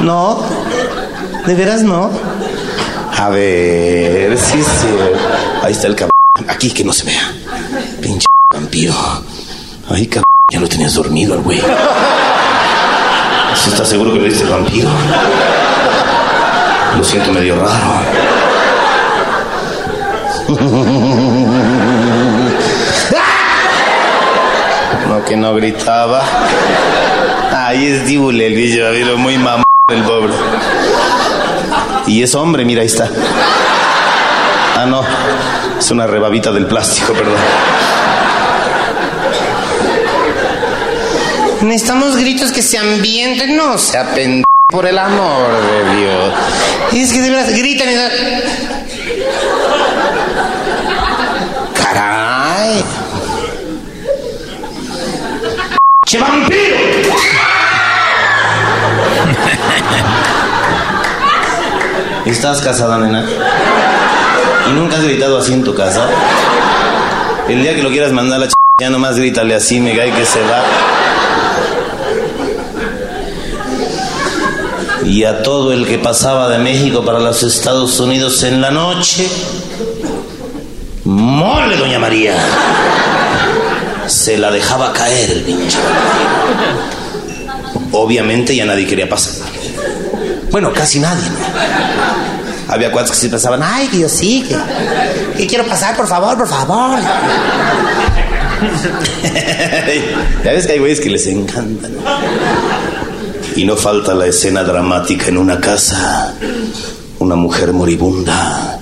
[0.00, 0.42] No.
[1.46, 2.10] ¿De veras no?
[3.18, 4.88] A ver, sí, sí.
[5.62, 6.12] Ahí está el cabrón.
[6.48, 7.32] Aquí que no se vea.
[8.00, 8.94] Pinche vampiro.
[9.88, 10.24] Ay, cabrón.
[10.52, 11.60] Ya lo tenías dormido al güey.
[13.54, 14.90] ¿Sí ¿Estás seguro que lo viste vampiro?
[16.98, 18.02] Lo siento medio raro.
[25.36, 26.22] no gritaba.
[27.54, 30.32] Ahí es Dibule, el vampiro, muy mamón el pobre.
[32.06, 33.08] Y es hombre, mira, ahí está.
[34.76, 35.04] Ah, no.
[35.78, 37.36] Es una rebabita del plástico, perdón.
[41.62, 46.34] Necesitamos gritos que se ambienten, no sea pendejo, por el amor de Dios.
[46.92, 47.94] Es que de verdad, gritan y...
[51.80, 52.21] ¡Caray!
[62.32, 63.26] ¿Estás casada, nena?
[64.66, 66.08] ¿Y nunca has gritado así en tu casa?
[67.46, 68.54] El día que lo quieras mandar a la ch...
[68.80, 70.64] ya nomás grítale así, me cae que se va.
[75.04, 79.28] Y a todo el que pasaba de México para los Estados Unidos en la noche,
[81.04, 82.34] mole, doña María.
[84.06, 85.78] Se la dejaba caer el pinche.
[87.92, 89.34] Obviamente ya nadie quería pasar.
[90.50, 92.21] Bueno, casi nadie, ¿no?
[92.72, 94.56] Había cuates que sí pensaban, ay, que yo sí, que,
[95.36, 96.98] que quiero pasar, por favor, por favor.
[100.42, 101.92] ya ves que hay güeyes que les encantan.
[103.56, 106.32] Y no falta la escena dramática en una casa.
[107.18, 108.80] Una mujer moribunda,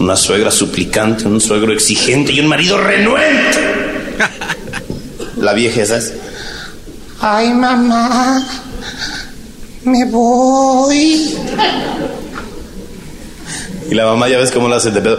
[0.00, 4.16] una suegra suplicante, un suegro exigente y un marido renuente.
[5.36, 6.14] La vieja esa es...
[7.20, 8.42] Ay, mamá,
[9.84, 11.36] me voy.
[13.88, 15.18] Y la mamá ya ves cómo la hace de pedo.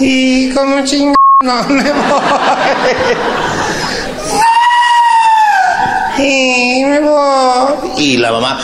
[0.00, 2.20] Y como chingada no me voy.
[6.18, 7.74] Y me voy.
[7.98, 8.60] Y la mamá,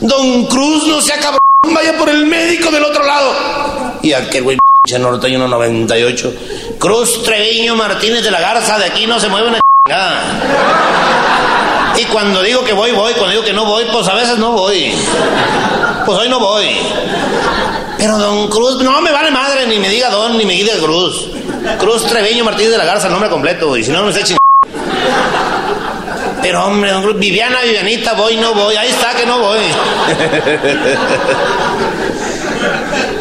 [0.00, 1.40] Don Cruz, no sea cabrón,
[1.72, 3.32] vaya por el médico del otro lado.
[4.02, 4.58] Y aquel güey,
[4.98, 6.34] norteño 198.
[6.78, 11.17] Cruz Treviño Martínez de la Garza, de aquí no se mueve una chingada.
[11.98, 13.12] Y cuando digo que voy, voy.
[13.14, 14.94] Cuando digo que no voy, pues a veces no voy.
[16.06, 16.68] Pues hoy no voy.
[17.98, 21.26] Pero don Cruz, no me vale madre, ni me diga don, ni me diga Cruz.
[21.78, 24.38] Cruz Treviño Martínez de la Garza, nombre completo, y si no, no me sé chingada.
[26.40, 28.76] Pero hombre, don Cruz, Viviana, Vivianita, voy, no voy.
[28.76, 29.58] Ahí está que no voy.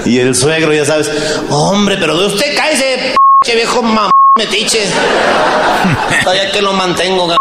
[0.05, 1.09] y el suegro, ya sabes,
[1.49, 4.85] hombre, pero de usted cáese, p viejo mamá metiche.
[6.23, 7.37] Todavía que lo mantengo, g-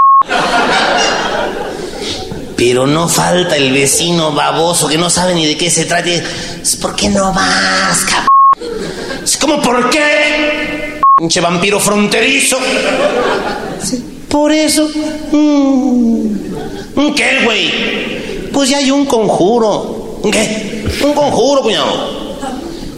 [2.56, 6.08] Pero no falta el vecino baboso que no sabe ni de qué se trata.
[6.08, 8.26] Es ¿Por qué no vas, cabrón?
[9.22, 11.00] Es como, ¿por qué?
[11.18, 12.58] Pinche vampiro fronterizo.
[14.28, 14.88] Por eso.
[15.32, 17.14] Mm.
[17.14, 18.50] ¿Qué, güey?
[18.52, 20.20] Pues ya hay un conjuro.
[20.32, 20.84] ¿Qué?
[21.02, 22.16] Un conjuro, cuñado.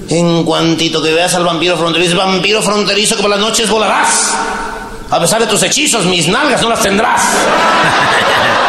[0.09, 4.33] En cuantito que veas al vampiro fronterizo, vampiro fronterizo que por las noches volarás.
[5.11, 7.23] A pesar de tus hechizos, mis nalgas no las tendrás.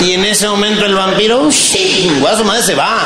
[0.00, 2.98] y en ese momento el vampiro, sí, su madre se va.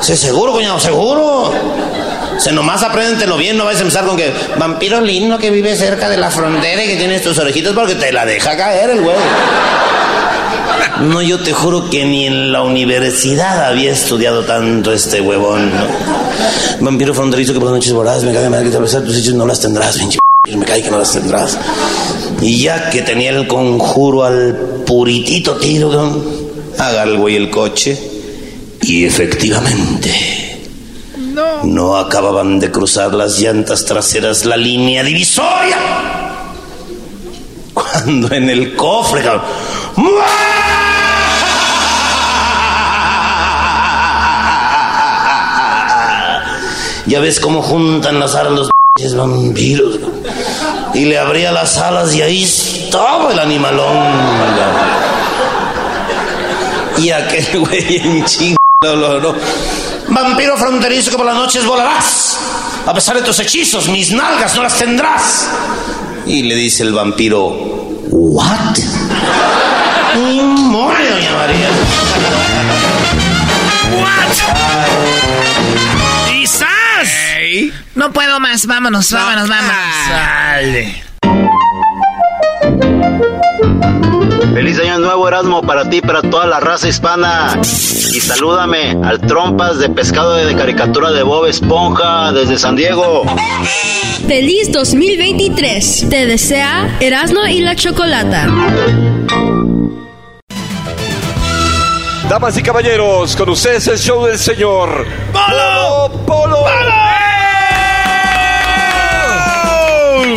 [0.00, 1.52] Se seguro, coñado, seguro.
[2.38, 6.08] Se nomás apréndetelo bien, no vayas a empezar con que vampiro lindo que vive cerca
[6.08, 9.20] de la frontera y que tienes tus orejitas porque te la deja caer el huevo.
[11.02, 15.70] No, yo te juro que ni en la universidad había estudiado tanto este huevón.
[16.80, 19.34] Vampiro fronterizo que por las noches voraz me cae mal que te besar tus hechos
[19.34, 20.18] no las tendrás, pinche
[20.56, 21.58] me cae que no las tendrás.
[22.42, 26.44] Y ya que tenía el conjuro al puritito tiro, ¿no?
[26.78, 27.98] haga el güey el coche.
[28.82, 30.10] Y efectivamente,
[31.64, 35.78] no acababan de cruzar las llantas traseras la línea divisoria.
[37.72, 39.44] Cuando en el cofre, cabrón,
[47.06, 49.98] Ya ves cómo juntan las alas los vampiros.
[49.98, 50.43] cabrón.
[50.94, 54.12] Y le abría las alas y ahí estaba el animalón.
[56.98, 59.34] Y aquel güey en ching lo logró.
[60.08, 62.38] Vampiro fronterizo que por las noches volarás.
[62.86, 65.48] A pesar de tus hechizos, mis nalgas no las tendrás.
[66.26, 67.48] Y le dice el vampiro,
[68.10, 68.78] ¿what?
[70.14, 71.68] Mole, doña María.
[74.34, 74.93] ¡Quizás!
[77.94, 81.04] No puedo más, vámonos, vámonos, vámonos.
[84.54, 87.60] Feliz año nuevo Erasmo para ti, para toda la raza hispana.
[87.62, 93.24] Y salúdame al trompas de pescado de caricatura de Bob Esponja desde San Diego.
[94.26, 96.06] Feliz 2023.
[96.08, 98.46] Te desea Erasmo y la Chocolata.
[102.28, 107.03] Damas y caballeros, con ustedes el show del señor Polo Polo.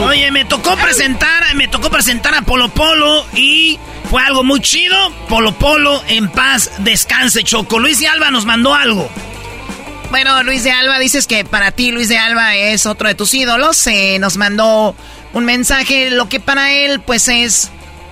[0.08, 3.78] Oye, me tocó presentar, me tocó presentar a Polo Polo y
[4.10, 4.96] fue algo muy chido.
[5.28, 7.78] Polo Polo, en paz, descanse, Choco.
[7.78, 9.10] Luis de Alba nos mandó algo.
[10.10, 13.34] Bueno, Luis de Alba, dices que para ti Luis de Alba es otro de tus
[13.34, 13.86] ídolos.
[13.88, 14.96] Eh, nos mandó
[15.34, 17.70] un mensaje, lo que para él pues es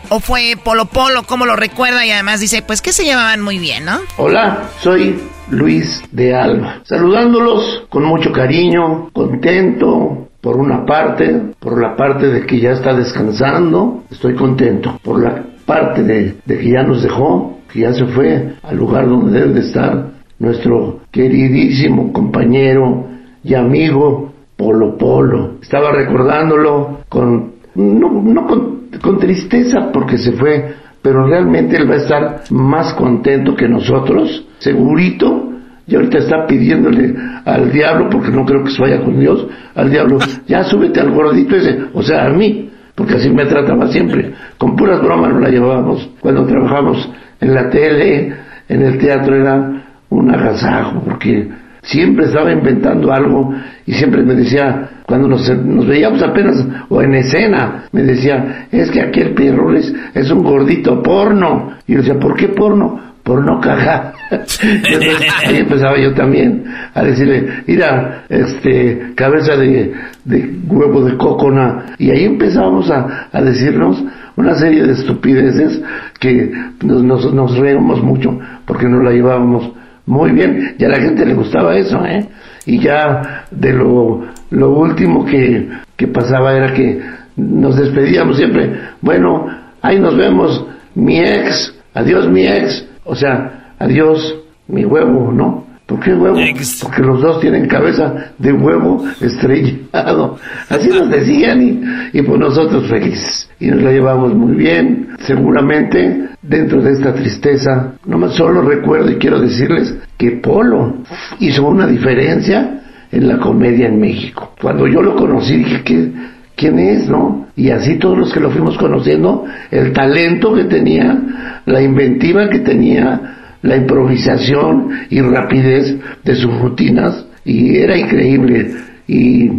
[0.09, 3.57] o fue Polo Polo, como lo recuerda y además dice pues que se llevaban muy
[3.57, 4.01] bien, ¿no?
[4.17, 5.17] Hola, soy
[5.49, 12.45] Luis de Alba, saludándolos con mucho cariño, contento por una parte, por la parte de
[12.45, 17.79] que ya está descansando, estoy contento, por la parte de, que ya nos dejó, que
[17.79, 23.07] ya se fue al lugar donde debe de estar nuestro queridísimo compañero
[23.43, 25.55] y amigo Polo Polo.
[25.63, 32.03] Estaba recordándolo con, no con, con tristeza porque se fue, pero realmente él va a
[32.03, 35.54] estar más contento que nosotros, segurito.
[35.87, 39.91] Y ahorita está pidiéndole al diablo, porque no creo que se vaya con Dios, al
[39.91, 40.17] diablo,
[40.47, 44.33] ya súbete al gordito ese, o sea, a mí, porque así me trataba siempre.
[44.57, 46.09] Con puras bromas nos la llevábamos.
[46.21, 47.09] Cuando trabajamos
[47.39, 48.33] en la tele,
[48.67, 51.49] en el teatro, era un agasajo, porque
[51.83, 53.53] siempre estaba inventando algo
[53.85, 58.89] y siempre me decía, cuando nos, nos veíamos apenas o en escena, me decía, es
[58.89, 61.73] que aquel Pierroles es un gordito porno.
[61.85, 63.14] Y yo decía, ¿por qué porno?
[63.25, 64.13] Por no cagar.
[64.29, 69.93] Entonces, ahí empezaba yo también a decirle, mira, este, cabeza de,
[70.23, 71.95] de huevo de cocona.
[71.97, 74.01] Y ahí empezábamos a, a decirnos
[74.35, 75.81] una serie de estupideces
[76.19, 76.51] que
[76.83, 79.71] nos, nos, nos reímos mucho porque nos la llevábamos
[80.05, 80.75] muy bien.
[80.77, 82.29] Y a la gente le gustaba eso, ¿eh?
[82.67, 87.01] Y ya de lo, lo último que, que pasaba era que
[87.37, 88.71] nos despedíamos siempre.
[89.01, 89.47] Bueno,
[89.81, 94.35] ahí nos vemos, mi ex, adiós mi ex, o sea, adiós
[94.67, 95.65] mi huevo, ¿no?
[95.85, 96.35] ¿Por qué huevo?
[96.81, 100.37] Porque los dos tienen cabeza de huevo estrellado.
[100.69, 103.49] Así nos decían y, y pues nosotros felices.
[103.59, 105.09] Y nos la llevamos muy bien.
[105.19, 110.95] Seguramente dentro de esta tristeza, no solo recuerdo y quiero decirles que Polo
[111.39, 114.53] hizo una diferencia en la comedia en México.
[114.59, 116.11] Cuando yo lo conocí dije que
[116.55, 117.47] quién es, ¿no?
[117.55, 122.59] Y así todos los que lo fuimos conociendo, el talento que tenía, la inventiva que
[122.59, 128.71] tenía, la improvisación y rapidez de sus rutinas, y era increíble.
[129.07, 129.49] Y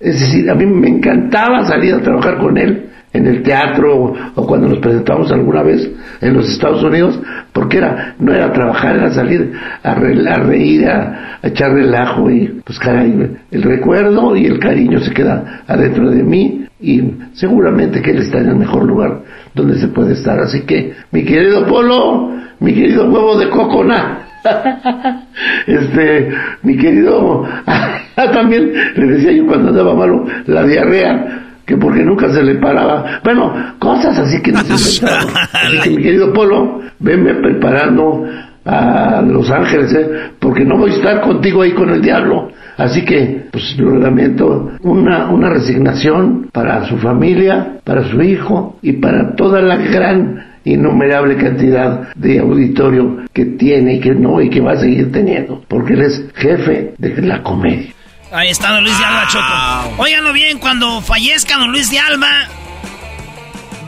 [0.00, 4.46] es decir, a mí me encantaba salir a trabajar con él en el teatro o
[4.46, 7.18] cuando nos presentamos alguna vez en los Estados Unidos,
[7.52, 9.52] porque era no era trabajar, era salir
[9.82, 14.58] a, re- a reír, a, a echar relajo y pues caray, el recuerdo y el
[14.58, 17.02] cariño se queda adentro de mí y
[17.32, 19.20] seguramente que él está en el mejor lugar
[19.54, 20.38] donde se puede estar.
[20.40, 22.30] Así que, mi querido Polo,
[22.60, 24.18] mi querido huevo de cocona,
[25.66, 26.30] Este,
[26.62, 27.44] mi querido,
[28.32, 33.20] también le decía yo cuando andaba malo la diarrea, que porque nunca se le paraba.
[33.24, 34.72] Bueno, cosas así que no se
[35.02, 35.34] inventaron.
[35.52, 38.24] Así que mi querido Polo, venme preparando
[38.64, 40.08] a Los Ángeles, ¿eh?
[40.38, 42.50] porque no voy a estar contigo ahí con el diablo.
[42.76, 48.94] Así que, pues lo lamento, una, una resignación para su familia, para su hijo y
[48.94, 54.60] para toda la gran innumerable cantidad de auditorio que tiene y que no y que
[54.60, 57.95] va a seguir teniendo, porque él es jefe de la comedia.
[58.32, 60.02] Ahí está don Luis de Alba, Choco.
[60.02, 62.48] Óiganlo bien, cuando fallezca don Luis de Alba,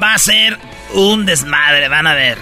[0.03, 0.59] va a ser
[0.95, 2.39] un desmadre, van a ver.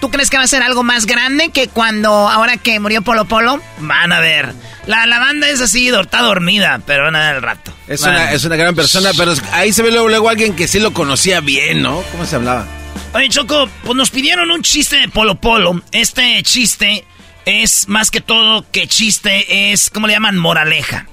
[0.00, 3.24] ¿Tú crees que va a ser algo más grande que cuando, ahora que murió Polo
[3.26, 3.60] Polo?
[3.78, 4.52] Van a ver.
[4.86, 7.72] La, la banda es así, está dormida, pero van a ver el rato.
[7.88, 8.10] Es Van.
[8.14, 10.92] una, es una gran persona, pero ahí se ve luego, luego alguien que sí lo
[10.92, 12.02] conocía bien, ¿no?
[12.12, 12.66] ¿Cómo se hablaba?
[13.14, 15.82] Oye, Choco, pues nos pidieron un chiste de Polo Polo.
[15.92, 17.06] Este chiste
[17.46, 20.36] es más que todo que chiste es, ¿cómo le llaman?
[20.36, 21.06] Moraleja.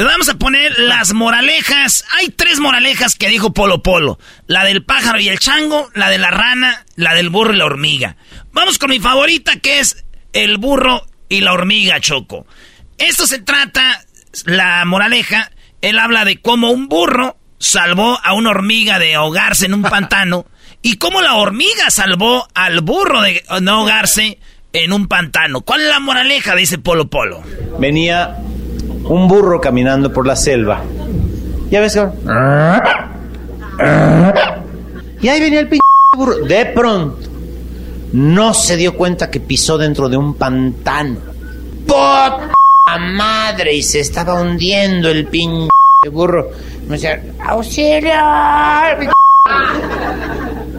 [0.00, 2.06] Les vamos a poner las moralejas.
[2.16, 4.18] Hay tres moralejas que dijo Polo Polo.
[4.46, 7.66] La del pájaro y el chango, la de la rana, la del burro y la
[7.66, 8.16] hormiga.
[8.50, 12.46] Vamos con mi favorita que es el burro y la hormiga, Choco.
[12.96, 14.02] Esto se trata,
[14.46, 15.50] la moraleja,
[15.82, 20.46] él habla de cómo un burro salvó a una hormiga de ahogarse en un pantano
[20.80, 24.38] y cómo la hormiga salvó al burro de no ahogarse
[24.72, 25.60] en un pantano.
[25.60, 26.54] ¿Cuál es la moraleja?
[26.54, 27.42] Dice Polo Polo.
[27.78, 28.38] Venía
[29.04, 30.82] un burro caminando por la selva.
[31.70, 32.14] Ya ves, cabrón.
[35.20, 35.80] Y ahí venía el pinche
[36.16, 36.36] burro.
[36.46, 37.28] De pronto,
[38.12, 41.18] no se dio cuenta que pisó dentro de un pantano.
[41.86, 42.50] ¡Puta
[42.98, 43.74] madre!
[43.74, 45.70] Y se estaba hundiendo el pinche
[46.10, 46.50] burro.
[46.86, 48.12] Me decía, ¡auxilio!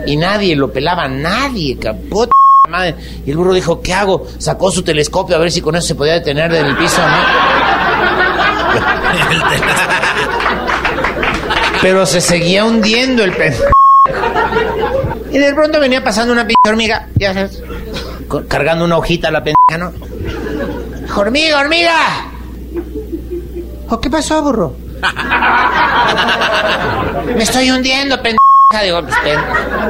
[0.05, 1.77] Y nadie lo pelaba, nadie.
[2.09, 2.31] Puta
[2.69, 2.95] madre.
[3.25, 4.27] Y el burro dijo, ¿qué hago?
[4.37, 7.90] Sacó su telescopio a ver si con eso se podía detener del piso, ¿no?
[11.81, 13.61] Pero se seguía hundiendo el pez.
[15.31, 17.63] Y de pronto venía pasando una pinche hormiga, ya sabes,
[18.47, 19.91] cargando una hojita a la pendeja, ¿no?
[21.15, 21.93] ¡Hormiga, hormiga!
[23.89, 24.75] ¿O qué pasó, burro?
[27.35, 28.37] Me estoy hundiendo, pendeja.
[28.83, 29.39] Digo, pues, pen-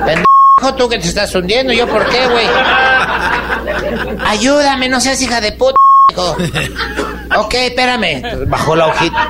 [0.05, 1.73] pendejo tú que te estás hundiendo.
[1.73, 2.45] ¿Yo por qué, güey?
[4.27, 5.75] Ayúdame, no seas hija de puta.
[7.37, 8.47] Ok, espérame.
[8.47, 9.29] Bajó la hojita.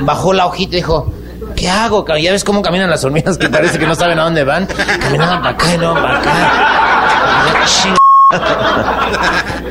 [0.00, 1.12] Bajó la hojita y dijo,
[1.56, 2.04] ¿qué hago?
[2.16, 4.66] Ya ves cómo caminan las hormigas que parece que no saben a dónde van.
[4.66, 6.34] Caminaban para acá y no para acá.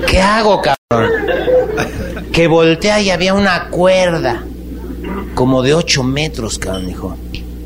[0.08, 1.12] ¿Qué hago, cabrón?
[2.32, 4.44] Que voltea y había una cuerda.
[5.36, 7.18] Como de 8 metros, cabrón, dijo.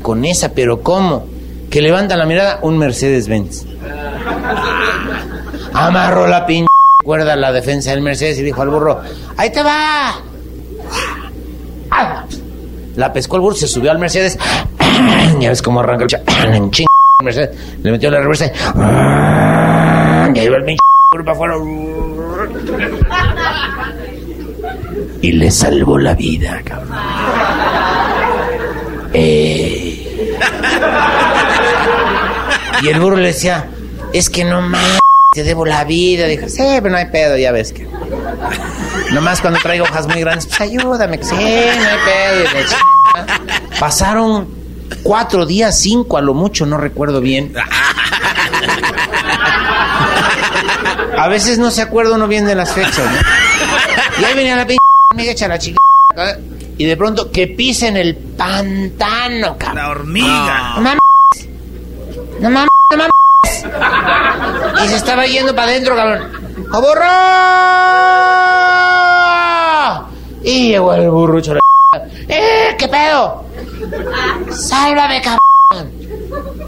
[0.02, 1.26] Con esa, pero ¿cómo?
[1.70, 3.64] Que levanta la mirada un Mercedes-Benz.
[5.72, 6.71] Amarró la pinche
[7.02, 9.00] cuerda a la defensa del Mercedes y dijo al burro,
[9.36, 10.14] ¡ahí te va!
[12.96, 14.38] La pescó el burro, se subió al Mercedes.
[15.40, 16.86] ya ves cómo arranca el ching
[17.22, 17.50] Mercedes.
[17.82, 18.46] Le metió la reversa.
[18.46, 18.50] y-
[20.38, 20.76] ahí va el
[21.12, 21.54] burro para afuera.
[25.20, 26.96] Y le salvó la vida, cabrón.
[29.14, 30.28] Eh.
[32.82, 33.66] Y el burro le decía,
[34.12, 34.98] es que no más,
[35.32, 36.26] te debo la vida.
[36.26, 37.86] Dijo, sí, pero no hay pedo, ya ves que.
[39.12, 42.44] Nomás cuando traigo hojas muy grandes, pues ayúdame, que sí, no hay pedo.
[42.66, 44.48] Ch- Pasaron
[45.02, 47.54] cuatro días, cinco a lo mucho, no recuerdo bien.
[51.18, 54.20] A veces no se acuerda uno bien de las fechas, ¿no?
[54.20, 55.78] Y ahí venía la pinche hecha la chica.
[56.78, 59.76] Y de pronto que pisa en el pantano, cabrón.
[59.76, 60.72] La hormiga.
[60.76, 61.00] No mames,
[62.40, 62.68] no mames.
[64.84, 66.22] Y se estaba yendo para adentro, cabrón.
[66.72, 66.80] ¡A
[70.02, 70.42] burro!
[70.42, 71.54] Y llegó el burrucho.
[71.54, 71.60] la
[72.28, 72.74] ¡Eh!
[72.78, 73.44] ¿Qué pedo?
[74.50, 75.92] ¡Sálvame, cabrón!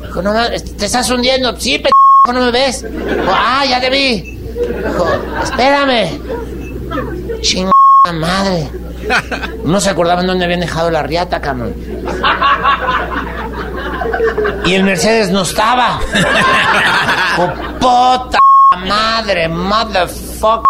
[0.02, 0.32] Dijo, no
[0.78, 1.56] te estás hundiendo.
[1.56, 2.86] Sí, pendejo, no me ves.
[3.28, 4.38] Ah, ya te vi.
[4.86, 5.06] Dijo,
[5.42, 6.20] espérame.
[7.40, 7.72] Chingada
[8.12, 8.70] madre.
[9.64, 11.74] No se acordaban dónde habían dejado la riata, cabrón.
[14.64, 16.00] Y el Mercedes no estaba.
[17.38, 17.48] ¡Oh,
[17.78, 18.38] puta
[18.86, 20.64] madre, motherfucker!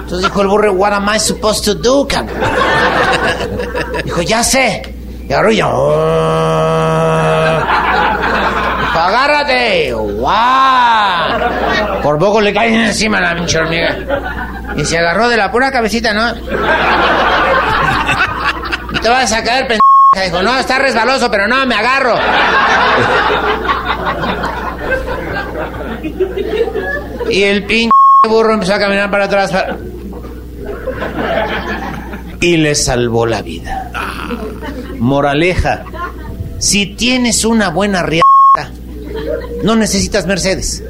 [0.00, 2.36] Entonces dijo el burro, what am I supposed to do, cabrón?
[4.04, 4.94] Dijo, ya sé.
[5.28, 5.66] Y agarró y ya.
[8.80, 9.92] Dijo, agárrate.
[9.92, 12.02] ¡Guau!
[12.02, 13.96] Por poco le caen encima a la pinche hormiga.
[14.76, 16.32] Y se agarró de la pura cabecita, ¿no?
[19.02, 19.87] Te vas a caer, pendeja.
[20.14, 22.16] Dijo, no, está resbaloso, pero no, me agarro.
[27.30, 27.90] Y el pinche
[28.28, 29.52] burro empezó a caminar para atrás.
[32.40, 33.90] Y le salvó la vida.
[34.98, 35.84] Moraleja,
[36.58, 38.24] si tienes una buena riata,
[39.62, 40.82] no necesitas Mercedes.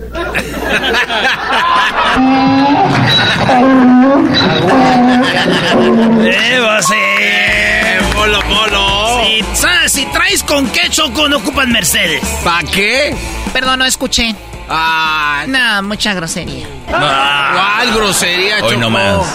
[6.22, 8.02] Debo ser.
[8.14, 9.07] Polo, polo.
[9.24, 12.22] Si, sa- si traes con qué choco, no ocupan Mercedes.
[12.44, 13.14] ¿Para qué?
[13.52, 14.34] Perdón, no escuché.
[14.68, 15.44] Ah.
[15.48, 16.66] No, mucha grosería.
[16.86, 18.80] ¿Cuál grosería, Hoy Choco?
[18.80, 19.26] no más.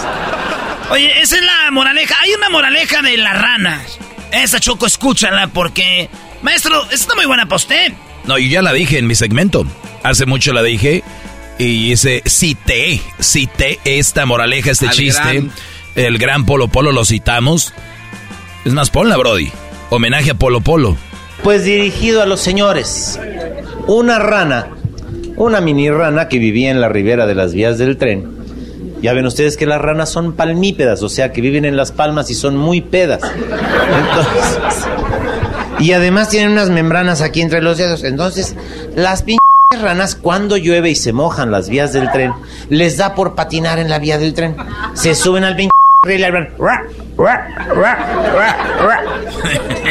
[0.90, 2.14] Oye, esa es la moraleja.
[2.22, 3.82] Hay una moraleja de la rana.
[4.32, 6.08] Esa choco, escúchala porque.
[6.42, 7.92] Maestro, esta está muy buena para usted.
[8.24, 9.66] No, yo ya la dije en mi segmento.
[10.02, 11.02] Hace mucho la dije.
[11.58, 15.22] Y ese cité, cité esta moraleja, este Al chiste.
[15.22, 15.52] gran-
[15.94, 17.72] El gran Polo Polo lo citamos.
[18.64, 19.52] Es más, ponla, Brody.
[19.94, 20.96] Homenaje a Polo Polo.
[21.44, 23.20] Pues dirigido a los señores.
[23.86, 24.70] Una rana,
[25.36, 28.28] una mini rana que vivía en la ribera de las vías del tren.
[29.02, 32.28] Ya ven ustedes que las ranas son palmípedas, o sea que viven en las palmas
[32.30, 33.20] y son muy pedas.
[33.22, 34.88] Entonces,
[35.78, 38.02] y además tienen unas membranas aquí entre los dedos.
[38.02, 38.56] Entonces,
[38.96, 39.38] las pinches
[39.80, 42.32] ranas cuando llueve y se mojan las vías del tren,
[42.68, 44.56] les da por patinar en la vía del tren.
[44.94, 45.73] Se suben al pinche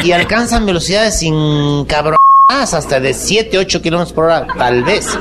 [0.02, 2.16] y alcanzan velocidades sin cabrón
[2.48, 5.18] hasta de 7, 8 kilómetros por hora, tal vez.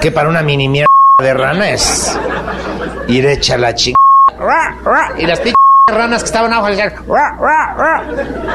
[0.00, 0.88] Que para una mini mierda
[1.20, 2.18] de rana es
[3.08, 3.98] ir hecha la chingada.
[5.18, 5.54] Y las pinches
[5.88, 6.68] ranas que estaban abajo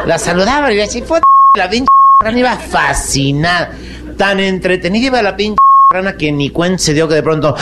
[0.05, 1.21] las saludaban y decían, "Puta",
[1.55, 1.87] la pinche
[2.23, 3.71] rana iba fascinada.
[4.17, 5.57] Tan entretenida iba la pinche
[5.91, 7.55] rana que ni cuenta se dio que de pronto.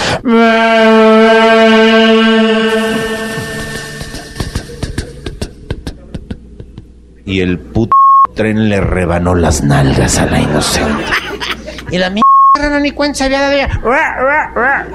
[7.37, 7.91] Y el puto
[8.33, 11.03] tren le rebanó las nalgas a la inocente.
[11.91, 12.23] Y la mierda
[12.55, 13.55] rana ni cuenta se había dado
[13.91, 14.87] ra.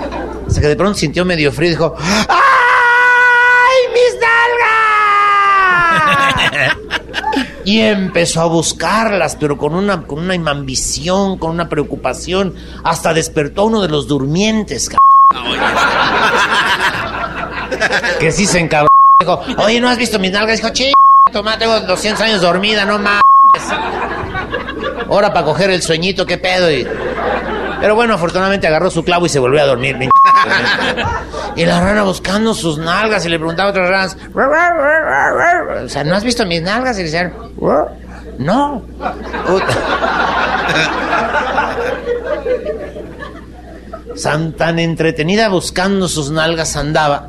[0.49, 2.19] Hasta que de pronto sintió medio frío y dijo: ¡Ay,
[3.95, 4.19] mis
[6.67, 6.77] nalgas!
[7.65, 12.57] Y empezó a buscarlas, pero con una, con una ambición, con una preocupación.
[12.83, 14.97] Hasta despertó a uno de los durmientes, c-
[18.19, 18.89] Que sí se encabró.
[19.21, 20.57] Dijo, oye, ¿no has visto mis nalgas?
[20.61, 20.93] Dijo, chi,
[21.33, 23.23] toma, tengo 200 años dormida, no mames.
[25.09, 26.69] Ahora para coger el sueñito, qué pedo.
[27.81, 29.99] Pero bueno, afortunadamente agarró su clavo y se volvió a dormir.
[29.99, 30.11] pinche.
[31.55, 34.17] Y la rana buscando sus nalgas y le preguntaba a otras ranas,
[35.85, 36.97] o sea, ¿no has visto mis nalgas?
[36.97, 37.35] Y le decían,
[38.39, 38.83] no.
[44.15, 47.29] San- tan entretenida buscando sus nalgas andaba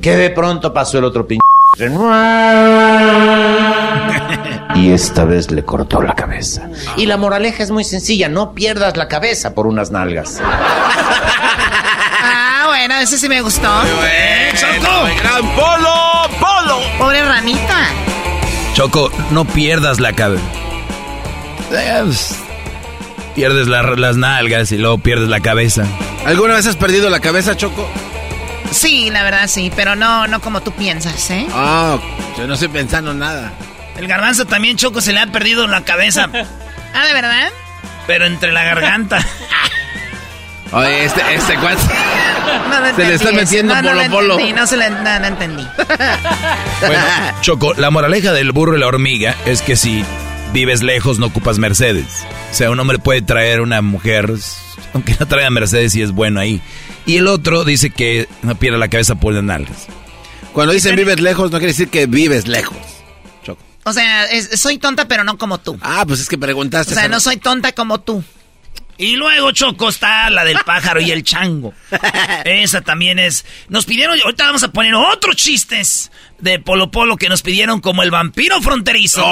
[0.00, 1.40] que de pronto pasó el otro pinche.
[4.74, 6.68] Y esta vez le cortó la cabeza.
[6.96, 10.40] Y la moraleja es muy sencilla, no pierdas la cabeza por unas nalgas.
[12.24, 13.68] Ah, bueno, ese sí me gustó.
[14.54, 15.08] ¡Choco!
[15.22, 15.94] ¡Gran polo,
[16.40, 16.80] polo!
[16.98, 17.86] Pobre ranita.
[18.74, 20.42] Choco, no pierdas la cabeza.
[23.34, 25.84] Pierdes la- las nalgas y luego pierdes la cabeza.
[26.26, 27.86] ¿Alguna vez has perdido la cabeza, Choco?
[28.72, 31.46] Sí, la verdad sí, pero no, no como tú piensas, ¿eh?
[31.52, 31.98] Ah,
[32.38, 33.52] yo no estoy pensando nada.
[33.96, 36.28] El garbanzo también, Choco, se le ha perdido la cabeza,
[36.94, 37.48] Ah, ¿de verdad?
[38.06, 39.24] pero entre la garganta.
[40.72, 41.82] Oye, este, este cuate.
[42.68, 43.36] No, no Se le está eso.
[43.38, 44.32] metiendo no, no polo lo polo.
[44.34, 45.66] entendí, no se le, no, no entendí.
[46.80, 47.02] Bueno,
[47.40, 50.04] Choco, la moraleja del burro y la hormiga es que si
[50.52, 52.24] vives lejos no ocupas Mercedes.
[52.50, 54.32] O sea, un hombre puede traer una mujer,
[54.94, 56.60] aunque no traiga Mercedes y es bueno ahí.
[57.06, 59.86] Y el otro dice que no pierda la cabeza por las nalgas.
[60.52, 62.76] Cuando dicen vives lejos, no quiere decir que vives lejos.
[63.84, 65.76] O sea, es- soy tonta, pero no como tú.
[65.82, 66.94] Ah, pues es que O preguntaste.
[66.94, 68.22] sea, hace no soy tonta como tú.
[68.96, 71.74] Y luego, Choco, está la del pájaro y el chango.
[72.44, 73.44] Esa también es.
[73.68, 78.04] Nos pidieron, ahorita vamos a poner otros chistes de Polo Polo que nos pidieron como
[78.04, 79.22] el vampiro fronterizo.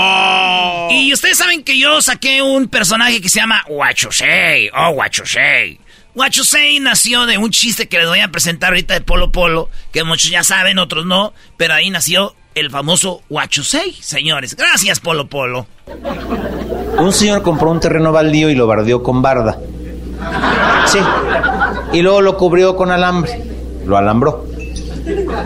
[0.91, 4.71] Y ustedes saben que yo saqué un personaje que se llama Huachosei.
[4.75, 5.79] Oh, Huachosei.
[6.15, 10.03] Huachosei nació de un chiste que les voy a presentar ahorita de Polo Polo, que
[10.03, 14.57] muchos ya saben, otros no, pero ahí nació el famoso Huachosei, señores.
[14.57, 15.67] Gracias, Polo Polo.
[16.99, 19.59] Un señor compró un terreno baldío y lo bardeó con barda.
[20.87, 20.99] Sí.
[21.93, 23.41] Y luego lo cubrió con alambre.
[23.87, 24.47] Lo alambró.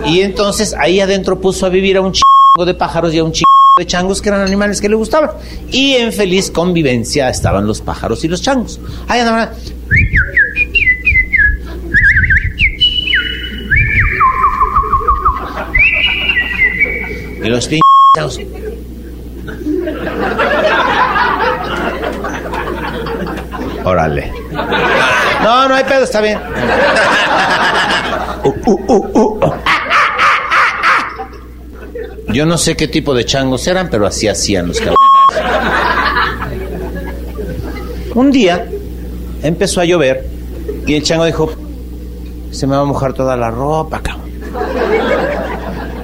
[0.07, 3.33] Y entonces ahí adentro puso a vivir a un chingo de pájaros y a un
[3.33, 3.45] chingo
[3.79, 5.31] de changos que eran animales que le gustaban.
[5.71, 8.81] Y en feliz convivencia estaban los pájaros y los changos.
[9.09, 9.51] Ahí andaban.
[17.45, 18.41] Y los changos.
[23.85, 24.33] Órale.
[25.43, 26.41] No, no hay pedo, está bien.
[32.33, 34.99] Yo no sé qué tipo de changos eran, pero así hacían los cabrones.
[38.15, 38.67] Un día
[39.43, 40.27] empezó a llover
[40.87, 41.53] y el chango dijo,
[42.51, 44.31] se me va a mojar toda la ropa, cabrón.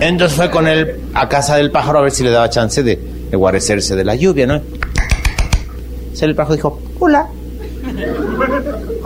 [0.00, 3.28] Entonces fue con él a casa del pájaro a ver si le daba chance de,
[3.32, 4.54] guarecerse de la lluvia, ¿no?
[4.54, 7.28] Entonces el pájaro dijo, hola.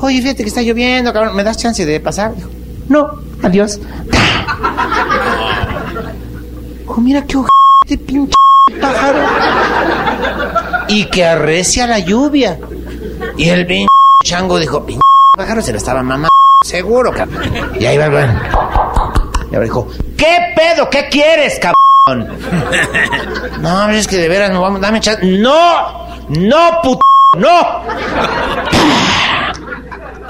[0.00, 2.34] Oye, fíjate que está lloviendo, cabrón, ¿me das chance de pasar?
[2.36, 2.48] Dijo,
[2.88, 3.08] no,
[3.42, 3.80] adiós.
[6.86, 7.38] Oh, mira qué
[7.88, 8.34] de pinche
[8.80, 9.18] pájaro.
[10.86, 12.60] Y que arrecia la lluvia.
[13.36, 13.88] Y el pinche
[14.22, 15.00] chango dijo, pinche
[15.36, 16.28] pájaro se le estaba mamando,
[16.64, 17.42] seguro, cabrón.
[17.80, 18.40] Y ahí va, bueno.
[19.54, 19.86] Y ahora dijo,
[20.16, 20.90] ¿qué pedo?
[20.90, 22.28] ¿Qué quieres, cabrón?
[23.60, 25.24] No, es que de veras no vamos, dame chance.
[25.24, 26.08] ¡No!
[26.28, 27.00] ¡No, puto!
[27.36, 27.84] ¡No!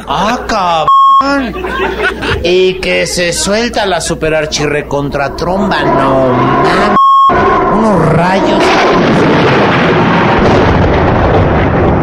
[0.06, 1.54] ¡Ah, cabrón!
[2.42, 6.26] Y que se suelta la super archirrecontra tromba, no.
[7.78, 8.62] Unos rayos.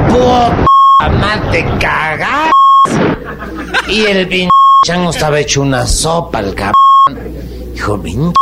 [0.10, 2.52] Puta madre, te cagas.
[3.88, 4.50] Y el pinche
[5.08, 6.81] estaba hecho una sopa, el cabrón.
[7.74, 8.34] Dijo, pinche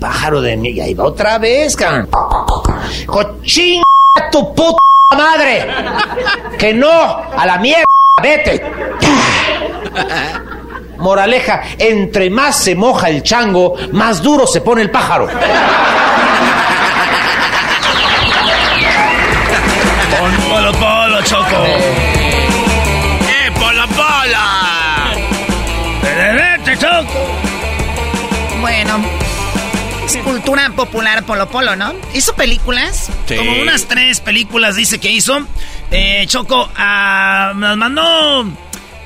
[0.00, 0.70] pájaro de mí.
[0.70, 2.08] Y ahí va otra vez, cabrón.
[3.42, 3.82] Chinga
[4.30, 4.78] tu puta
[5.16, 5.66] madre.
[6.58, 7.84] Que no, a la mierda,
[8.22, 8.62] vete.
[10.98, 15.28] Moraleja, entre más se moja el chango, más duro se pone el pájaro.
[20.48, 22.07] Polo polo, Choco.
[28.80, 29.04] Bueno,
[30.06, 31.96] es cultura popular Polo Polo, ¿no?
[32.14, 33.10] ¿Hizo películas?
[33.26, 33.34] Sí.
[33.34, 35.44] Como unas tres películas dice que hizo.
[35.90, 38.46] Eh, Choco, ah, nos mandó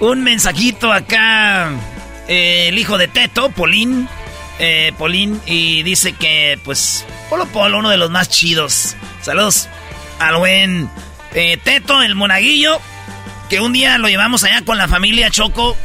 [0.01, 1.70] un mensajito acá
[2.28, 4.11] eh, el hijo de Teto, Polín.
[4.59, 8.94] Eh, Polín, y dice que, pues, Polo Polo, uno de los más chidos.
[9.23, 9.70] Saludos
[10.19, 10.90] al buen
[11.32, 12.78] eh, Teto, el monaguillo,
[13.49, 15.78] que un día lo llevamos allá con la familia Choco.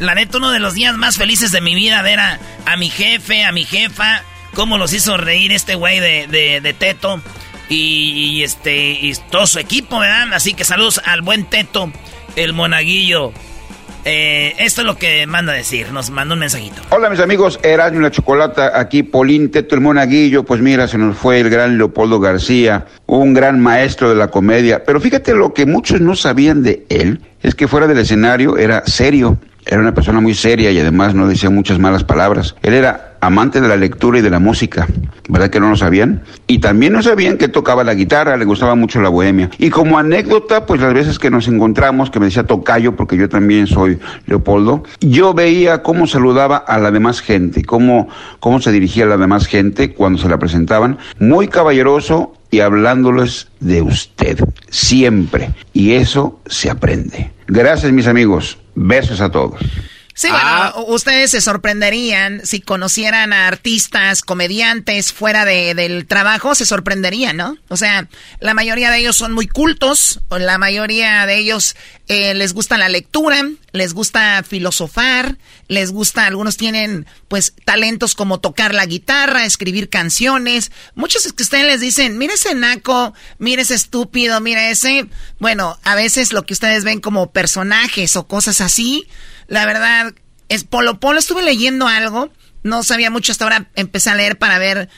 [0.00, 2.38] La neta, uno de los días más felices de mi vida, ver a,
[2.78, 4.22] mi jefe, a mi jefa,
[4.54, 7.20] cómo los hizo reír este güey de, de, de Teto.
[7.68, 10.32] Y, este y todo su equipo, ¿verdad?
[10.32, 11.92] Así que saludos al buen Teto,
[12.34, 13.32] el monaguillo.
[14.06, 16.80] Eh, esto es lo que manda decir, nos manda un mensajito.
[16.88, 20.96] Hola mis amigos, Erasmo y la Chocolata, aquí Polín Teto el Monaguillo, pues mira, se
[20.96, 25.52] nos fue el gran Leopoldo García, un gran maestro de la comedia, pero fíjate lo
[25.52, 29.94] que muchos no sabían de él, es que fuera del escenario era serio, era una
[29.94, 32.56] persona muy seria y además no decía muchas malas palabras.
[32.62, 34.88] Él era amante de la lectura y de la música,
[35.28, 36.22] ¿verdad que no lo sabían?
[36.46, 39.50] Y también no sabían que tocaba la guitarra, le gustaba mucho la bohemia.
[39.58, 43.28] Y como anécdota, pues las veces que nos encontramos, que me decía tocayo, porque yo
[43.28, 48.08] también soy Leopoldo, yo veía cómo saludaba a la demás gente, cómo,
[48.40, 53.48] cómo se dirigía a la demás gente cuando se la presentaban, muy caballeroso y hablándoles
[53.60, 54.38] de usted,
[54.70, 55.50] siempre.
[55.72, 57.30] Y eso se aprende.
[57.46, 59.60] Gracias mis amigos, besos a todos.
[60.20, 66.66] Sí, bueno, ustedes se sorprenderían si conocieran a artistas, comediantes fuera de, del trabajo, se
[66.66, 67.56] sorprenderían, ¿no?
[67.68, 68.06] O sea,
[68.38, 71.74] la mayoría de ellos son muy cultos, la mayoría de ellos
[72.06, 75.38] eh, les gusta la lectura, les gusta filosofar,
[75.68, 80.70] les gusta, algunos tienen pues talentos como tocar la guitarra, escribir canciones.
[80.94, 85.06] Muchos que ustedes les dicen, mire ese naco, mire ese estúpido, mire ese.
[85.38, 89.06] Bueno, a veces lo que ustedes ven como personajes o cosas así,
[89.50, 90.14] la verdad,
[90.48, 91.18] es Polo Polo.
[91.18, 92.32] Estuve leyendo algo,
[92.62, 94.88] no sabía mucho hasta ahora, empecé a leer para ver.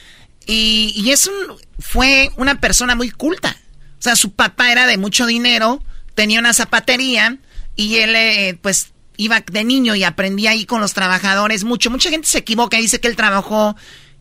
[0.46, 1.34] Y, y es un,
[1.80, 3.56] fue una persona muy culta.
[3.98, 5.82] O sea, su papá era de mucho dinero,
[6.14, 7.38] tenía una zapatería
[7.74, 11.90] y él, eh, pues, iba de niño y aprendía ahí con los trabajadores mucho.
[11.90, 13.74] Mucha gente se equivoca y dice que él trabajó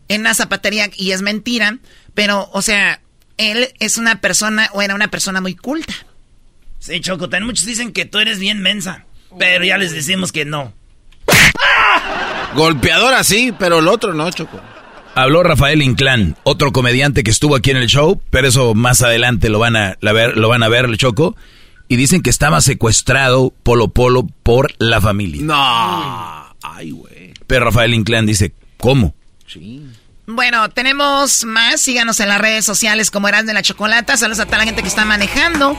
[0.08, 1.78] en una zapatería y es mentira.
[2.14, 3.02] Pero, o sea,
[3.36, 5.94] él es una persona o era una persona muy culta.
[6.78, 9.04] Sí, Choco, también muchos dicen que tú eres bien mensa.
[9.38, 10.72] Pero ya les decimos que no.
[12.54, 14.60] Golpeador así, pero el otro no, Choco.
[15.14, 19.50] Habló Rafael Inclán, otro comediante que estuvo aquí en el show, pero eso más adelante
[19.50, 21.36] lo van a, la ver, lo van a ver, el Choco.
[21.88, 25.42] Y dicen que estaba secuestrado Polo Polo por la familia.
[25.42, 26.56] No.
[26.62, 27.34] Ay, güey.
[27.46, 29.14] Pero Rafael Inclán dice, ¿cómo?
[29.46, 29.82] Sí.
[30.26, 31.80] Bueno, tenemos más.
[31.80, 34.16] Síganos en las redes sociales como Eras de la Chocolata.
[34.16, 35.76] Saludos a toda la gente que está manejando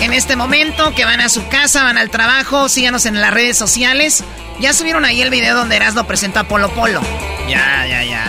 [0.00, 2.68] en este momento, que van a su casa, van al trabajo.
[2.68, 4.24] Síganos en las redes sociales.
[4.60, 7.00] Ya subieron ahí el video donde Erasmo presenta a Polo Polo.
[7.48, 8.24] Ya, ya, ya.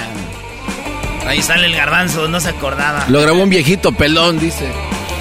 [1.26, 3.06] Ahí sale el garbanzo, no se acordaba.
[3.07, 4.69] Lo grabó un viejito pelón, dice.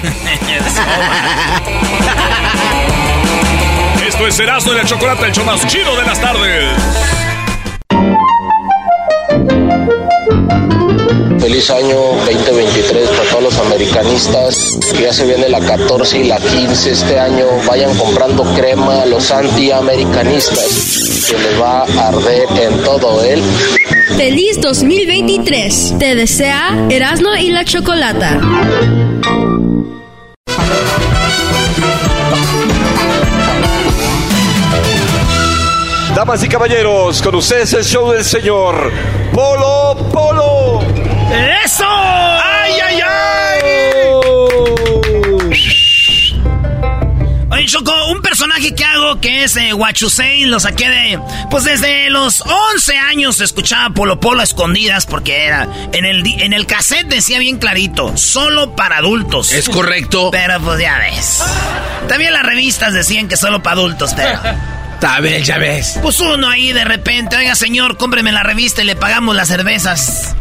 [4.07, 7.26] Esto es Erasmo y la Chocolata, el show más chido de las tardes.
[11.39, 14.79] Feliz año 2023 para todos los americanistas.
[14.99, 17.45] Ya se viene la 14 y la 15 este año.
[17.67, 21.27] Vayan comprando crema a los antiamericanistas.
[21.29, 23.41] Que les va a arder en todo él.
[24.17, 25.95] Feliz 2023.
[25.99, 28.39] Te desea Erasmo y la Chocolata.
[36.17, 38.91] Damas y caballeros, con ustedes el show del señor
[39.31, 40.81] Polo Polo.
[41.63, 41.85] ¡Eso!
[41.87, 43.61] ¡Ay, ay, ay!
[47.51, 51.19] Oye, Choco, un personaje que hago que es eh, Huachusei, lo saqué de...
[51.51, 55.67] Pues desde los 11 años escuchaba Polo Polo a escondidas porque era...
[55.93, 59.51] En el, en el cassette decía bien clarito, solo para adultos.
[59.51, 60.31] Es correcto.
[60.31, 61.43] Pero pues ya ves.
[62.07, 64.39] También las revistas decían que solo para adultos, pero...
[65.21, 65.99] Bien, ya ves.
[66.01, 70.35] Pues uno ahí de repente, oiga señor, cómpreme la revista y le pagamos las cervezas.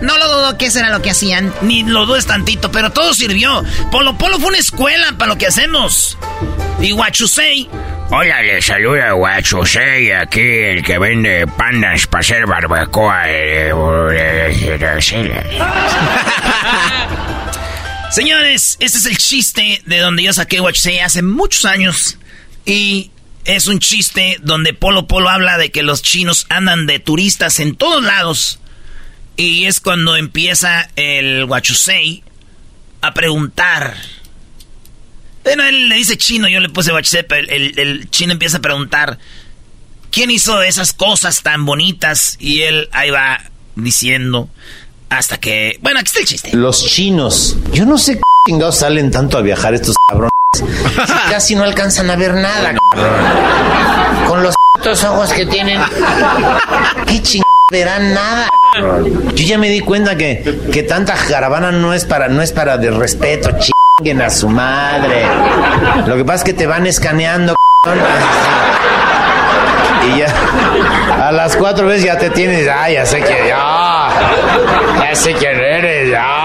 [0.00, 3.14] No lo dudo que eso era lo que hacían, ni lo dudes tantito, pero todo
[3.14, 3.64] sirvió.
[3.90, 6.18] Polo Polo fue una escuela para lo que hacemos.
[6.80, 7.68] Y Huachusei,
[8.10, 13.22] Hola, le saluda Guachusei, aquí el que vende pandas para hacer barbacoa.
[13.26, 13.72] eh,
[18.10, 22.18] Señores, este es el chiste de donde yo saqué Huachusei hace muchos años.
[22.64, 23.10] Y
[23.44, 27.76] es un chiste donde Polo Polo habla de que los chinos andan de turistas en
[27.76, 28.58] todos lados.
[29.36, 32.22] Y es cuando empieza el Huachusei
[33.02, 33.96] a preguntar.
[35.42, 39.18] Bueno, él le dice chino, yo le puse Huachusei, pero el, chino empieza a preguntar.
[40.10, 42.36] ¿Quién hizo esas cosas tan bonitas?
[42.38, 43.42] Y él ahí va
[43.74, 44.48] diciendo
[45.10, 45.78] hasta que...
[45.82, 46.56] Bueno, aquí está el chiste.
[46.56, 47.56] Los chinos.
[47.72, 50.33] Yo no sé qué chingados salen tanto a viajar estos cabrones.
[50.54, 50.64] Si
[51.30, 53.14] casi no alcanzan a ver nada, cabrón.
[54.28, 54.54] Con los
[55.04, 55.80] ojos que tienen.
[57.06, 58.48] ¿Qué chingados verán nada?
[59.34, 62.76] Yo ya me di cuenta que, que tanta caravana no es para, no es para
[62.76, 63.50] de respeto,
[63.98, 65.26] chinguen a su madre.
[66.06, 67.54] Lo que pasa es que te van escaneando,
[67.84, 68.04] cabrón.
[70.06, 70.26] Y ya,
[71.28, 74.08] a las cuatro veces ya te tienes, ah, ya sé que ya,
[75.00, 76.43] ya sé quién eres, ya.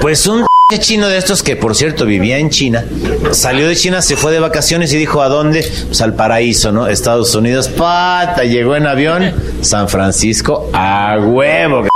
[0.00, 0.46] Pues un
[0.78, 2.84] chino de estos que por cierto vivía en China,
[3.32, 6.88] salió de China, se fue de vacaciones y dijo a dónde, pues al paraíso, ¿no?
[6.88, 11.86] Estados Unidos, pata, llegó en avión, San Francisco, a huevo.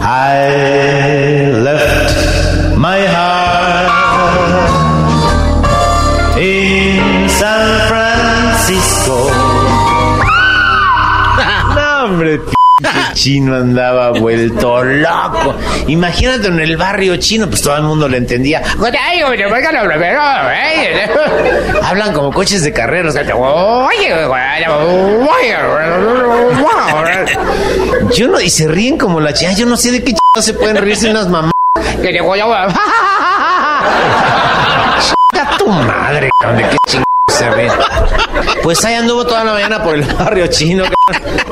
[0.00, 3.37] I left my heart
[13.18, 15.56] chino andaba vuelto loco.
[15.88, 18.62] Imagínate en el barrio chino, pues todo el mundo le entendía.
[21.82, 23.14] Hablan como coches de carreras.
[28.14, 29.52] Yo no, y se ríen como la china.
[29.52, 31.52] Yo no sé de qué ch- se pueden reírse unas mamás.
[32.00, 32.44] Que llegó ya.
[35.58, 37.68] Tu madre, de qué chingados se.
[38.62, 40.84] Pues ahí anduvo toda la mañana por el barrio chino,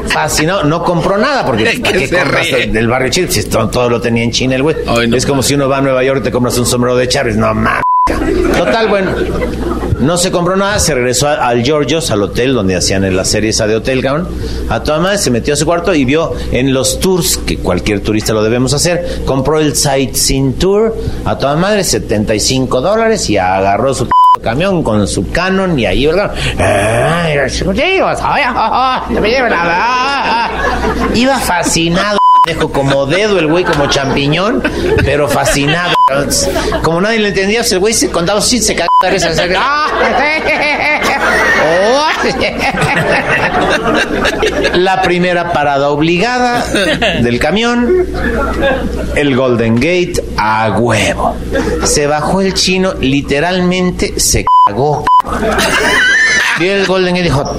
[0.09, 0.65] fascinado.
[0.65, 3.28] No compró nada porque Es ¿para que qué del barrio chino?
[3.31, 4.77] Si todo, todo lo tenía en China el güey.
[5.15, 7.36] es como si uno va a Nueva York y te compras un sombrero de Charles.
[7.36, 7.82] No mames.
[8.57, 9.11] Total, bueno.
[9.98, 13.48] No se compró nada, se regresó a- al Georgios, al hotel donde hacían la serie
[13.51, 14.28] esa de hotel, cabrón.
[14.69, 18.01] A toda madre se metió a su cuarto y vio en los tours, que cualquier
[18.01, 20.94] turista lo debemos hacer, compró el Sightseeing Tour
[21.24, 24.07] a toda madre, 75 dólares y agarró su
[24.47, 26.32] camión con su Canon y ahí, ¿verdad?
[31.14, 32.16] Iba fascinado.
[32.47, 34.62] Dejo como dedo el güey, como champiñón,
[35.05, 35.97] pero fascinado.
[36.85, 38.86] Como nadie le entendía, el güey se contaba así, se cagaba
[44.74, 46.64] La primera parada obligada
[47.23, 48.06] del camión,
[49.14, 51.36] el Golden Gate a huevo.
[51.85, 55.05] Se bajó el chino, literalmente se cagó.
[56.59, 57.56] Vio el Golden Gate dijo.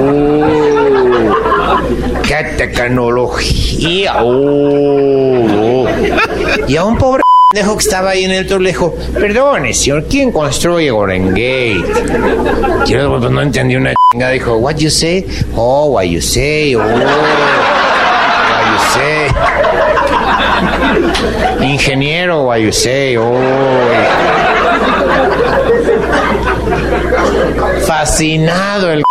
[1.55, 4.23] uh, tecnología.
[4.23, 5.89] Uh, uh".
[6.66, 10.05] Y a un pobre pendejo que estaba ahí en el tour le dijo, perdone, señor,
[10.09, 11.82] ¿quién construye Golden Gate?
[12.82, 13.94] Otro, pues, no entendí una.
[14.32, 15.27] Dijo, what you say?
[15.55, 16.74] Oh, what you say?
[16.74, 16.93] Oh, what
[18.70, 19.28] you say?
[21.60, 23.16] Ingeniero, what you say?
[23.16, 23.39] Oh.
[27.86, 29.02] Fascinado el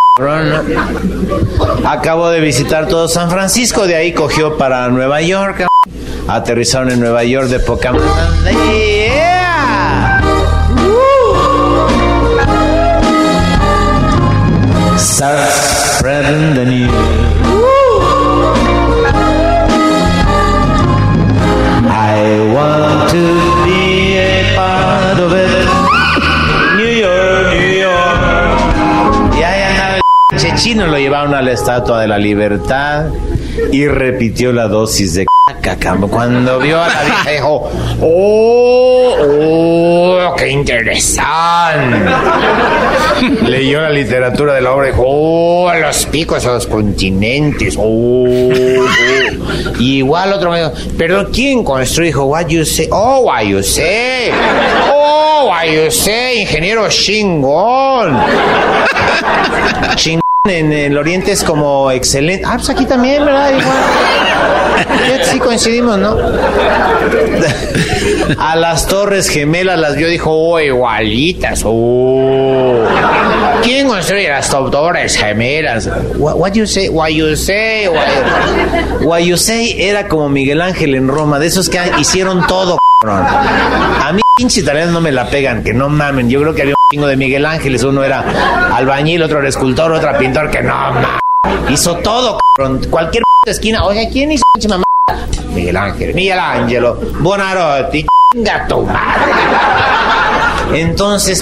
[1.86, 5.68] Acabó de visitar todo San Francisco, de ahí cogió para Nueva York.
[6.28, 7.94] Aterrizaron en Nueva York de poca.
[7.94, 9.28] Yeah.
[30.58, 33.06] Chino, lo llevaron a la Estatua de la Libertad
[33.72, 35.28] y repitió la dosis de
[35.62, 35.96] caca.
[36.10, 37.70] Cuando vio a la vieja dijo,
[38.02, 42.10] ¡Oh, oh, qué interesante!
[43.46, 47.76] Leyó la literatura de la obra y dijo, ¡Oh, los picos a los continentes!
[47.78, 48.26] ¡Oh!
[48.28, 48.86] oh".
[49.80, 52.08] Y igual otro me dijo, ¿pero quién construyó?
[52.08, 52.90] Dijo, ¿What you say?
[52.92, 54.32] ¡Oh, what you say!
[54.92, 56.42] ¡Oh, what you say!
[56.42, 58.18] Ingeniero chingón.
[59.96, 62.46] Chingón en el oriente es como excelente.
[62.46, 63.52] Ah, pues aquí también, ¿verdad?
[63.52, 63.78] Igual.
[65.24, 66.18] Sí coincidimos, ¿no?
[68.38, 71.64] A las torres gemelas las vio, dijo, oh, igualitas.
[71.66, 72.86] Oh.
[73.64, 75.90] ¿Quién construye las torres gemelas?
[76.18, 76.90] What, what you say?
[76.90, 77.88] What you say?
[79.02, 82.78] What, you say era como Miguel Ángel en Roma, de esos que hicieron todo.
[83.06, 86.30] A mí pinche italianos no me la pegan, que no mamen.
[86.30, 87.84] Yo creo que había de Miguel Ángeles.
[87.84, 88.24] Uno era
[88.74, 90.74] albañil, otro era escultor, otro pintor, que no.
[91.70, 92.82] Hizo todo, cabrón.
[92.90, 93.84] Cualquier esquina.
[93.84, 94.86] Oiga, ¿quién hizo mamá?
[95.54, 99.34] Miguel Ángel, Miguel Ángelo, Bonarotti, chinga tu madre.
[100.74, 101.42] Entonces,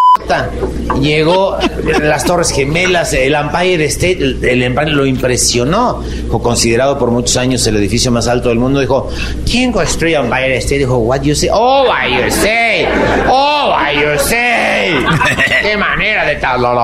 [0.99, 1.57] llegó
[2.01, 6.03] las Torres Gemelas, el Empire State, el, el Empire lo impresionó.
[6.29, 8.79] Fue considerado por muchos años el edificio más alto del mundo.
[8.79, 9.09] Dijo,
[9.49, 10.79] ¿quién construyó Empire State?
[10.79, 11.49] Dijo, what you say?
[11.51, 12.87] Oh, what you say?
[13.27, 14.74] Oh, what you say?
[15.61, 16.37] ¿Qué manera de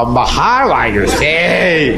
[0.07, 0.91] bajar?
[0.93, 1.97] You say?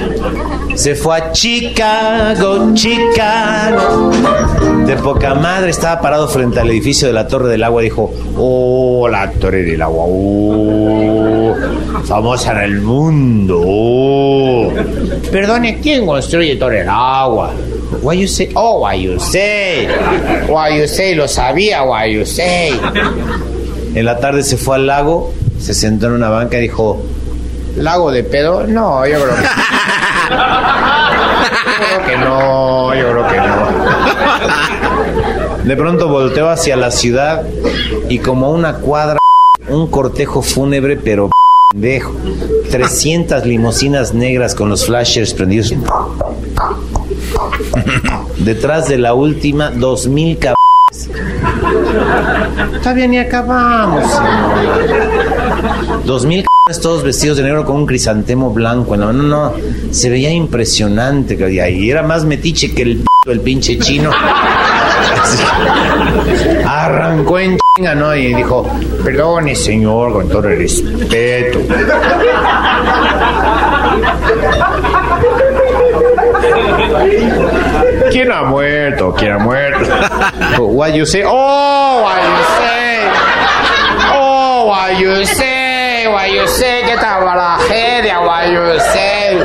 [0.75, 4.11] Se fue a Chicago, Chicago.
[4.85, 7.81] De poca madre estaba parado frente al edificio de la Torre del Agua.
[7.81, 10.05] Dijo, oh, la Torre del Agua.
[10.07, 11.55] Oh,
[12.05, 13.61] famosa en el mundo.
[13.65, 14.73] Oh.
[15.31, 17.53] Perdone, ¿quién construye Torre del Agua?
[18.01, 18.49] Why you say?
[18.55, 19.87] Oh, why you say?
[20.47, 21.15] Why you say?
[21.15, 22.71] Lo sabía, why you say?
[23.95, 25.31] En la tarde se fue al lago,
[25.63, 27.01] se sentó en una banca y dijo,
[27.77, 28.67] ¿lago de pedo?
[28.67, 29.43] No, yo creo que...
[31.73, 33.67] Yo creo que no, yo creo que no.
[35.63, 37.43] De pronto volteó hacia la ciudad
[38.09, 39.17] y como una cuadra,
[39.69, 41.29] un cortejo fúnebre, pero
[41.71, 42.13] pendejo.
[42.69, 45.73] 300 limusinas negras con los flashers prendidos.
[48.39, 51.09] Detrás de la última, 2000 cabrones.
[52.75, 54.03] Está bien, y acabamos.
[54.11, 55.32] señor.
[56.05, 59.23] 2000 cabrones todos vestidos de negro con un crisantemo blanco en la mano.
[59.23, 59.53] No,
[59.91, 61.37] se veía impresionante.
[61.51, 64.11] Y era más metiche que el, p- el pinche chino.
[66.67, 68.15] Arrancó en chinga, ¿no?
[68.15, 68.67] Y dijo,
[69.03, 71.59] perdone, señor, con todo el respeto.
[78.11, 79.13] ¿Quién ha muerto?
[79.17, 79.79] ¿Quién ha muerto?
[80.59, 81.23] What you say?
[81.25, 82.72] Oh, what you say?
[84.93, 86.05] What you say?
[86.07, 86.83] What you say?
[86.85, 88.19] ¿Qué tal la tragedia?
[88.21, 89.39] What you say?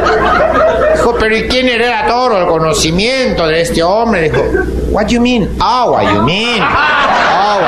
[0.95, 4.29] Dijo, pero ¿y quién hereda todo el conocimiento de este hombre?
[4.29, 4.43] Dijo,
[4.91, 5.49] what you mean?
[5.59, 6.63] Oh, what you mean?
[6.63, 7.61] Oh,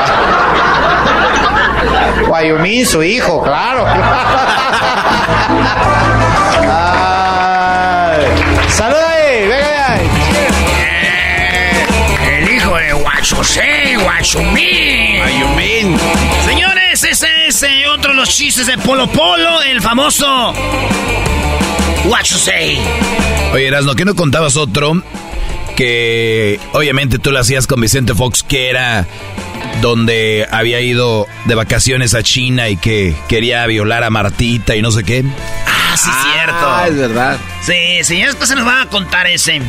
[2.20, 2.84] what, what you mean?
[2.84, 3.86] Su hijo, claro.
[6.68, 8.26] Ay.
[8.68, 10.10] Saluda ahí, venga ahí.
[12.36, 15.22] El hijo de Guachosei, Guachumín.
[15.22, 15.98] Ayumín.
[16.44, 20.52] Señores, ese es eh, otro de los chistes de Polo Polo, el famoso
[22.04, 22.78] What you say.
[23.52, 25.02] Oye, Erasno, ¿qué no contabas otro?
[25.76, 29.06] Que obviamente tú lo hacías con Vicente Fox, que era
[29.80, 34.90] donde había ido de vacaciones a China y que quería violar a Martita y no
[34.90, 35.24] sé qué.
[35.66, 36.56] Ah, sí, cierto.
[36.60, 37.38] Ah, es verdad.
[37.64, 39.60] Sí, sí, después se nos va a contar ese.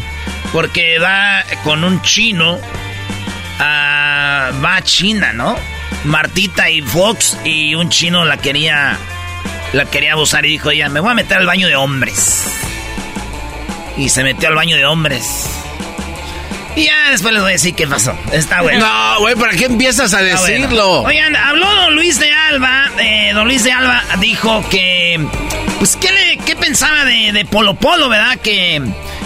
[0.52, 2.60] Porque va con un chino.
[3.60, 5.56] a- va a China, ¿no?
[6.04, 8.98] Martita y Fox y un chino la quería.
[9.74, 12.44] La quería abusar y dijo ella, me voy a meter al baño de hombres.
[13.98, 15.50] Y se metió al baño de hombres.
[16.76, 18.18] Y ya después les voy a decir qué pasó.
[18.32, 18.86] Está bueno.
[18.86, 20.42] No, güey, ¿para qué empiezas a bueno.
[20.42, 21.02] decirlo?
[21.04, 22.90] Oigan, habló don Luis de Alba.
[23.00, 25.20] eh, don Luis de Alba dijo que.
[25.80, 28.38] Pues, ¿qué, le, qué pensaba de, de Polo Polo, verdad?
[28.38, 28.82] Que,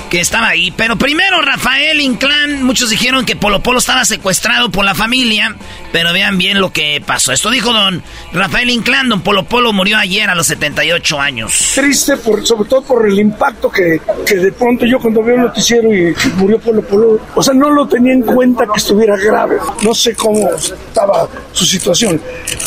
[0.09, 0.71] que estaba ahí.
[0.71, 5.55] Pero primero, Rafael Inclán, muchos dijeron que Polo Polo estaba secuestrado por la familia.
[5.95, 7.31] Pero vean bien lo que pasó.
[7.31, 8.03] Esto dijo don
[8.33, 11.71] Rafael Inclán, don Polo Polo murió ayer a los 78 años.
[11.73, 15.41] Triste, por, sobre todo por el impacto que, que de pronto yo cuando veo el
[15.43, 19.55] noticiero y murió Polo Polo, o sea, no lo tenía en cuenta que estuviera grave.
[19.83, 22.19] No sé cómo estaba su situación.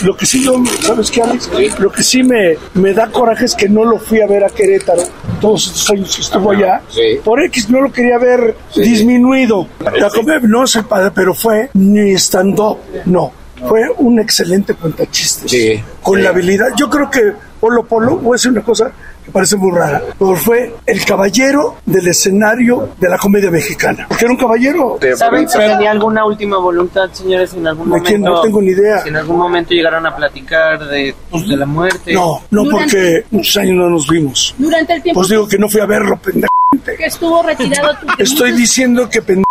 [0.04, 1.50] Lo que sí, yo, ¿sabes qué, Alex?
[1.80, 4.48] Lo que sí me, me da coraje es que no lo fui a ver a
[4.48, 5.02] Querétaro
[5.38, 6.80] todos estos años que estuvo allá.
[7.24, 9.68] Por X no lo quería ver disminuido.
[9.80, 10.08] La
[10.42, 13.17] no sé padre, pero fue ni stand-up, no.
[13.66, 15.82] Fue un excelente cuentachistes.
[16.02, 16.68] Con la habilidad.
[16.76, 18.90] Yo creo que Polo Polo, voy a decir una cosa
[19.24, 24.06] que parece muy rara, pero fue el caballero del escenario de la comedia mexicana.
[24.08, 24.98] Porque era un caballero.
[25.16, 28.08] ¿Saben si tenía alguna última voluntad, señores, en algún ¿De momento?
[28.08, 28.22] quién?
[28.22, 29.02] No tengo ni idea.
[29.02, 32.12] Si en algún momento llegaron a platicar de, pues, de la muerte.
[32.14, 34.54] No, no porque muchos años no nos vimos.
[34.56, 36.48] Durante el tiempo Pues digo que no fui a verlo, pendejo.
[36.96, 39.48] que estuvo retirado, tú Estoy diciendo que pendejamente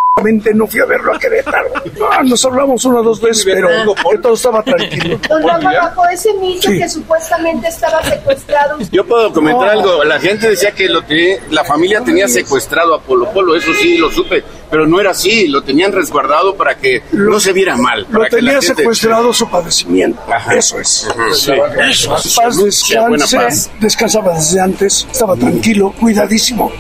[0.54, 1.70] no fui a verlo a Querétaro.
[2.12, 3.68] Ah, nos hablamos una o dos veces, pero
[4.12, 5.20] que todo estaba tranquilo.
[5.30, 6.80] Don Rafa, bajo ese mito Sí.
[6.80, 8.78] que supuestamente estaba secuestrado.
[8.92, 9.82] Yo puedo comentar No.
[9.82, 10.04] algo.
[10.04, 13.56] La gente decía que lo tenía- la familia tenía secuestrado a Polo Polo.
[13.56, 14.44] Eso sí, lo supe.
[14.70, 15.48] Pero no era así.
[15.48, 18.02] Lo tenían resguardado para que no se viera mal.
[18.10, 20.20] Lo para que la tenía gente- secuestrado su padecimiento.
[20.52, 21.08] Eso es.
[21.10, 21.52] Ajá, sí.
[21.92, 22.12] Eso.
[22.42, 22.58] Paz
[22.90, 23.38] Qué buena descanse.
[23.38, 23.72] paz.
[23.80, 25.08] Descansaba desde antes.
[25.12, 26.72] Estaba tranquilo, cuidadísimo.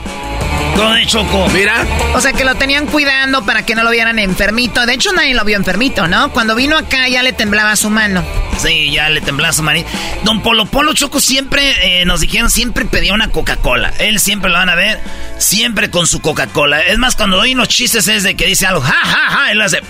[0.77, 1.47] El Choco.
[1.49, 1.85] Mira.
[2.13, 4.85] O sea, que lo tenían cuidando para que no lo vieran enfermito.
[4.85, 6.31] De hecho, nadie lo vio enfermito, ¿no?
[6.31, 8.23] Cuando vino acá ya le temblaba su mano.
[8.59, 9.89] Sí, ya le temblaba su manita.
[10.23, 13.91] Don Polo Polo Choco siempre, eh, nos dijeron, siempre pedía una Coca-Cola.
[13.99, 14.99] Él siempre lo van a ver,
[15.39, 16.81] siempre con su Coca-Cola.
[16.81, 19.61] Es más, cuando doy unos chistes es de que dice algo, ja, ja, ja, él
[19.61, 19.81] hace...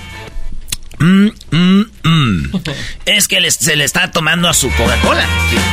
[1.00, 2.52] "Mm, mm, mm".
[3.06, 5.26] Es que se le está tomando a su Coca-Cola.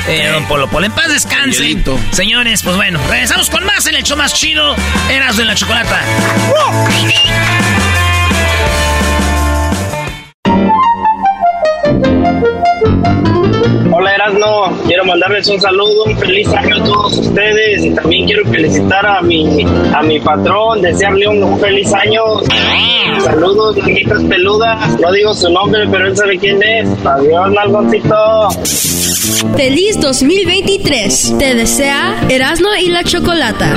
[0.08, 1.62] Eh, don Polo Polo, en paz descanse.
[1.62, 1.98] Hielito.
[2.12, 4.74] Señores, pues bueno, regresamos con más en el show más chido.
[5.10, 6.00] Eras de la chocolata.
[13.92, 18.44] Hola Erasno, quiero mandarles un saludo, un feliz año a todos ustedes y también quiero
[18.50, 22.22] felicitar a mi a mi patrón, desearle un, un feliz año.
[23.22, 26.88] Saludos, nalguitas peludas, no digo su nombre, pero él sabe quién es.
[27.06, 28.48] Adiós, nalgoncito.
[29.56, 31.34] Feliz 2023.
[31.38, 33.76] Te desea Erasmo y la Chocolata.